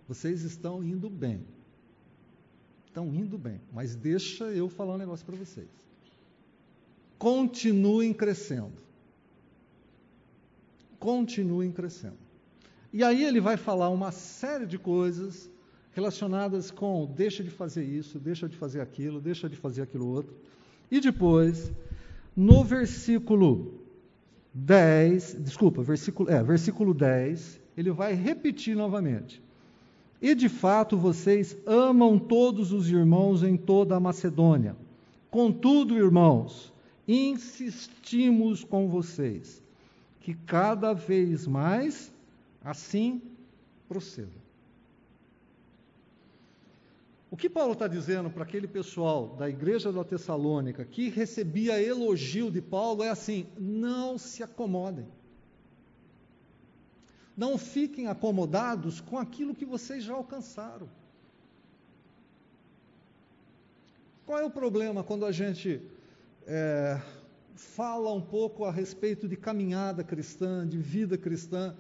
Vocês 0.08 0.44
estão 0.44 0.84
indo 0.84 1.10
bem. 1.10 1.46
Estão 2.86 3.14
indo 3.14 3.38
bem, 3.38 3.60
mas 3.72 3.96
deixa 3.96 4.46
eu 4.46 4.70
falar 4.70 4.96
um 4.96 4.98
negócio 4.98 5.26
para 5.26 5.36
vocês. 5.36 5.68
Continuem 7.18 8.14
crescendo. 8.14 8.74
Continuem 11.00 11.72
crescendo. 11.72 12.18
E 12.92 13.04
aí 13.04 13.24
ele 13.24 13.42
vai 13.42 13.58
falar 13.58 13.90
uma 13.90 14.12
série 14.12 14.66
de 14.66 14.78
coisas 14.78 15.50
relacionadas 15.94 16.70
com 16.70 17.06
deixa 17.06 17.44
de 17.44 17.50
fazer 17.50 17.84
isso, 17.84 18.20
deixa 18.20 18.48
de 18.48 18.56
fazer 18.56 18.82
aquilo, 18.82 19.20
deixa 19.20 19.50
de 19.50 19.56
fazer 19.56 19.82
aquilo 19.82 20.08
outro. 20.08 20.36
E 20.92 21.00
depois, 21.00 21.72
no 22.36 22.64
versículo 22.64 23.82
10, 24.54 25.38
desculpa, 25.42 25.82
versículo, 25.82 26.30
é, 26.30 26.44
versículo 26.44 26.94
10, 26.94 27.60
ele 27.76 27.92
vai 27.92 28.14
repetir 28.14 28.76
novamente. 28.76 29.42
E 30.24 30.34
de 30.34 30.50
fato 30.50 30.98
vocês 30.98 31.56
amam 31.68 32.18
todos 32.18 32.72
os 32.72 32.90
irmãos 32.90 33.44
em 33.44 33.56
toda 33.56 33.96
a 33.96 34.00
Macedônia. 34.00 34.76
Contudo, 35.30 35.96
irmãos, 35.96 36.74
insistimos 37.08 38.64
com 38.64 38.90
vocês 38.90 39.62
que 40.20 40.34
cada 40.34 40.94
vez 40.94 41.46
mais 41.46 42.12
Assim 42.64 43.22
proceda. 43.90 44.32
O 47.30 47.36
que 47.36 47.50
Paulo 47.50 47.74
está 47.74 47.88
dizendo 47.88 48.30
para 48.30 48.44
aquele 48.44 48.68
pessoal 48.68 49.36
da 49.38 49.50
igreja 49.50 49.92
da 49.92 50.04
Tessalônica 50.04 50.86
que 50.86 51.10
recebia 51.10 51.82
elogio 51.82 52.50
de 52.50 52.62
Paulo 52.62 53.04
é 53.04 53.10
assim: 53.10 53.48
não 53.58 54.18
se 54.18 54.42
acomodem. 54.42 55.06
Não 57.36 57.58
fiquem 57.58 58.08
acomodados 58.08 59.02
com 59.02 59.18
aquilo 59.18 59.56
que 59.56 59.66
vocês 59.66 60.04
já 60.04 60.14
alcançaram. 60.14 60.88
Qual 64.26 64.40
é 64.40 64.46
o 64.46 64.52
problema 64.52 65.04
quando 65.04 65.26
a 65.26 65.32
gente 65.32 65.82
é, 66.46 67.02
fala 67.56 68.14
um 68.14 68.22
pouco 68.22 68.66
a 68.66 68.72
respeito 68.72 69.28
de 69.28 69.36
caminhada 69.36 70.04
cristã, 70.04 70.68
de 70.68 70.78
vida 70.78 71.18
cristã? 71.18 71.76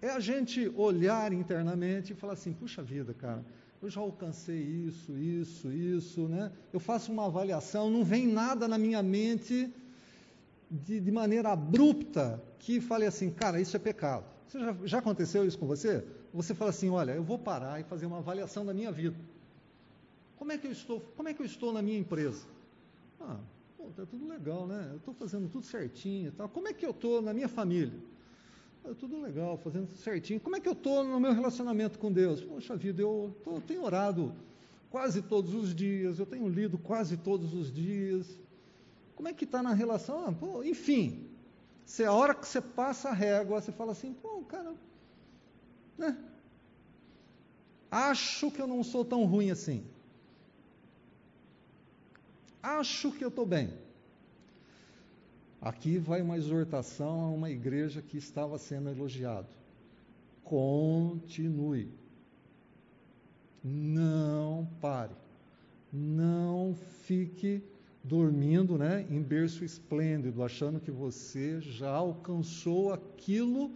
é 0.00 0.10
a 0.10 0.20
gente 0.20 0.70
olhar 0.76 1.32
internamente 1.32 2.12
e 2.12 2.16
falar 2.16 2.34
assim: 2.34 2.52
puxa 2.52 2.82
vida, 2.82 3.12
cara, 3.14 3.44
eu 3.82 3.90
já 3.90 4.00
alcancei 4.00 4.60
isso, 4.60 5.16
isso, 5.16 5.70
isso, 5.70 6.28
né? 6.28 6.52
Eu 6.72 6.80
faço 6.80 7.12
uma 7.12 7.26
avaliação, 7.26 7.90
não 7.90 8.04
vem 8.04 8.26
nada 8.26 8.68
na 8.68 8.78
minha 8.78 9.02
mente 9.02 9.72
de, 10.70 11.00
de 11.00 11.10
maneira 11.10 11.50
abrupta 11.50 12.42
que 12.58 12.80
fale 12.80 13.06
assim, 13.06 13.30
cara, 13.30 13.60
isso 13.60 13.76
é 13.76 13.80
pecado. 13.80 14.24
Você 14.48 14.58
já, 14.58 14.76
já 14.84 14.98
aconteceu 14.98 15.46
isso 15.46 15.58
com 15.58 15.66
você? 15.66 16.02
Você 16.32 16.54
fala 16.54 16.70
assim, 16.70 16.88
olha, 16.88 17.12
eu 17.12 17.22
vou 17.22 17.38
parar 17.38 17.78
e 17.80 17.84
fazer 17.84 18.06
uma 18.06 18.18
avaliação 18.18 18.64
da 18.64 18.72
minha 18.72 18.90
vida. 18.90 19.16
Como 20.38 20.50
é 20.50 20.56
que 20.56 20.66
eu 20.66 20.72
estou? 20.72 21.00
Como 21.16 21.28
é 21.28 21.34
que 21.34 21.42
eu 21.42 21.46
estou 21.46 21.70
na 21.70 21.82
minha 21.82 21.98
empresa? 21.98 22.46
Ah, 23.20 23.36
pô, 23.76 23.90
tá 23.94 24.06
tudo 24.06 24.26
legal, 24.26 24.66
né? 24.66 24.88
Eu 24.90 24.96
estou 24.96 25.12
fazendo 25.12 25.50
tudo 25.50 25.66
certinho, 25.66 26.32
tal. 26.32 26.48
Como 26.48 26.66
é 26.66 26.72
que 26.72 26.86
eu 26.86 26.92
estou 26.92 27.20
na 27.20 27.34
minha 27.34 27.48
família? 27.48 27.98
É 28.84 28.94
tudo 28.94 29.20
legal, 29.20 29.58
fazendo 29.58 29.86
certinho. 29.96 30.40
Como 30.40 30.56
é 30.56 30.60
que 30.60 30.68
eu 30.68 30.72
estou 30.72 31.04
no 31.04 31.20
meu 31.20 31.34
relacionamento 31.34 31.98
com 31.98 32.10
Deus? 32.10 32.42
Poxa 32.42 32.74
vida, 32.74 33.02
eu, 33.02 33.36
tô, 33.44 33.56
eu 33.56 33.60
tenho 33.60 33.82
orado 33.82 34.32
quase 34.88 35.20
todos 35.20 35.52
os 35.52 35.74
dias, 35.74 36.18
eu 36.18 36.24
tenho 36.24 36.48
lido 36.48 36.78
quase 36.78 37.18
todos 37.18 37.52
os 37.52 37.70
dias. 37.70 38.40
Como 39.14 39.28
é 39.28 39.34
que 39.34 39.44
está 39.44 39.62
na 39.62 39.74
relação? 39.74 40.24
Ah, 40.26 40.32
pô, 40.32 40.62
enfim, 40.64 41.27
se 41.88 42.04
a 42.04 42.12
hora 42.12 42.34
que 42.34 42.46
você 42.46 42.60
passa 42.60 43.08
a 43.08 43.14
régua, 43.14 43.62
você 43.62 43.72
fala 43.72 43.92
assim, 43.92 44.12
pô, 44.12 44.42
cara, 44.42 44.74
né? 45.96 46.18
Acho 47.90 48.50
que 48.50 48.60
eu 48.60 48.66
não 48.66 48.84
sou 48.84 49.06
tão 49.06 49.24
ruim 49.24 49.50
assim. 49.50 49.82
Acho 52.62 53.10
que 53.10 53.24
eu 53.24 53.30
estou 53.30 53.46
bem. 53.46 53.72
Aqui 55.62 55.96
vai 55.96 56.20
uma 56.20 56.36
exortação 56.36 57.22
a 57.22 57.28
uma 57.30 57.48
igreja 57.50 58.02
que 58.02 58.18
estava 58.18 58.58
sendo 58.58 58.90
elogiado. 58.90 59.48
Continue. 60.44 61.90
Não 63.64 64.68
pare. 64.78 65.14
Não 65.90 66.76
fique 67.06 67.64
dormindo, 68.08 68.78
né, 68.78 69.06
em 69.10 69.22
berço 69.22 69.64
esplêndido, 69.64 70.42
achando 70.42 70.80
que 70.80 70.90
você 70.90 71.60
já 71.60 71.90
alcançou 71.90 72.92
aquilo 72.92 73.70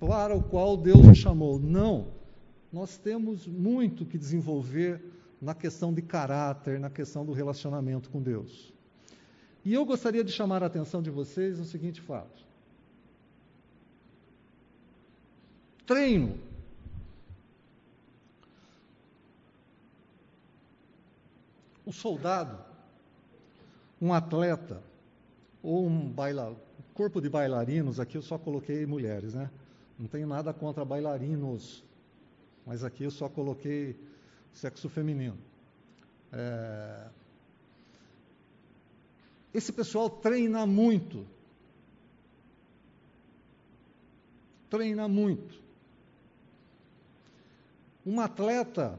para 0.00 0.34
o 0.34 0.42
qual 0.42 0.76
Deus 0.76 1.06
o 1.06 1.14
chamou. 1.14 1.60
Não. 1.60 2.08
Nós 2.72 2.98
temos 2.98 3.46
muito 3.46 4.04
que 4.04 4.18
desenvolver 4.18 5.00
na 5.40 5.54
questão 5.54 5.94
de 5.94 6.02
caráter, 6.02 6.80
na 6.80 6.90
questão 6.90 7.24
do 7.24 7.32
relacionamento 7.32 8.10
com 8.10 8.20
Deus. 8.20 8.72
E 9.64 9.72
eu 9.72 9.84
gostaria 9.84 10.24
de 10.24 10.32
chamar 10.32 10.62
a 10.64 10.66
atenção 10.66 11.00
de 11.00 11.10
vocês 11.10 11.58
no 11.58 11.64
seguinte 11.64 12.00
fato: 12.00 12.44
treino. 15.86 16.36
O 21.84 21.92
soldado, 21.92 22.71
um 24.02 24.12
atleta, 24.12 24.82
ou 25.62 25.86
um 25.86 26.10
bailar, 26.10 26.52
corpo 26.92 27.20
de 27.20 27.28
bailarinos, 27.28 28.00
aqui 28.00 28.16
eu 28.16 28.22
só 28.22 28.36
coloquei 28.36 28.84
mulheres, 28.84 29.32
né? 29.32 29.48
Não 29.96 30.08
tenho 30.08 30.26
nada 30.26 30.52
contra 30.52 30.84
bailarinos, 30.84 31.84
mas 32.66 32.82
aqui 32.82 33.04
eu 33.04 33.12
só 33.12 33.28
coloquei 33.28 33.96
sexo 34.52 34.88
feminino. 34.88 35.38
É, 36.32 37.06
esse 39.54 39.72
pessoal 39.72 40.10
treina 40.10 40.66
muito. 40.66 41.24
Treina 44.68 45.06
muito. 45.06 45.62
Um 48.04 48.20
atleta 48.20 48.98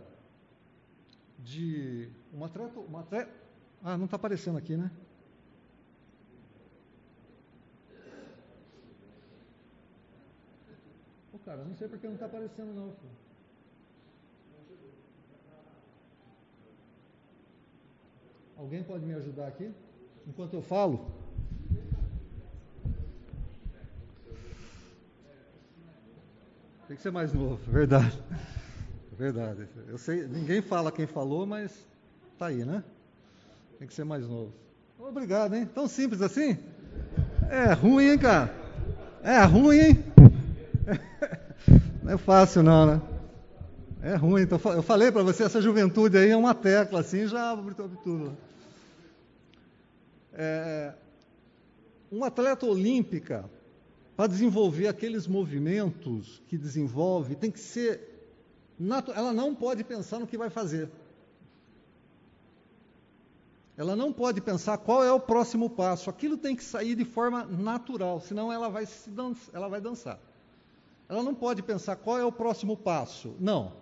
de. 1.40 2.08
Um 2.34 2.46
atleta. 2.46 2.80
Um 2.80 2.98
atleta 2.98 3.43
ah, 3.84 3.98
não 3.98 4.06
está 4.06 4.16
aparecendo 4.16 4.58
aqui, 4.58 4.78
né? 4.78 4.90
Pô, 11.32 11.40
cara, 11.40 11.64
não 11.64 11.76
sei 11.76 11.88
porque 11.88 12.08
não 12.08 12.14
está 12.16 12.26
aparecendo, 12.26 12.74
não. 12.74 12.92
Filho. 12.92 13.24
Alguém 18.58 18.84
pode 18.84 19.06
me 19.06 19.14
ajudar 19.14 19.48
aqui? 19.48 19.74
enquanto 20.28 20.54
eu 20.54 20.62
falo? 20.62 21.12
Tem 26.88 26.98
que 26.98 27.04
ser 27.04 27.12
mais 27.12 27.34
novo, 27.34 27.60
verdade. 27.72 28.22
Verdade. 29.18 29.68
Eu 29.88 29.98
sei, 29.98 30.28
ninguém 30.28 30.62
fala 30.62 30.92
quem 30.92 31.08
falou, 31.08 31.46
mas 31.46 31.88
tá 32.38 32.48
aí, 32.48 32.66
né? 32.66 32.84
Tem 33.84 33.88
que 33.90 33.96
ser 33.96 34.06
mais 34.06 34.26
novo. 34.26 34.54
Obrigado, 34.98 35.56
hein? 35.56 35.66
Tão 35.66 35.90
simples 35.90 36.22
assim? 36.22 36.58
É 37.50 37.74
ruim, 37.74 38.12
hein, 38.12 38.18
cara? 38.18 38.56
É 39.22 39.44
ruim, 39.44 39.78
hein? 39.78 40.04
Não 42.02 42.14
é 42.14 42.18
fácil 42.18 42.64
não, 42.64 42.86
né? 42.86 43.02
É 44.02 44.16
ruim. 44.16 44.44
Então, 44.44 44.58
eu 44.74 44.82
falei 44.82 45.12
para 45.12 45.22
você, 45.22 45.44
essa 45.44 45.62
juventude 45.62 46.18
aí 46.18 46.30
é 46.30 46.38
uma 46.38 46.56
tecla, 46.56 47.02
assim 47.02 47.28
já 47.28 47.52
abre 47.52 47.76
tudo. 47.76 48.38
É, 50.32 50.94
um 52.10 52.24
atleta 52.24 52.66
olímpica, 52.66 53.44
para 54.16 54.28
desenvolver 54.28 54.88
aqueles 54.88 55.28
movimentos 55.28 56.42
que 56.48 56.58
desenvolve, 56.58 57.36
tem 57.36 57.52
que 57.52 57.60
ser. 57.60 58.32
Ela 59.14 59.34
não 59.34 59.54
pode 59.54 59.84
pensar 59.84 60.20
no 60.20 60.28
que 60.28 60.38
vai 60.38 60.50
fazer. 60.50 60.90
Ela 63.76 63.96
não 63.96 64.14
pode 64.14 64.40
pensar 64.40 64.78
qual 64.78 65.04
é 65.04 65.12
o 65.12 65.20
próximo 65.20 65.70
passo. 65.70 66.10
Aquilo 66.10 66.38
tem 66.38 66.56
que 66.56 66.64
sair 66.64 66.96
de 66.96 67.06
forma 67.06 67.44
natural, 67.44 68.20
senão 68.20 68.54
ela 68.54 68.70
vai, 68.70 68.86
se 68.86 69.10
dança, 69.10 69.50
ela 69.52 69.68
vai 69.68 69.82
dançar. 69.82 70.20
Ela 71.10 71.24
não 71.24 71.34
pode 71.34 71.64
pensar 71.64 71.96
qual 71.96 72.18
é 72.18 72.26
o 72.26 72.32
próximo 72.32 72.78
passo. 72.78 73.36
Não. 73.40 73.74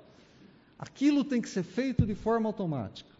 Aquilo 0.79 1.23
tem 1.23 1.41
que 1.41 1.49
ser 1.49 1.63
feito 1.63 2.05
de 2.05 2.15
forma 2.15 2.47
automática. 2.47 3.11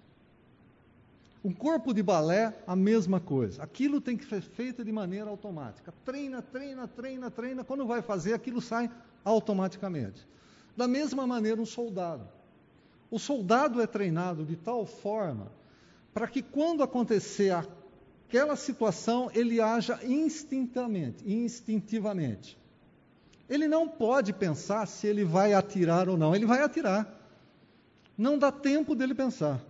Um 1.44 1.52
corpo 1.52 1.94
de 1.94 2.02
balé, 2.02 2.56
a 2.66 2.76
mesma 2.76 3.20
coisa. 3.20 3.64
Aquilo 3.64 4.00
tem 4.00 4.16
que 4.16 4.26
ser 4.26 4.42
feito 4.42 4.86
de 4.86 4.92
maneira 4.92 5.30
automática. 5.30 5.94
Treina, 6.06 6.42
treina, 6.42 6.88
treina, 6.88 7.32
treina. 7.32 7.64
Quando 7.64 7.86
vai 7.86 8.02
fazer, 8.02 8.34
aquilo 8.34 8.62
sai 8.62 8.90
automaticamente. 9.26 10.26
Da 10.78 10.88
mesma 10.88 11.28
maneira, 11.28 11.60
um 11.60 11.66
soldado. 11.66 12.28
O 13.10 13.20
soldado 13.20 13.82
é 13.82 13.88
treinado 13.88 14.46
de 14.46 14.56
tal 14.56 14.86
forma 14.86 15.52
para 16.14 16.28
que 16.28 16.42
quando 16.42 16.84
acontecer 16.84 17.52
aquela 17.52 18.56
situação, 18.56 19.30
ele 19.34 19.62
haja 19.62 20.00
instintivamente, 20.04 21.24
instintivamente. 21.26 22.58
Ele 23.50 23.68
não 23.68 23.88
pode 23.88 24.34
pensar 24.34 24.86
se 24.88 25.08
ele 25.08 25.24
vai 25.24 25.54
atirar 25.54 26.08
ou 26.08 26.18
não, 26.18 26.36
ele 26.36 26.46
vai 26.46 26.62
atirar. 26.62 27.20
Não 28.18 28.38
dá 28.38 28.52
tempo 28.52 28.96
dele 28.96 29.14
pensar. 29.14 29.62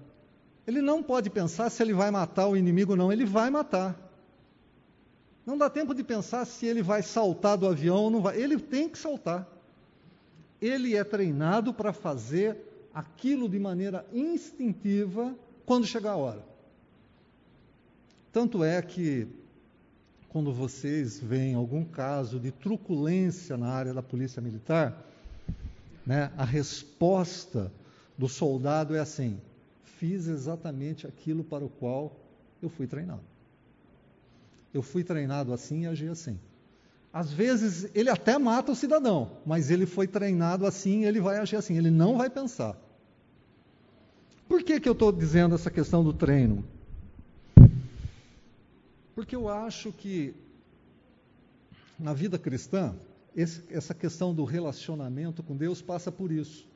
Ele 0.67 0.81
não 0.81 1.01
pode 1.01 1.29
pensar 1.29 1.69
se 1.69 1.81
ele 1.81 1.93
vai 1.93 2.11
matar 2.11 2.47
o 2.47 2.55
inimigo 2.55 2.91
ou 2.91 2.97
não, 2.97 3.11
ele 3.11 3.25
vai 3.25 3.49
matar. 3.49 3.95
Não 5.45 5.57
dá 5.57 5.69
tempo 5.69 5.93
de 5.95 6.03
pensar 6.03 6.45
se 6.45 6.65
ele 6.65 6.83
vai 6.83 7.01
saltar 7.01 7.57
do 7.57 7.67
avião 7.67 7.97
ou 7.97 8.09
não 8.11 8.21
vai. 8.21 8.39
Ele 8.39 8.59
tem 8.59 8.87
que 8.87 8.97
saltar. 8.97 9.47
Ele 10.61 10.95
é 10.95 11.03
treinado 11.03 11.73
para 11.73 11.91
fazer 11.91 12.57
aquilo 12.93 13.49
de 13.49 13.57
maneira 13.57 14.05
instintiva 14.13 15.35
quando 15.65 15.85
chegar 15.85 16.11
a 16.11 16.17
hora. 16.17 16.43
Tanto 18.31 18.63
é 18.63 18.81
que, 18.81 19.27
quando 20.29 20.53
vocês 20.53 21.19
veem 21.19 21.53
algum 21.53 21.83
caso 21.83 22.39
de 22.39 22.51
truculência 22.51 23.57
na 23.57 23.67
área 23.67 23.93
da 23.93 24.01
polícia 24.01 24.41
militar, 24.41 25.05
né, 26.05 26.31
a 26.37 26.45
resposta 26.45 27.71
do 28.17 28.29
soldado 28.29 28.95
é 28.95 28.99
assim: 28.99 29.39
fiz 29.83 30.27
exatamente 30.27 31.05
aquilo 31.05 31.43
para 31.43 31.65
o 31.65 31.69
qual 31.69 32.15
eu 32.61 32.69
fui 32.69 32.87
treinado. 32.87 33.23
Eu 34.73 34.81
fui 34.81 35.03
treinado 35.03 35.53
assim 35.53 35.83
e 35.83 35.87
agi 35.87 36.07
assim. 36.07 36.39
Às 37.13 37.31
vezes 37.31 37.89
ele 37.93 38.09
até 38.09 38.37
mata 38.37 38.71
o 38.71 38.75
cidadão, 38.75 39.31
mas 39.45 39.69
ele 39.69 39.85
foi 39.85 40.07
treinado 40.07 40.65
assim, 40.65 41.03
ele 41.03 41.19
vai 41.19 41.37
agir 41.37 41.57
assim, 41.57 41.77
ele 41.77 41.91
não 41.91 42.17
vai 42.17 42.29
pensar. 42.29 42.77
Por 44.61 44.65
que, 44.65 44.79
que 44.79 44.87
eu 44.87 44.93
estou 44.93 45.11
dizendo 45.11 45.55
essa 45.55 45.71
questão 45.71 46.03
do 46.03 46.13
treino? 46.13 46.63
Porque 49.15 49.35
eu 49.35 49.49
acho 49.49 49.91
que 49.91 50.35
na 51.97 52.13
vida 52.13 52.37
cristã, 52.37 52.93
esse, 53.35 53.63
essa 53.71 53.95
questão 53.95 54.35
do 54.35 54.43
relacionamento 54.43 55.41
com 55.41 55.57
Deus 55.57 55.81
passa 55.81 56.11
por 56.11 56.31
isso. 56.31 56.67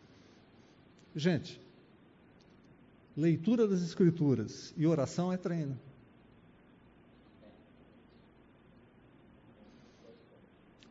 Gente, 1.16 1.62
leitura 3.16 3.68
das 3.68 3.84
Escrituras 3.84 4.74
e 4.76 4.88
oração 4.88 5.32
é 5.32 5.38
treino. 5.38 5.78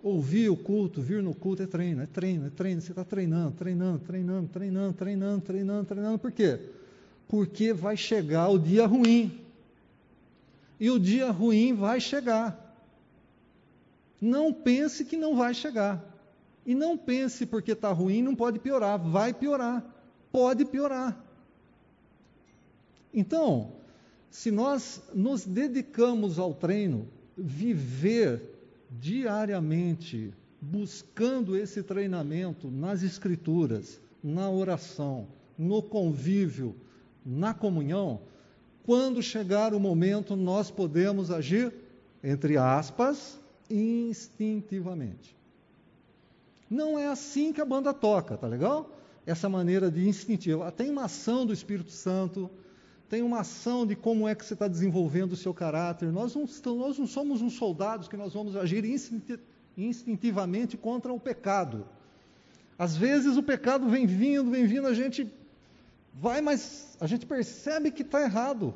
Ouvir 0.00 0.48
o 0.48 0.56
culto, 0.56 1.02
vir 1.02 1.24
no 1.24 1.34
culto 1.34 1.60
é 1.60 1.66
treino, 1.66 2.02
é 2.02 2.06
treino, 2.06 2.46
é 2.46 2.50
treino. 2.50 2.80
Você 2.80 2.92
está 2.92 3.04
treinando, 3.04 3.50
treinando, 3.56 3.98
treinando, 3.98 4.48
treinando, 4.48 4.92
treinando, 4.92 5.42
treinando, 5.42 5.84
treinando. 5.86 6.18
Por 6.20 6.30
quê? 6.30 6.60
Porque 7.28 7.72
vai 7.72 7.96
chegar 7.96 8.48
o 8.48 8.58
dia 8.58 8.86
ruim. 8.86 9.40
E 10.78 10.90
o 10.90 10.98
dia 10.98 11.30
ruim 11.30 11.74
vai 11.74 12.00
chegar. 12.00 12.60
Não 14.20 14.52
pense 14.52 15.04
que 15.04 15.16
não 15.16 15.36
vai 15.36 15.54
chegar. 15.54 16.02
E 16.66 16.74
não 16.74 16.96
pense 16.96 17.44
porque 17.44 17.72
está 17.72 17.92
ruim, 17.92 18.22
não 18.22 18.34
pode 18.34 18.58
piorar. 18.58 18.98
Vai 18.98 19.32
piorar. 19.32 19.84
Pode 20.32 20.64
piorar. 20.64 21.22
Então, 23.12 23.72
se 24.30 24.50
nós 24.50 25.02
nos 25.14 25.44
dedicamos 25.44 26.38
ao 26.38 26.52
treino, 26.52 27.06
viver 27.36 28.42
diariamente 28.90 30.32
buscando 30.60 31.56
esse 31.56 31.82
treinamento 31.82 32.70
nas 32.70 33.02
Escrituras, 33.02 34.00
na 34.22 34.50
oração, 34.50 35.28
no 35.58 35.82
convívio, 35.82 36.74
na 37.24 37.54
comunhão, 37.54 38.20
quando 38.84 39.22
chegar 39.22 39.72
o 39.72 39.80
momento, 39.80 40.36
nós 40.36 40.70
podemos 40.70 41.30
agir, 41.30 41.72
entre 42.22 42.56
aspas, 42.56 43.40
instintivamente. 43.70 45.34
Não 46.68 46.98
é 46.98 47.06
assim 47.06 47.52
que 47.52 47.60
a 47.60 47.64
banda 47.64 47.94
toca, 47.94 48.36
tá 48.36 48.46
legal? 48.46 48.90
Essa 49.24 49.48
maneira 49.48 49.90
de 49.90 50.06
instintiva. 50.06 50.70
Tem 50.70 50.90
uma 50.90 51.04
ação 51.04 51.46
do 51.46 51.52
Espírito 51.52 51.90
Santo, 51.90 52.50
tem 53.08 53.22
uma 53.22 53.40
ação 53.40 53.86
de 53.86 53.96
como 53.96 54.28
é 54.28 54.34
que 54.34 54.44
você 54.44 54.54
está 54.54 54.68
desenvolvendo 54.68 55.32
o 55.32 55.36
seu 55.36 55.54
caráter. 55.54 56.10
Nós 56.10 56.34
não, 56.34 56.46
nós 56.76 56.98
não 56.98 57.06
somos 57.06 57.40
uns 57.40 57.54
soldados 57.54 58.08
que 58.08 58.16
nós 58.16 58.34
vamos 58.34 58.56
agir 58.56 58.84
instintivamente 59.76 60.76
contra 60.76 61.12
o 61.12 61.20
pecado. 61.20 61.86
Às 62.78 62.96
vezes 62.96 63.36
o 63.36 63.42
pecado 63.42 63.88
vem 63.88 64.06
vindo, 64.06 64.50
vem 64.50 64.66
vindo, 64.66 64.86
a 64.86 64.94
gente 64.94 65.30
vai, 66.14 66.40
mas 66.40 66.96
a 67.00 67.06
gente 67.06 67.26
percebe 67.26 67.90
que 67.90 68.02
está 68.02 68.22
errado. 68.22 68.74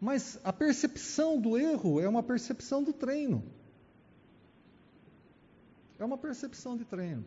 Mas 0.00 0.38
a 0.44 0.52
percepção 0.52 1.40
do 1.40 1.56
erro 1.56 2.00
é 2.00 2.08
uma 2.08 2.22
percepção 2.22 2.82
do 2.82 2.92
treino. 2.92 3.42
É 5.98 6.04
uma 6.04 6.18
percepção 6.18 6.76
de 6.76 6.84
treino. 6.84 7.24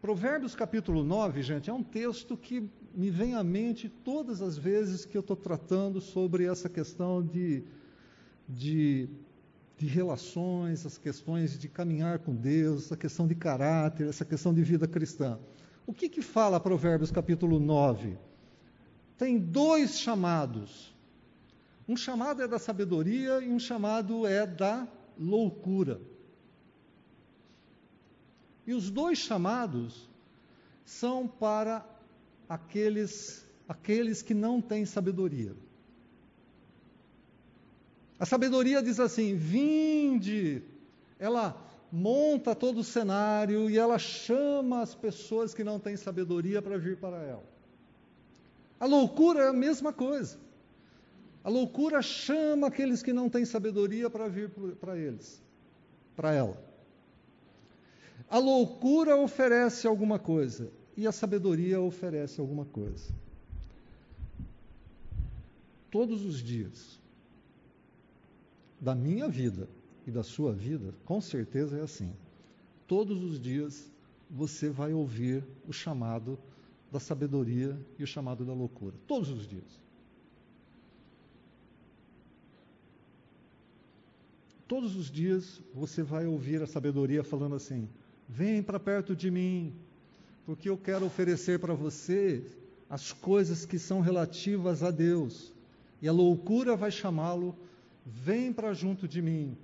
Provérbios 0.00 0.54
capítulo 0.54 1.02
9, 1.02 1.42
gente, 1.42 1.70
é 1.70 1.72
um 1.72 1.82
texto 1.82 2.36
que 2.36 2.70
me 2.94 3.10
vem 3.10 3.34
à 3.34 3.42
mente 3.42 3.88
todas 3.88 4.42
as 4.42 4.58
vezes 4.58 5.04
que 5.04 5.16
eu 5.16 5.20
estou 5.20 5.36
tratando 5.36 6.00
sobre 6.00 6.44
essa 6.44 6.68
questão 6.68 7.22
de, 7.22 7.64
de, 8.46 9.08
de 9.78 9.86
relações, 9.86 10.84
as 10.84 10.98
questões 10.98 11.58
de 11.58 11.68
caminhar 11.68 12.18
com 12.18 12.34
Deus, 12.34 12.84
essa 12.84 12.96
questão 12.96 13.26
de 13.26 13.34
caráter, 13.34 14.06
essa 14.06 14.24
questão 14.24 14.52
de 14.52 14.62
vida 14.62 14.86
cristã. 14.86 15.38
O 15.86 15.94
que, 15.94 16.08
que 16.08 16.20
fala 16.20 16.58
Provérbios 16.58 17.12
capítulo 17.12 17.60
9? 17.60 18.18
Tem 19.16 19.38
dois 19.38 19.98
chamados. 19.98 20.92
Um 21.88 21.96
chamado 21.96 22.42
é 22.42 22.48
da 22.48 22.58
sabedoria 22.58 23.38
e 23.40 23.48
um 23.48 23.58
chamado 23.58 24.26
é 24.26 24.44
da 24.44 24.88
loucura. 25.16 26.00
E 28.66 28.74
os 28.74 28.90
dois 28.90 29.18
chamados 29.18 30.08
são 30.84 31.28
para 31.28 31.86
aqueles, 32.48 33.46
aqueles 33.68 34.22
que 34.22 34.34
não 34.34 34.60
têm 34.60 34.84
sabedoria. 34.84 35.54
A 38.18 38.26
sabedoria 38.26 38.82
diz 38.82 38.98
assim: 38.98 39.36
vinde, 39.36 40.62
ela 41.18 41.65
monta 41.90 42.54
todo 42.54 42.80
o 42.80 42.84
cenário 42.84 43.70
e 43.70 43.78
ela 43.78 43.98
chama 43.98 44.82
as 44.82 44.94
pessoas 44.94 45.54
que 45.54 45.64
não 45.64 45.78
têm 45.78 45.96
sabedoria 45.96 46.60
para 46.60 46.76
vir 46.76 46.96
para 46.98 47.22
ela. 47.22 47.44
A 48.78 48.86
loucura 48.86 49.44
é 49.44 49.48
a 49.48 49.52
mesma 49.52 49.92
coisa. 49.92 50.38
A 51.42 51.48
loucura 51.48 52.02
chama 52.02 52.66
aqueles 52.66 53.02
que 53.02 53.12
não 53.12 53.30
têm 53.30 53.44
sabedoria 53.44 54.10
para 54.10 54.28
vir 54.28 54.50
para 54.80 54.98
eles, 54.98 55.40
para 56.14 56.32
ela. 56.32 56.60
A 58.28 58.38
loucura 58.38 59.16
oferece 59.16 59.86
alguma 59.86 60.18
coisa 60.18 60.70
e 60.96 61.06
a 61.06 61.12
sabedoria 61.12 61.80
oferece 61.80 62.40
alguma 62.40 62.64
coisa. 62.64 63.14
Todos 65.90 66.24
os 66.24 66.42
dias 66.42 66.98
da 68.80 68.94
minha 68.94 69.28
vida 69.28 69.68
e 70.06 70.10
da 70.10 70.22
sua 70.22 70.52
vida, 70.52 70.94
com 71.04 71.20
certeza 71.20 71.78
é 71.78 71.82
assim. 71.82 72.12
Todos 72.86 73.22
os 73.22 73.40
dias 73.40 73.90
você 74.30 74.70
vai 74.70 74.92
ouvir 74.92 75.44
o 75.66 75.72
chamado 75.72 76.38
da 76.92 77.00
sabedoria 77.00 77.76
e 77.98 78.04
o 78.04 78.06
chamado 78.06 78.44
da 78.44 78.52
loucura. 78.52 78.94
Todos 79.06 79.30
os 79.30 79.46
dias. 79.46 79.80
Todos 84.68 84.96
os 84.96 85.10
dias 85.10 85.60
você 85.74 86.02
vai 86.02 86.26
ouvir 86.26 86.62
a 86.62 86.66
sabedoria 86.66 87.22
falando 87.24 87.54
assim: 87.56 87.88
vem 88.28 88.62
para 88.62 88.78
perto 88.78 89.14
de 89.14 89.30
mim, 89.30 89.74
porque 90.44 90.68
eu 90.68 90.76
quero 90.76 91.06
oferecer 91.06 91.58
para 91.58 91.74
você 91.74 92.44
as 92.88 93.12
coisas 93.12 93.64
que 93.66 93.78
são 93.78 94.00
relativas 94.00 94.82
a 94.82 94.90
Deus. 94.90 95.52
E 96.00 96.08
a 96.08 96.12
loucura 96.12 96.76
vai 96.76 96.90
chamá-lo, 96.90 97.56
vem 98.04 98.52
para 98.52 98.72
junto 98.72 99.08
de 99.08 99.22
mim, 99.22 99.56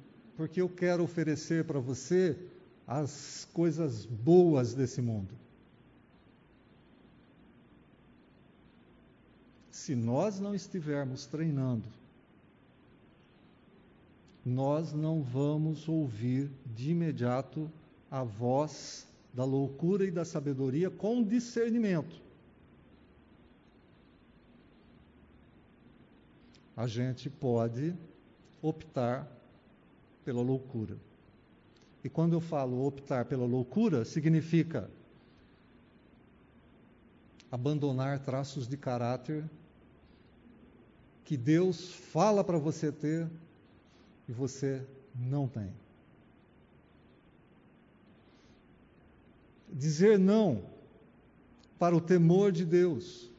porque 0.43 0.60
eu 0.60 0.69
quero 0.69 1.05
oferecer 1.05 1.64
para 1.64 1.78
você 1.78 2.36
as 2.85 3.47
coisas 3.52 4.05
boas 4.05 4.74
desse 4.74 5.01
mundo. 5.01 5.32
Se 9.70 9.94
nós 9.94 10.40
não 10.40 10.52
estivermos 10.52 11.27
treinando, 11.27 11.89
nós 14.44 14.93
não 14.93 15.23
vamos 15.23 15.89
ouvir 15.89 16.51
de 16.74 16.90
imediato 16.90 17.70
a 18.10 18.24
voz 18.24 19.06
da 19.32 19.44
loucura 19.44 20.05
e 20.05 20.10
da 20.10 20.24
sabedoria 20.24 20.90
com 20.90 21.23
discernimento. 21.23 22.20
A 26.77 26.89
gente 26.89 27.31
pode 27.31 27.94
optar 28.60 29.40
pela 30.24 30.42
loucura. 30.42 30.96
E 32.04 32.08
quando 32.08 32.32
eu 32.32 32.40
falo 32.40 32.84
optar 32.84 33.24
pela 33.24 33.46
loucura, 33.46 34.04
significa 34.04 34.90
abandonar 37.50 38.18
traços 38.18 38.66
de 38.66 38.76
caráter 38.76 39.44
que 41.24 41.36
Deus 41.36 41.92
fala 41.92 42.42
para 42.42 42.58
você 42.58 42.90
ter 42.90 43.28
e 44.28 44.32
você 44.32 44.84
não 45.14 45.46
tem. 45.46 45.70
Dizer 49.70 50.18
não 50.18 50.64
para 51.78 51.96
o 51.96 52.00
temor 52.00 52.52
de 52.52 52.64
Deus 52.64 53.30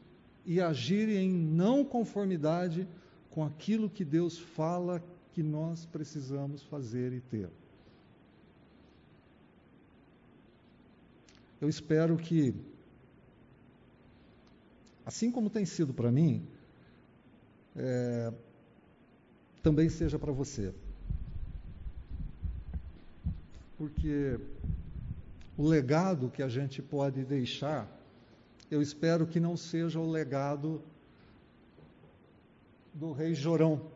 e 0.44 0.60
agir 0.60 1.08
em 1.08 1.30
não 1.30 1.84
conformidade 1.84 2.86
com 3.30 3.44
aquilo 3.44 3.90
que 3.90 4.04
Deus 4.04 4.38
fala 4.38 5.02
que 5.34 5.42
nós 5.42 5.84
precisamos 5.84 6.62
fazer 6.62 7.12
e 7.12 7.20
ter. 7.20 7.50
Eu 11.60 11.68
espero 11.68 12.16
que, 12.16 12.54
assim 15.04 15.32
como 15.32 15.50
tem 15.50 15.66
sido 15.66 15.92
para 15.92 16.12
mim, 16.12 16.46
é, 17.74 18.32
também 19.60 19.88
seja 19.88 20.20
para 20.20 20.30
você. 20.30 20.72
Porque 23.76 24.38
o 25.56 25.66
legado 25.66 26.30
que 26.30 26.44
a 26.44 26.48
gente 26.48 26.80
pode 26.80 27.24
deixar, 27.24 27.90
eu 28.70 28.80
espero 28.80 29.26
que 29.26 29.40
não 29.40 29.56
seja 29.56 29.98
o 29.98 30.08
legado 30.08 30.80
do 32.94 33.10
rei 33.10 33.34
Jorão. 33.34 33.93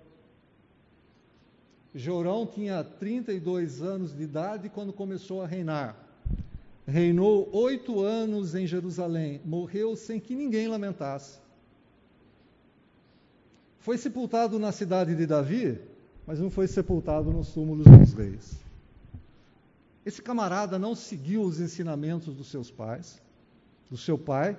Jorão 1.99 2.47
tinha 2.47 2.83
32 2.83 3.83
anos 3.83 4.17
de 4.17 4.23
idade 4.23 4.69
quando 4.69 4.93
começou 4.93 5.43
a 5.43 5.47
reinar 5.47 6.09
reinou 6.89 7.51
oito 7.53 8.01
anos 8.01 8.55
em 8.55 8.67
Jerusalém, 8.67 9.43
morreu 9.45 9.95
sem 9.95 10.19
que 10.19 10.35
ninguém 10.35 10.69
lamentasse. 10.69 11.39
Foi 13.81 13.99
sepultado 13.99 14.59
na 14.59 14.73
cidade 14.73 15.15
de 15.15 15.27
Davi, 15.27 15.79
mas 16.27 16.41
não 16.41 16.51
foi 16.51 16.67
sepultado 16.67 17.31
nos 17.31 17.53
túmulos 17.53 17.87
dos 17.87 18.15
reis. 18.15 18.57
Esse 20.05 20.23
camarada 20.23 20.79
não 20.79 20.95
seguiu 20.95 21.43
os 21.43 21.61
ensinamentos 21.61 22.35
dos 22.35 22.51
seus 22.51 22.71
pais, 22.71 23.21
do 23.91 23.99
seu 23.99 24.17
pai, 24.17 24.57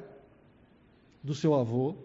do 1.24 1.34
seu 1.34 1.56
avô, 1.56 1.95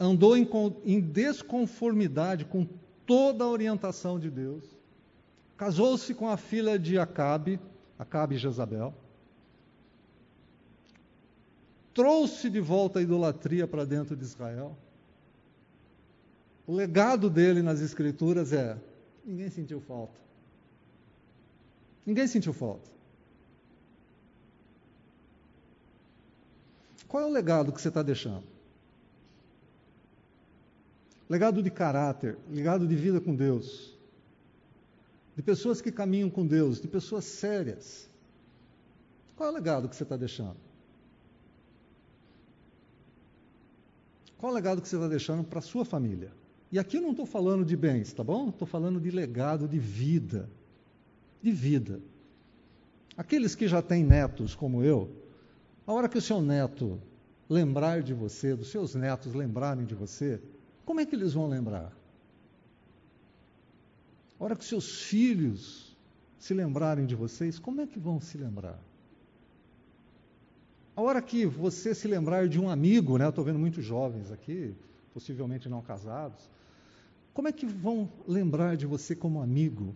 andou 0.00 0.34
em, 0.34 1.00
desconformidade 1.00 2.46
com 2.46 2.66
toda 3.06 3.44
a 3.44 3.48
orientação 3.48 4.18
de 4.18 4.30
Deus, 4.30 4.64
casou-se 5.56 6.14
com 6.14 6.28
a 6.28 6.36
filha 6.36 6.78
de 6.78 6.98
Acabe, 6.98 7.60
Acabe 7.98 8.34
e 8.34 8.38
Jezabel. 8.38 8.94
Trouxe 11.92 12.50
de 12.50 12.60
volta 12.60 12.98
a 12.98 13.02
idolatria 13.02 13.66
para 13.66 13.84
dentro 13.84 14.16
de 14.16 14.24
Israel. 14.24 14.76
O 16.66 16.72
legado 16.72 17.30
dele 17.30 17.62
nas 17.62 17.80
Escrituras 17.80 18.52
é: 18.52 18.76
ninguém 19.24 19.48
sentiu 19.48 19.80
falta. 19.80 20.18
Ninguém 22.04 22.26
sentiu 22.26 22.52
falta. 22.52 22.90
Qual 27.06 27.22
é 27.22 27.26
o 27.26 27.30
legado 27.30 27.72
que 27.72 27.80
você 27.80 27.88
está 27.88 28.02
deixando? 28.02 28.53
Legado 31.28 31.62
de 31.62 31.70
caráter, 31.70 32.38
legado 32.50 32.86
de 32.86 32.94
vida 32.94 33.20
com 33.20 33.34
Deus 33.34 33.94
de 35.36 35.42
pessoas 35.42 35.80
que 35.80 35.90
caminham 35.90 36.30
com 36.30 36.46
Deus, 36.46 36.80
de 36.80 36.88
pessoas 36.88 37.24
sérias. 37.24 38.08
Qual 39.36 39.48
é 39.48 39.52
o 39.52 39.54
legado 39.54 39.88
que 39.88 39.96
você 39.96 40.04
está 40.04 40.16
deixando? 40.16 40.56
Qual 44.38 44.50
é 44.50 44.52
o 44.52 44.54
legado 44.54 44.80
que 44.80 44.88
você 44.88 44.96
está 44.96 45.08
deixando 45.08 45.42
para 45.42 45.58
a 45.58 45.62
sua 45.62 45.84
família? 45.84 46.30
E 46.70 46.78
aqui 46.78 46.96
eu 46.96 47.02
não 47.02 47.10
estou 47.10 47.26
falando 47.26 47.64
de 47.64 47.76
bens, 47.76 48.12
tá 48.12 48.22
bom? 48.22 48.48
Estou 48.48 48.66
falando 48.66 49.00
de 49.00 49.10
legado 49.10 49.66
de 49.66 49.78
vida. 49.78 50.48
De 51.42 51.50
vida. 51.50 52.00
Aqueles 53.16 53.54
que 53.54 53.66
já 53.66 53.82
têm 53.82 54.04
netos 54.04 54.54
como 54.54 54.82
eu, 54.82 55.10
a 55.86 55.92
hora 55.92 56.08
que 56.08 56.18
o 56.18 56.22
seu 56.22 56.40
neto 56.40 57.00
lembrar 57.48 58.02
de 58.02 58.14
você, 58.14 58.54
dos 58.56 58.70
seus 58.70 58.94
netos 58.94 59.34
lembrarem 59.34 59.84
de 59.84 59.94
você, 59.94 60.40
como 60.84 61.00
é 61.00 61.06
que 61.06 61.14
eles 61.14 61.34
vão 61.34 61.48
lembrar? 61.48 61.92
A 64.38 64.44
hora 64.44 64.56
que 64.56 64.64
seus 64.64 65.02
filhos 65.02 65.96
se 66.38 66.52
lembrarem 66.52 67.06
de 67.06 67.14
vocês, 67.14 67.58
como 67.58 67.80
é 67.80 67.86
que 67.86 67.98
vão 67.98 68.20
se 68.20 68.36
lembrar? 68.36 68.78
A 70.96 71.02
hora 71.02 71.20
que 71.22 71.46
você 71.46 71.94
se 71.94 72.06
lembrar 72.06 72.48
de 72.48 72.60
um 72.60 72.68
amigo, 72.68 73.16
né? 73.18 73.24
Eu 73.24 73.30
estou 73.30 73.44
vendo 73.44 73.58
muitos 73.58 73.84
jovens 73.84 74.30
aqui, 74.30 74.74
possivelmente 75.12 75.68
não 75.68 75.82
casados. 75.82 76.50
Como 77.32 77.48
é 77.48 77.52
que 77.52 77.66
vão 77.66 78.08
lembrar 78.28 78.76
de 78.76 78.86
você 78.86 79.16
como 79.16 79.40
amigo? 79.40 79.94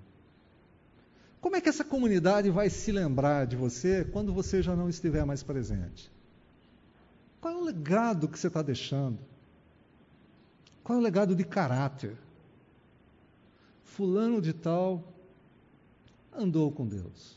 Como 1.41 1.55
é 1.55 1.61
que 1.61 1.69
essa 1.69 1.85
comunidade 1.85 2.51
vai 2.51 2.69
se 2.69 2.91
lembrar 2.91 3.47
de 3.47 3.55
você 3.55 4.05
quando 4.05 4.33
você 4.33 4.61
já 4.61 4.75
não 4.75 4.89
estiver 4.89 5.25
mais 5.25 5.43
presente? 5.43 6.11
Qual 7.41 7.55
é 7.55 7.57
o 7.57 7.65
legado 7.65 8.29
que 8.29 8.39
você 8.39 8.49
está 8.49 8.61
deixando? 8.61 9.19
Qual 10.89 10.97
é 10.97 11.01
o 11.01 11.05
legado 11.05 11.37
de 11.37 11.45
caráter? 11.45 12.17
fulano 13.99 14.41
de 14.41 14.53
tal 14.53 15.03
andou 16.33 16.71
com 16.71 16.87
Deus. 16.87 17.37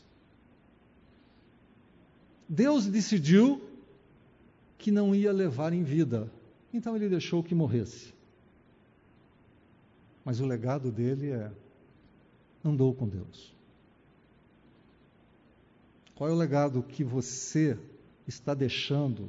Deus 2.48 2.86
decidiu 2.86 3.60
que 4.78 4.92
não 4.92 5.12
ia 5.12 5.32
levar 5.32 5.72
em 5.72 5.82
vida, 5.82 6.30
então 6.72 6.94
ele 6.94 7.08
deixou 7.08 7.42
que 7.42 7.52
morresse. 7.52 8.14
Mas 10.24 10.38
o 10.38 10.46
legado 10.46 10.92
dele 10.92 11.32
é 11.32 11.50
andou 12.64 12.94
com 12.94 13.08
Deus. 13.08 13.52
Qual 16.14 16.30
é 16.30 16.32
o 16.32 16.36
legado 16.38 16.80
que 16.80 17.02
você 17.02 17.76
está 18.24 18.54
deixando 18.54 19.28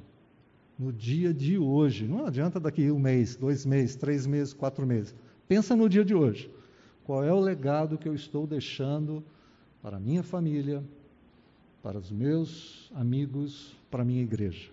no 0.77 0.91
dia 0.91 1.33
de 1.33 1.57
hoje? 1.57 2.07
Não 2.07 2.25
adianta 2.25 2.59
daqui 2.59 2.91
um 2.91 2.99
mês, 2.99 3.35
dois 3.35 3.65
meses, 3.65 3.95
três 3.95 4.25
meses, 4.25 4.53
quatro 4.53 4.85
meses. 4.85 5.15
Pensa 5.47 5.75
no 5.75 5.87
dia 5.87 6.03
de 6.03 6.15
hoje. 6.15 6.49
Qual 7.03 7.23
é 7.23 7.33
o 7.33 7.39
legado 7.39 7.97
que 7.97 8.07
eu 8.07 8.15
estou 8.15 8.47
deixando 8.47 9.23
para 9.81 9.97
a 9.97 9.99
minha 9.99 10.23
família, 10.23 10.83
para 11.81 11.97
os 11.97 12.11
meus 12.11 12.91
amigos, 12.95 13.75
para 13.91 14.01
a 14.01 14.05
minha 14.05 14.21
igreja? 14.21 14.71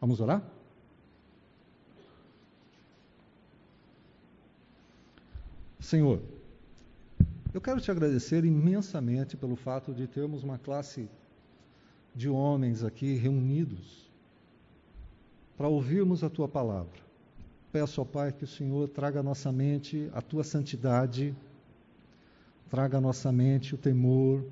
Vamos 0.00 0.20
orar? 0.20 0.42
Senhor, 5.80 6.20
eu 7.54 7.60
quero 7.60 7.80
te 7.80 7.90
agradecer 7.90 8.44
imensamente 8.44 9.36
pelo 9.36 9.54
fato 9.54 9.94
de 9.94 10.06
termos 10.06 10.42
uma 10.42 10.58
classe 10.58 11.08
de 12.16 12.28
homens 12.28 12.82
aqui 12.82 13.14
reunidos 13.14 14.10
para 15.56 15.68
ouvirmos 15.68 16.24
a 16.24 16.30
tua 16.30 16.48
palavra 16.48 17.06
peço 17.76 18.00
ao 18.00 18.06
Pai 18.06 18.32
que 18.32 18.42
o 18.42 18.46
Senhor 18.46 18.88
traga 18.88 19.20
à 19.20 19.22
nossa 19.22 19.52
mente 19.52 20.08
a 20.14 20.22
tua 20.22 20.42
santidade, 20.42 21.36
traga 22.70 22.96
à 22.96 23.00
nossa 23.02 23.30
mente 23.30 23.74
o 23.74 23.76
temor, 23.76 24.42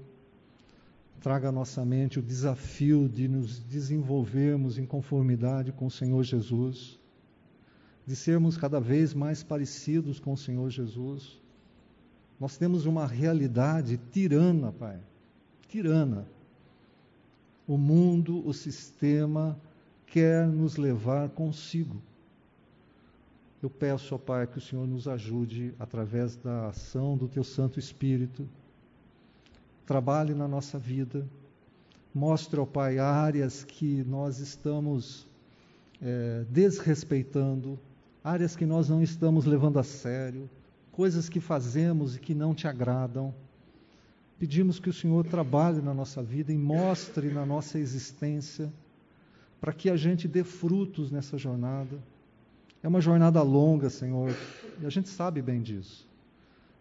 traga 1.23 1.49
à 1.49 1.53
nossa 1.53 1.83
mente 1.87 2.19
o 2.19 2.23
desafio 2.23 3.09
de 3.09 3.27
nos 3.27 3.61
desenvolvermos 3.61 4.77
em 4.77 4.85
conformidade 4.85 5.73
com 5.73 5.87
o 5.87 5.91
Senhor 5.91 6.23
Jesus, 6.23 7.01
de 8.07 8.15
sermos 8.15 8.59
cada 8.59 8.79
vez 8.79 9.15
mais 9.15 9.43
parecidos 9.43 10.21
com 10.21 10.35
o 10.35 10.37
Senhor 10.37 10.69
Jesus. 10.69 11.41
Nós 12.39 12.59
temos 12.59 12.85
uma 12.85 13.07
realidade 13.07 13.99
tirana, 14.13 14.71
Pai, 14.71 15.01
tirana. 15.67 16.27
O 17.67 17.79
mundo, 17.79 18.47
o 18.47 18.53
sistema 18.53 19.59
quer 20.07 20.47
nos 20.47 20.77
levar 20.77 21.31
consigo. 21.31 22.01
Eu 23.63 23.71
peço, 23.71 24.15
ó 24.15 24.19
Pai, 24.19 24.47
que 24.47 24.59
o 24.59 24.61
Senhor 24.61 24.87
nos 24.87 25.09
ajude 25.09 25.75
através 25.79 26.37
da 26.37 26.69
ação 26.69 27.17
do 27.17 27.27
Teu 27.27 27.43
Santo 27.43 27.79
Espírito. 27.79 28.47
Trabalhe 29.87 30.35
na 30.35 30.47
nossa 30.47 30.79
vida. 30.79 31.27
Mostre, 32.15 32.61
ó 32.61 32.67
Pai, 32.67 32.99
áreas 32.99 33.65
que 33.65 34.05
nós 34.05 34.39
estamos 34.39 35.27
é, 36.03 36.45
desrespeitando, 36.51 37.79
áreas 38.23 38.55
que 38.55 38.67
nós 38.67 38.91
não 38.91 39.03
estamos 39.03 39.47
levando 39.47 39.79
a 39.79 39.83
sério, 39.83 40.49
coisas 40.93 41.29
que 41.29 41.41
fazemos 41.41 42.17
e 42.17 42.21
que 42.21 42.35
não 42.35 42.55
te 42.55 42.69
agradam. 42.69 43.35
Pedimos 44.45 44.79
que 44.79 44.91
o 44.91 44.93
Senhor 44.93 45.25
trabalhe 45.25 45.81
na 45.81 45.95
nossa 45.95 46.23
vida 46.23 46.53
e 46.53 46.59
mostre 46.59 47.31
na 47.31 47.47
nossa 47.47 47.79
existência, 47.79 48.71
para 49.59 49.73
que 49.73 49.89
a 49.89 49.97
gente 49.97 50.29
dê 50.29 50.45
frutos 50.45 51.11
nessa 51.11 51.39
jornada. 51.39 51.99
É 52.83 52.87
uma 52.87 53.01
jornada 53.01 53.41
longa, 53.41 53.89
Senhor, 53.89 54.37
e 54.83 54.85
a 54.85 54.91
gente 54.91 55.09
sabe 55.09 55.41
bem 55.41 55.63
disso. 55.63 56.07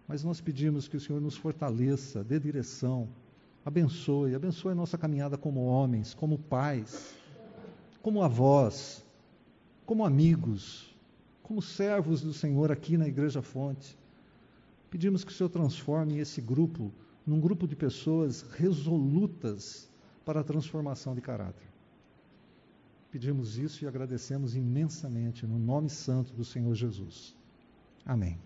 Mas 0.06 0.26
nós 0.26 0.42
pedimos 0.42 0.90
que 0.90 0.98
o 0.98 1.00
Senhor 1.00 1.22
nos 1.22 1.38
fortaleça, 1.38 2.22
dê 2.22 2.38
direção, 2.38 3.08
abençoe, 3.64 4.36
abençoe 4.36 4.74
a 4.74 4.76
nossa 4.76 4.98
caminhada 4.98 5.38
como 5.38 5.64
homens, 5.64 6.14
como 6.14 6.38
pais, 6.38 7.16
como 8.02 8.22
avós, 8.22 9.06
como 9.86 10.04
amigos, 10.04 10.94
como 11.42 11.62
servos 11.62 12.22
do 12.22 12.34
Senhor 12.34 12.74
aqui 12.74 12.98
na 12.98 13.08
Igreja 13.08 13.42
Fonte. 13.42 13.98
Pedimos 14.92 15.24
que 15.24 15.32
o 15.32 15.34
Senhor 15.34 15.48
transforme 15.48 16.20
esse 16.20 16.42
grupo 16.42 16.92
num 17.26 17.40
grupo 17.40 17.68
de 17.68 17.76
pessoas 17.76 18.42
resolutas 18.42 19.90
para 20.26 20.42
a 20.42 20.44
transformação 20.44 21.16
de 21.16 21.22
caráter. 21.22 21.68
Pedimos 23.12 23.58
isso 23.58 23.84
e 23.84 23.88
agradecemos 23.88 24.56
imensamente 24.56 25.46
no 25.46 25.60
nome 25.60 25.90
santo 25.90 26.34
do 26.34 26.44
Senhor 26.44 26.74
Jesus. 26.74 27.36
Amém. 28.06 28.40